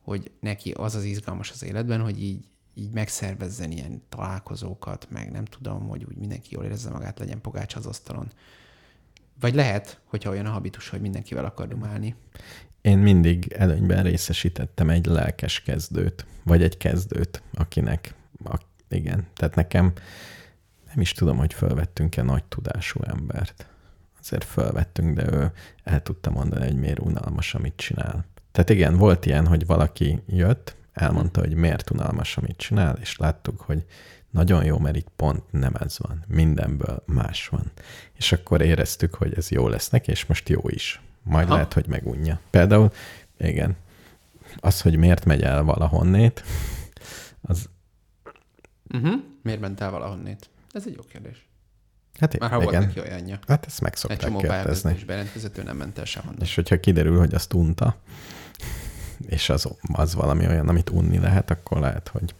[0.00, 2.44] hogy neki az az izgalmas az életben, hogy így
[2.78, 7.74] így megszervezzen ilyen találkozókat, meg nem tudom, hogy úgy mindenki jól érezze magát, legyen pogács
[7.74, 8.32] az asztalon.
[9.40, 12.14] Vagy lehet, hogyha olyan a habitus, hogy mindenkivel akar dumálni.
[12.80, 18.58] Én mindig előnyben részesítettem egy lelkes kezdőt, vagy egy kezdőt, akinek, a,
[18.88, 19.92] igen, tehát nekem
[20.88, 23.66] nem is tudom, hogy felvettünk-e nagy tudású embert.
[24.20, 25.52] Azért felvettünk, de ő
[25.84, 28.24] el tudta mondani, hogy miért unalmas, amit csinál.
[28.52, 33.60] Tehát igen, volt ilyen, hogy valaki jött, elmondta, hogy miért unalmas, amit csinál, és láttuk,
[33.60, 33.84] hogy
[34.30, 36.24] nagyon jó, mert itt pont nem ez van.
[36.26, 37.70] Mindenből más van.
[38.12, 41.00] És akkor éreztük, hogy ez jó lesz neki, és most jó is.
[41.22, 41.54] Majd Aha.
[41.54, 42.40] lehet, hogy megunja.
[42.50, 42.92] Például,
[43.38, 43.76] igen,
[44.56, 46.44] az, hogy miért megy el valahonnét,
[47.40, 47.68] az...
[48.94, 49.22] Uh-huh.
[49.42, 50.48] Miért ment el valahonnét?
[50.72, 51.46] Ez egy jó kérdés.
[52.18, 52.72] Hát Már ha igen.
[52.72, 53.38] volt neki olyanja.
[53.46, 55.04] Hát ezt meg szokták Egy csomó kérdezni.
[55.06, 56.40] bejelentkezett, nem ment el sehonnan.
[56.40, 57.96] És hogyha kiderül, hogy azt unta,
[59.26, 62.34] és az, az valami olyan, amit unni lehet, akkor lehet, hogy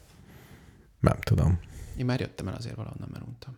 [1.01, 1.60] nem tudom.
[1.98, 3.56] Én már jöttem el azért valahonnan, mert untam.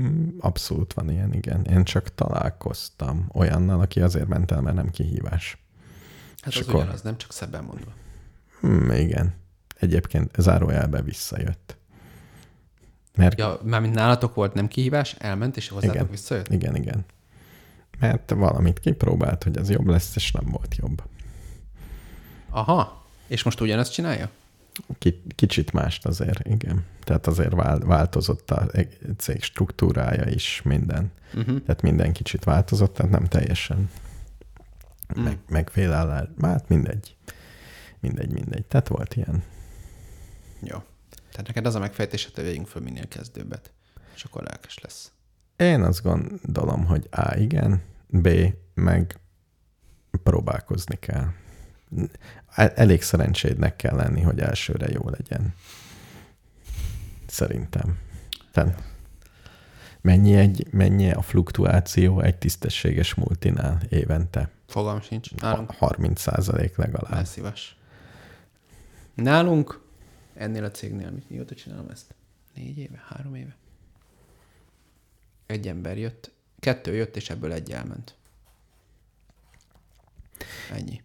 [0.00, 1.64] Mm, abszolút van ilyen, igen.
[1.64, 5.58] Én csak találkoztam olyannal, aki azért ment el, mert nem kihívás.
[6.40, 6.80] Hát és az akkor...
[6.80, 7.92] ugyanaz, nem csak szebben mondva.
[8.60, 9.34] Hmm, igen.
[9.76, 11.76] Egyébként zárójelbe visszajött.
[13.16, 13.38] Mert...
[13.38, 16.48] Ja, mármint nálatok volt nem kihívás, elment, és hozzátok igen, visszajött?
[16.48, 17.04] Igen, igen.
[17.98, 21.02] Mert valamit kipróbált, hogy ez jobb lesz, és nem volt jobb.
[22.50, 23.06] Aha.
[23.26, 24.30] És most ugyanezt csinálja?
[25.34, 26.84] Kicsit mást azért, igen.
[27.00, 28.70] Tehát azért változott a
[29.16, 31.12] cég struktúrája is, minden.
[31.34, 31.62] Uh-huh.
[31.62, 33.90] Tehát minden kicsit változott, tehát nem teljesen
[35.08, 35.24] uh-huh.
[35.24, 36.28] meg, megfélállás.
[36.40, 37.16] Hát mindegy.
[38.00, 38.64] Mindegy, mindegy.
[38.64, 39.42] Tehát volt ilyen.
[40.60, 40.78] Jó.
[41.30, 43.72] Tehát neked az a megfejtés, hogy vegyünk föl minél kezdőbbet,
[44.14, 45.12] és akkor lelkes lesz.
[45.56, 48.28] Én azt gondolom, hogy A, igen, B,
[48.74, 49.18] meg
[50.22, 51.26] próbálkozni kell.
[52.54, 55.54] Elég szerencsédnek kell lenni, hogy elsőre jó legyen.
[57.26, 57.98] Szerintem.
[58.52, 58.82] Tehát
[60.00, 64.50] mennyi, egy, mennyi a fluktuáció egy tisztességes multinál évente?
[64.66, 65.34] Fogalm sincs.
[65.34, 67.24] Nálunk 30 százalék legalább.
[67.24, 67.76] szíves.
[69.14, 69.80] Nálunk
[70.34, 72.14] ennél a cégnél, mit mióta csinálom ezt?
[72.54, 73.04] Négy éve?
[73.08, 73.56] Három éve?
[75.46, 78.14] Egy ember jött, kettő jött, és ebből egy elment.
[80.72, 81.02] Ennyi.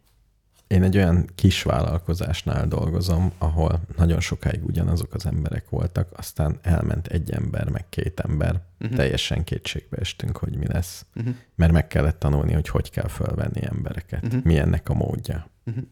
[0.69, 7.07] Én egy olyan kis vállalkozásnál dolgozom, ahol nagyon sokáig ugyanazok az emberek voltak, aztán elment
[7.07, 8.61] egy ember, meg két ember.
[8.79, 8.97] Uh-huh.
[8.97, 11.05] Teljesen kétségbe estünk, hogy mi lesz.
[11.15, 11.35] Uh-huh.
[11.55, 14.43] Mert meg kellett tanulni, hogy hogy kell fölvenni embereket, uh-huh.
[14.43, 15.49] mi ennek a módja.
[15.65, 15.83] Uh-huh.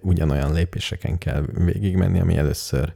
[0.00, 2.92] Ugyanolyan lépéseken kell végigmenni, ami először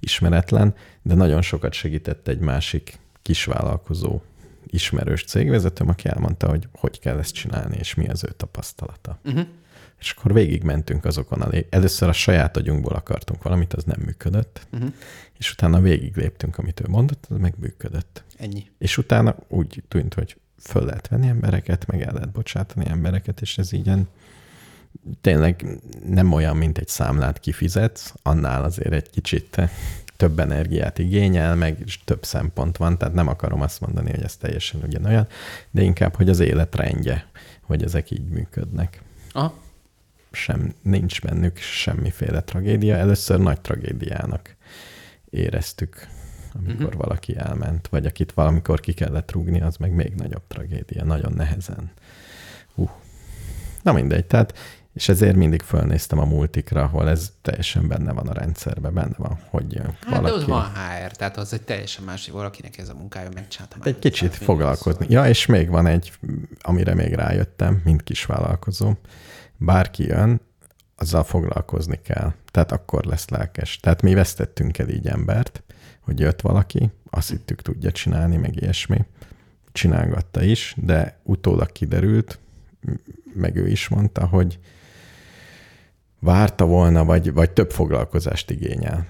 [0.00, 4.20] ismeretlen, de nagyon sokat segített egy másik kisvállalkozó
[4.66, 9.18] ismerős cégvezetőm, aki elmondta, hogy hogy kell ezt csinálni, és mi az ő tapasztalata.
[9.24, 9.46] Uh-huh.
[10.00, 11.66] És akkor végigmentünk azokon a lé...
[11.70, 14.66] Először a saját agyunkból akartunk valamit, az nem működött.
[14.72, 14.92] Uh-huh.
[15.38, 18.24] És utána végig léptünk, amit ő mondott, az meg működött.
[18.36, 18.70] Ennyi.
[18.78, 23.58] És utána úgy tűnt, hogy föl lehet venni embereket, meg el lehet bocsátani embereket, és
[23.58, 23.90] ez így
[25.20, 29.60] tényleg nem olyan, mint egy számlát kifizetsz, annál azért egy kicsit
[30.16, 34.80] több energiát igényel, meg több szempont van, tehát nem akarom azt mondani, hogy ez teljesen
[34.82, 35.26] ugyanolyan,
[35.70, 39.02] de inkább, hogy az életrendje, hogy ezek így működnek.
[39.32, 39.68] Aha
[40.32, 42.96] sem, nincs bennük semmiféle tragédia.
[42.96, 44.56] Először nagy tragédiának
[45.30, 46.06] éreztük,
[46.54, 47.00] amikor uh-huh.
[47.00, 51.90] valaki elment, vagy akit valamikor ki kellett rúgni, az meg még nagyobb tragédia, nagyon nehezen.
[52.74, 52.90] Uh.
[53.82, 54.54] Na mindegy, tehát
[54.94, 59.38] és ezért mindig fölnéztem a multikra, ahol ez teljesen benne van a rendszerben, benne van,
[59.50, 60.24] hogy hát valaki...
[60.24, 63.98] de ott van HR, tehát az egy teljesen másik, valakinek ez a munkája, megcsinálta Egy
[63.98, 65.06] kicsit foglalkozni.
[65.08, 66.12] Ja, és még van egy,
[66.60, 68.92] amire még rájöttem, mint kisvállalkozó,
[69.60, 70.40] bárki jön,
[70.96, 72.32] azzal foglalkozni kell.
[72.50, 73.76] Tehát akkor lesz lelkes.
[73.76, 75.62] Tehát mi vesztettünk el így embert,
[76.00, 79.04] hogy jött valaki, azt hittük tudja csinálni, meg ilyesmi.
[79.72, 82.38] Csinálgatta is, de utólag kiderült,
[83.34, 84.58] meg ő is mondta, hogy
[86.18, 89.06] várta volna, vagy, vagy több foglalkozást igényel.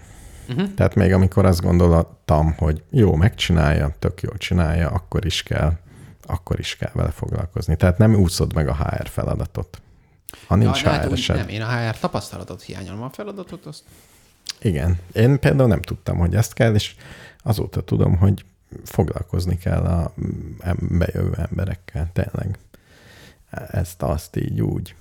[0.49, 0.75] Uh-huh.
[0.75, 5.73] Tehát még amikor azt gondoltam, hogy jó, megcsinálja, tök jól csinálja, akkor is kell,
[6.23, 7.77] akkor is kell vele foglalkozni.
[7.77, 9.83] Tehát nem úszod meg a HR feladatot.
[10.47, 13.83] Ha nincs ja, HR hát Nem, én a HR tapasztalatot hiányolom, a feladatot azt...
[14.61, 14.99] Igen.
[15.13, 16.95] Én például nem tudtam, hogy ezt kell, és
[17.43, 18.45] azóta tudom, hogy
[18.85, 20.15] foglalkozni kell a
[20.79, 22.59] bejövő emberekkel, tényleg.
[23.51, 24.95] Ezt, azt így úgy.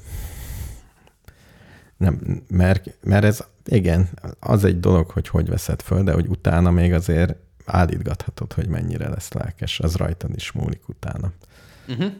[1.98, 6.72] Nem, mert, mert ez, igen, az egy dolog, hogy hogy veszed föl, de hogy utána
[6.72, 7.36] még azért
[7.66, 11.32] állítgathatod, hogy mennyire lesz lelkes, az rajtad is múlik utána.
[11.88, 12.12] Uh-huh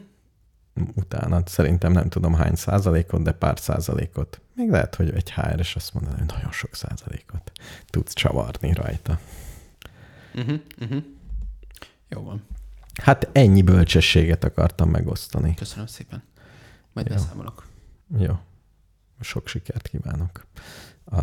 [0.94, 1.42] utána.
[1.46, 4.40] Szerintem nem tudom hány százalékot, de pár százalékot.
[4.54, 7.52] Még lehet, hogy egy HR-es azt mondaná, hogy nagyon sok százalékot
[7.86, 9.18] tudsz csavarni rajta.
[10.34, 11.02] Uh-huh, uh-huh.
[12.08, 12.42] Jó van.
[13.02, 15.54] Hát ennyi bölcsességet akartam megosztani.
[15.54, 16.22] Köszönöm szépen.
[16.92, 17.14] Majd Jó.
[17.14, 17.66] beszámolok.
[18.18, 18.38] Jó.
[19.20, 20.46] Sok sikert kívánok.
[21.04, 21.22] A,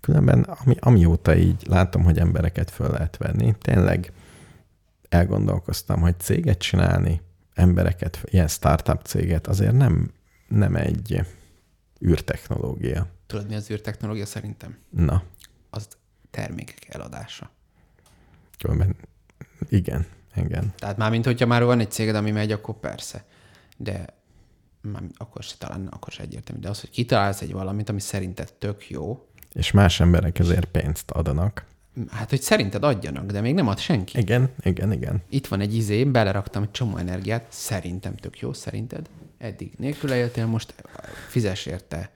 [0.00, 4.12] különben, ami, amióta így látom, hogy embereket föl lehet venni, tényleg
[5.08, 7.20] elgondolkoztam, hogy céget csinálni,
[7.58, 10.10] embereket, ilyen startup céget azért nem,
[10.48, 11.20] nem egy
[12.06, 13.06] űrtechnológia.
[13.26, 14.76] Tudod, mi az űrtechnológia szerintem?
[14.90, 15.22] Na.
[15.70, 15.88] Az
[16.30, 17.50] termékek eladása.
[18.58, 18.96] Különben
[19.68, 20.06] igen,
[20.36, 20.72] igen.
[20.76, 23.24] Tehát már mint hogyha már van egy céged, ami megy, akkor persze.
[23.76, 24.16] De
[24.80, 26.60] már akkor se talán akkor se egyértelmű.
[26.60, 29.28] De az, hogy kitalálsz egy valamit, ami szerinted tök jó.
[29.52, 31.64] És más emberek ezért pénzt adnak.
[32.10, 34.18] Hát, hogy szerinted adjanak, de még nem ad senki.
[34.18, 35.22] Igen, igen, igen.
[35.28, 39.08] Itt van egy izé, beleraktam egy csomó energiát, szerintem tök jó, szerinted.
[39.38, 40.74] Eddig nélkül éltél, most
[41.28, 42.10] fizes érte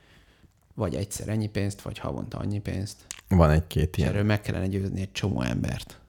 [0.75, 2.97] vagy egyszer ennyi pénzt, vagy havonta annyi pénzt.
[3.29, 4.09] Van egy-két ilyen.
[4.11, 6.01] erről meg kellene győzni egy csomó embert.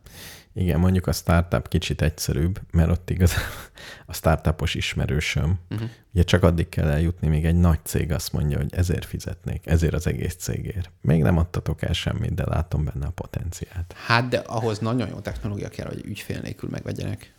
[0.55, 3.33] Igen, mondjuk a startup kicsit egyszerűbb, mert ott igaz
[4.05, 5.59] a startupos ismerősöm.
[5.69, 5.89] Uh-huh.
[6.13, 9.93] Ugye csak addig kell eljutni, még egy nagy cég azt mondja, hogy ezért fizetnék, ezért
[9.93, 10.91] az egész cégért.
[11.01, 13.93] Még nem adtatok el semmit, de látom benne a potenciált.
[14.05, 17.33] Hát, de ahhoz nagyon jó technológia kell, hogy ügyfél nélkül megvegyenek.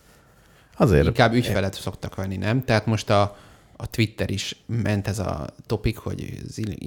[0.76, 1.06] Azért.
[1.06, 2.64] Inkább ügyfelet szoktak venni, nem?
[2.64, 3.36] Tehát most a,
[3.76, 6.38] a Twitter is ment ez a topik, hogy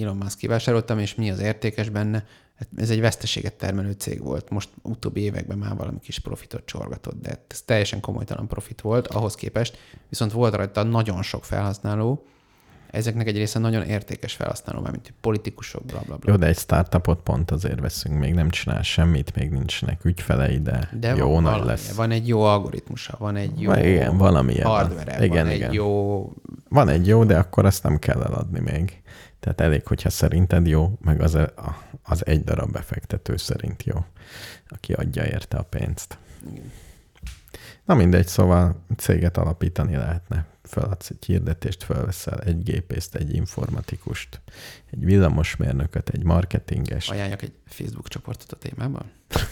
[0.01, 2.25] Elon Musk kivásároltam, és mi az értékes benne.
[2.59, 4.49] Hát ez egy veszteséget termelő cég volt.
[4.49, 9.35] Most utóbbi években már valami kis profitot csorgatott, de ez teljesen komolytalan profit volt ahhoz
[9.35, 9.77] képest.
[10.09, 12.25] Viszont volt rajta nagyon sok felhasználó,
[12.91, 16.31] ezeknek egy része nagyon értékes felhasználó, már mint politikusok, bla, bla, bla.
[16.31, 20.89] Jó, de egy startupot pont azért veszünk, még nem csinál semmit, még nincsenek ügyfelei, de,
[20.99, 21.93] De jó van, nagy valami, lesz.
[21.95, 25.69] Van egy jó algoritmusa, van egy jó igen, valami hardware, igen, van igen.
[25.69, 26.33] egy jó...
[26.69, 29.01] Van egy jó, de akkor azt nem kell eladni még.
[29.47, 31.53] Tehát elég, hogyha szerinted jó, meg az, a-
[32.03, 34.05] az egy darab befektető szerint jó,
[34.67, 36.17] aki adja érte a pénzt.
[37.85, 40.45] Na mindegy, szóval céget alapítani lehetne.
[40.63, 44.41] Feladsz egy hirdetést, felveszel egy gépészt, egy informatikust,
[44.91, 47.09] egy villamosmérnököt, egy marketinges.
[47.09, 49.11] Ajánljak egy Facebook csoportot a témában.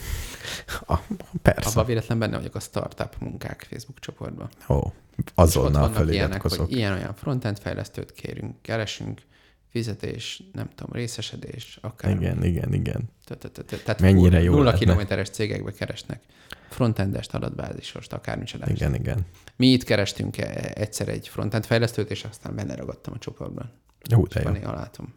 [0.86, 1.00] Ah,
[1.42, 1.70] persze.
[1.70, 4.48] Abban véletlen benne vagyok a startup munkák Facebook csoportban.
[4.68, 4.78] Ó,
[5.10, 6.66] És ott azonnal vannak ilyenek, feliratkozok.
[6.66, 9.20] hogy ilyen-olyan frontend fejlesztőt kérünk, keresünk,
[9.68, 12.10] fizetés, nem tudom, részesedés, akár.
[12.10, 13.10] Igen, igen, igen.
[13.84, 16.20] Tehát Mennyire jó Nulla kilométeres cégekbe keresnek
[16.68, 18.70] frontendest, adatbázisost, akármicsodást.
[18.70, 19.26] Igen, igen.
[19.56, 23.70] Mi itt kerestünk e- egyszer egy frontend fejlesztőt, és aztán benne ragadtam a csoportban.
[24.10, 24.70] Jó, de jó.
[24.70, 25.14] látom.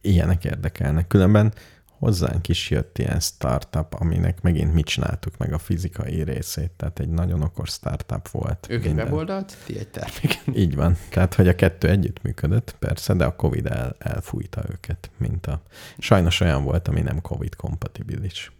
[0.00, 1.06] Ilyenek érdekelnek.
[1.06, 1.52] Különben
[2.00, 6.70] hozzánk is jött ilyen startup, aminek megint mi csináltuk meg a fizikai részét.
[6.70, 8.66] Tehát egy nagyon okos startup volt.
[8.70, 10.42] Ők egy Minden- weboldalt, ti egy terméket.
[10.62, 10.96] Így van.
[11.10, 15.62] Tehát, hogy a kettő együtt működött, persze, de a Covid el, elfújta őket, mint a...
[15.98, 18.52] Sajnos olyan volt, ami nem Covid kompatibilis.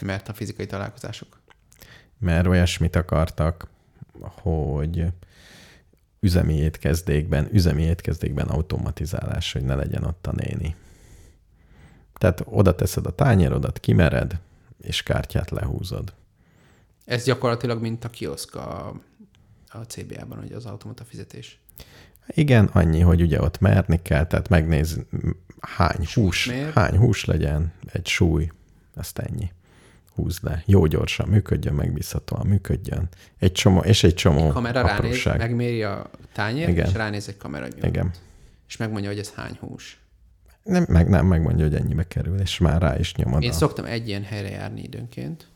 [0.00, 1.40] Mert a fizikai találkozások.
[2.18, 3.68] Mert olyasmit akartak,
[4.20, 5.06] hogy
[6.20, 10.74] üzemi étkezdékben, üzemi étkezdékben automatizálás, hogy ne legyen ott a néni.
[12.18, 14.38] Tehát oda teszed a tányérodat, kimered,
[14.82, 16.12] és kártyát lehúzod.
[17.04, 18.94] Ez gyakorlatilag mint a kioszk a,
[19.68, 21.58] a CBA-ban, hogy az automata fizetés.
[22.26, 25.00] Igen, annyi, hogy ugye ott merni kell, tehát megnéz,
[25.60, 26.72] hány hús, mér.
[26.72, 28.50] hány hús legyen, egy súly,
[28.94, 29.52] azt ennyi.
[30.14, 30.62] Húzd le.
[30.66, 33.08] Jó gyorsan működjön, megbízhatóan működjön.
[33.38, 35.38] Egy csomó, és egy csomó Kamera ránéz, apróság.
[35.38, 36.86] megméri a tányért, Igen.
[36.86, 37.84] és ránéz egy kamera nyomot.
[37.84, 38.10] Igen.
[38.68, 40.00] És megmondja, hogy ez hány hús.
[40.68, 43.42] Nem, meg, nem megmondja, hogy ennyibe kerül, és már rá is nyomod.
[43.42, 45.48] Én a- szoktam egy ilyen helyre járni időnként,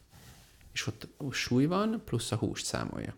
[0.72, 3.14] és ott súly van, plusz a húst számolja.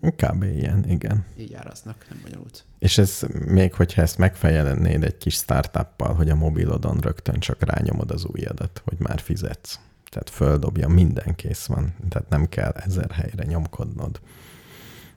[0.00, 0.42] Kb.
[0.42, 1.24] ilyen, igen.
[1.38, 2.64] Így áraznak, nem bonyolult.
[2.78, 8.10] És ez még, hogyha ezt megfejelennéd egy kis startuppal, hogy a mobilodon rögtön csak rányomod
[8.10, 9.78] az ujjadat, hogy már fizetsz.
[10.10, 11.94] Tehát földobja, minden kész van.
[12.08, 14.20] Tehát nem kell ezer helyre nyomkodnod.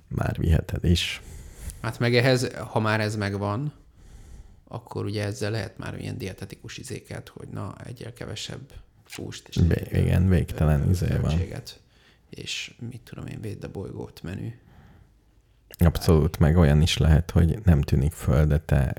[0.08, 1.22] Már viheted is.
[1.82, 3.74] Hát meg ehhez, ha már ez megvan,
[4.72, 8.74] akkor ugye ezzel lehet már ilyen dietetikus izéket, hogy na, egyel kevesebb
[9.16, 9.48] húst.
[9.48, 11.40] És egyel igen, végtelen izé van.
[12.30, 14.50] És mit tudom én, védd a bolygót menü.
[15.78, 18.94] Abszolút, meg olyan is lehet, hogy nem tűnik föl, de te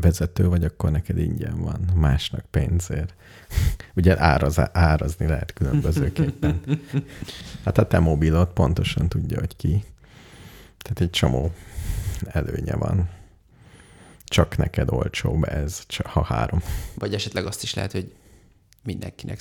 [0.00, 3.14] vezető vagy, akkor neked ingyen van, másnak pénzért.
[3.96, 6.60] Ugye áraz, árazni lehet különbözőképpen.
[7.64, 9.84] Hát a te mobilod pontosan tudja, hogy ki.
[10.78, 11.52] Tehát egy csomó
[12.26, 13.08] előnye van.
[14.34, 16.62] Csak neked olcsóbb ez, ha három.
[16.94, 18.14] Vagy esetleg azt is lehet, hogy
[18.82, 19.40] mindenkinek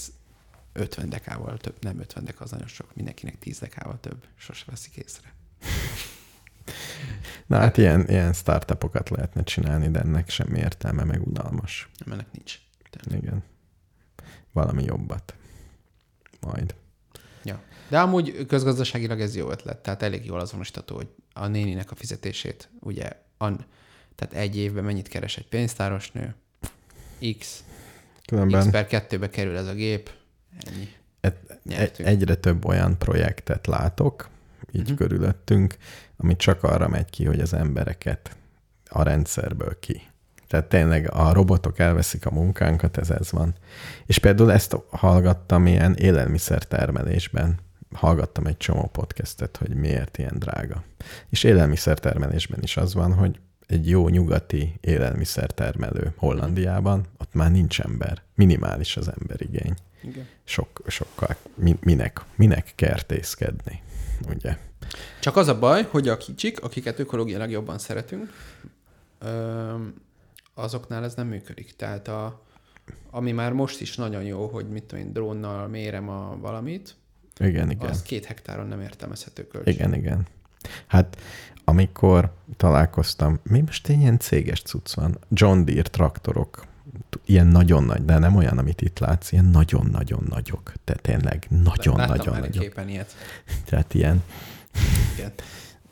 [0.74, 4.96] 50 dekával több, nem 50 deka az nagyon sok, mindenkinek 10 dekával több, sose veszik
[4.96, 5.34] észre.
[7.48, 11.90] Na hát ilyen, ilyen startupokat lehetne csinálni, de ennek semmi értelme, meg unalmas.
[12.06, 12.60] Nem, ennek nincs.
[12.90, 13.44] Tehát, Igen.
[14.52, 15.36] Valami jobbat.
[16.40, 16.76] Majd.
[17.44, 17.62] ja.
[17.90, 22.70] De amúgy közgazdaságilag ez jó ötlet, tehát elég jól azonosítható, hogy a néninek a fizetését,
[22.80, 23.66] ugye, an,
[24.16, 26.36] tehát egy évben mennyit keres egy pénztáros nő,
[27.20, 27.64] X, X
[28.26, 30.10] Különben per kettőbe kerül ez a gép,
[30.66, 30.90] ennyi.
[31.64, 32.10] Nyertünk.
[32.10, 34.30] egyre több olyan projektet látok,
[34.72, 34.98] így uh-huh.
[34.98, 35.78] körülöttünk,
[36.18, 38.36] ami csak arra megy ki, hogy az embereket
[38.90, 40.02] a rendszerből ki.
[40.48, 43.56] Tehát tényleg a robotok elveszik a munkánkat, ez ez van.
[44.06, 47.60] És például ezt hallgattam ilyen élelmiszertermelésben.
[47.94, 50.84] Hallgattam egy csomó podcastet, hogy miért ilyen drága.
[51.30, 58.22] És élelmiszertermelésben is az van, hogy egy jó nyugati élelmiszertermelő Hollandiában, ott már nincs ember.
[58.36, 59.74] Minimális az emberigény
[60.04, 60.28] Igen.
[60.44, 63.82] sok, sokkal, mi- minek, minek kertészkedni,
[64.30, 64.58] ugye?
[65.20, 68.30] Csak az a baj, hogy a kicsik, akiket ökológiailag jobban szeretünk,
[70.54, 71.76] azoknál ez nem működik.
[71.76, 72.42] Tehát a,
[73.12, 76.96] ami már most is nagyon jó, hogy mit tudom én, drónnal mérem a valamit,
[77.40, 77.90] Igen, igen.
[77.90, 79.74] az két hektáron nem értelmezhető költség.
[79.74, 80.28] Igen, igen.
[80.88, 81.18] Hát
[81.64, 86.66] amikor találkoztam, mi most ilyen céges cucc van, John Deere traktorok,
[87.26, 92.40] ilyen nagyon nagy, de nem olyan, amit itt látsz, ilyen nagyon-nagyon nagyok, de tényleg nagyon-nagyon
[92.40, 92.64] nagyok.
[92.64, 93.16] képen ilyet.
[93.70, 94.24] Tehát ilyen
[95.14, 95.32] Igen.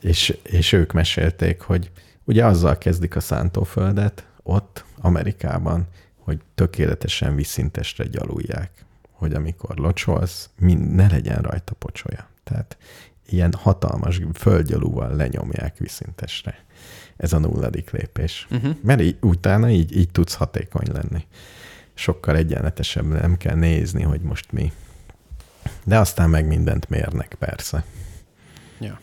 [0.01, 1.91] és, és ők mesélték, hogy
[2.23, 5.87] ugye azzal kezdik a szántóföldet ott, Amerikában,
[6.17, 12.27] hogy tökéletesen visszintestre gyalulják, hogy amikor locsolsz, mind, ne legyen rajta pocsolya.
[12.43, 12.77] Tehát
[13.31, 16.65] ilyen hatalmas földgyalúval lenyomják visszintesre.
[17.17, 18.47] Ez a nulladik lépés.
[18.51, 18.75] Uh-huh.
[18.83, 21.25] Mert így, utána így, így tudsz hatékony lenni.
[21.93, 24.71] Sokkal egyenletesebb, nem kell nézni, hogy most mi.
[25.83, 27.85] De aztán meg mindent mérnek, persze.
[28.79, 28.99] Ja.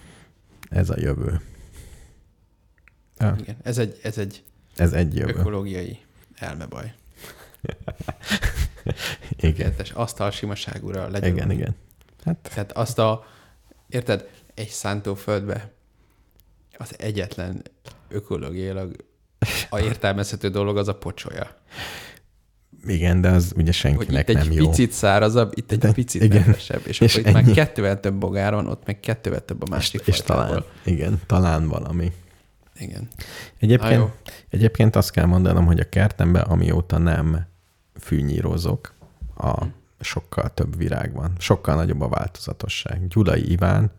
[0.70, 1.40] Ez a jövő.
[3.18, 3.36] Ja.
[3.40, 4.42] Igen, ez egy, ez egy,
[4.76, 5.32] ez egy jövő.
[5.32, 5.98] ökológiai
[6.34, 6.92] elmebaj.
[9.36, 9.52] igen.
[9.52, 11.32] Tökéletes asztal simaságúra legyen.
[11.32, 11.76] Igen, igen.
[12.24, 12.36] Hát...
[12.55, 13.26] Tehát azt a,
[13.89, 15.73] érted, egy szántóföldbe
[16.78, 17.62] az egyetlen
[18.09, 18.97] ökológiailag
[19.70, 21.56] a értelmezhető dolog az a pocsolya.
[22.86, 24.69] Igen, de az ugye senkinek hogy itt nem egy jó.
[24.69, 26.39] picit szárazabb, itt egy De- picit igen.
[26.39, 27.52] nedvesebb, és, És akkor itt már ennyi.
[27.52, 30.70] kettővel több bogár van, ott meg kettővel több a másik és talán, fajtából.
[30.85, 32.12] igen, talán valami.
[32.78, 33.09] Igen.
[33.59, 34.12] Egyébként, Na
[34.48, 37.47] egyébként azt kell mondanom, hogy a kertemben, amióta nem
[38.01, 38.94] fűnyírozok,
[39.36, 39.62] a
[40.00, 41.32] sokkal több virág van.
[41.38, 43.08] Sokkal nagyobb a változatosság.
[43.08, 43.90] Gyulai Iván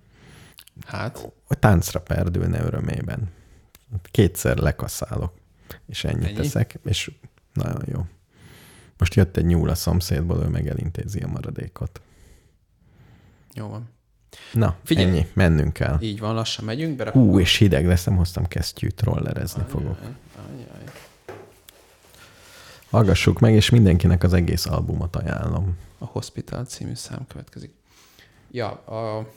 [0.85, 3.29] Hát, a táncra perdülne örömében.
[4.11, 5.33] Kétszer lekaszálok,
[5.87, 6.33] és ennyit Ennyi?
[6.35, 7.11] teszek, és
[7.53, 8.05] nagyon jó.
[8.97, 12.01] Most jött egy nyúl a szomszédból, ő meg elintézi a maradékot.
[13.53, 13.89] jó van.
[14.53, 15.07] Na, Figyelj.
[15.07, 15.97] ennyi, mennünk kell.
[16.01, 19.97] Így van, lassan megyünk, be Hú, és hideg lesz, nem hoztam kesztyűt, rollerezni fogok.
[22.89, 25.77] Hallgassuk meg, és mindenkinek az egész albumot ajánlom.
[25.99, 27.73] A Hospital című szám következik.
[28.51, 29.27] Ja, a...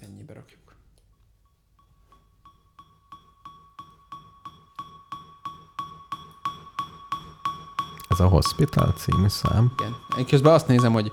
[0.00, 0.74] Ennyibe rakjuk.
[8.08, 9.72] Ez a Hospital című szám.
[9.78, 9.94] Igen.
[10.18, 11.08] Én közben azt nézem, hogy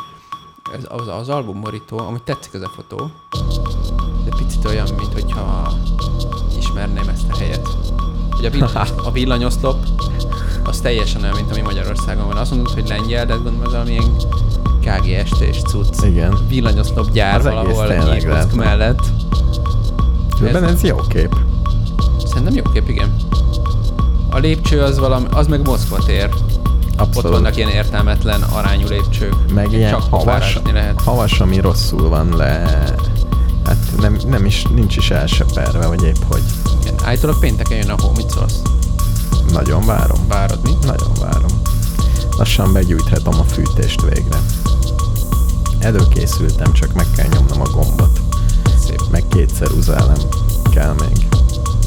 [0.73, 3.11] ez az, az album borító, amit tetszik ez a fotó,
[4.23, 5.73] de picit olyan, mint hogyha
[6.57, 7.67] ismerném ezt a helyet.
[8.29, 8.75] Hogy a, vill-
[9.07, 9.85] a villanyoszlop
[10.71, 12.37] az teljesen olyan, mint ami Magyarországon van.
[12.37, 14.15] Azt mondod, hogy lengyel, de gondolom ez valamilyen
[14.81, 16.03] KGST és cucc.
[16.03, 16.37] Igen.
[16.47, 18.53] Villanyoszlop gyár Az valahol lehet.
[18.53, 18.99] mellett.
[20.37, 21.35] Különben ez jó kép.
[22.25, 23.15] Szerintem jó kép, igen.
[24.29, 26.29] A lépcső az valami, az meg Moszkva tér.
[26.97, 27.25] Abszolút.
[27.25, 29.35] Ott vannak ilyen értelmetlen arányú lépcsők.
[29.53, 31.01] Meg ilyen Csak havas, lehet.
[31.01, 32.63] havas, ami rosszul van le.
[33.65, 36.41] Hát nem, nem is, nincs is elseperve, vagy épp hogy.
[36.81, 36.93] Igen.
[37.03, 38.61] Állítólag pénteken jön a hó, mit szólsz?
[39.51, 40.27] Nagyon várom.
[40.27, 40.71] Várod, mi?
[40.85, 41.61] Nagyon várom.
[42.37, 44.37] Lassan begyújthatom a fűtést végre.
[45.79, 48.19] Előkészültem, csak meg kell nyomnom a gombot.
[48.85, 49.01] Szép.
[49.11, 50.17] Meg kétszer uzálem
[50.73, 51.27] kell még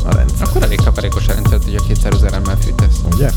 [0.04, 0.48] a rendszer.
[0.48, 3.00] Akkor elég takarékos a rendszer, hogy a kétszer üzeremmel fűtesz.
[3.12, 3.30] Ugye?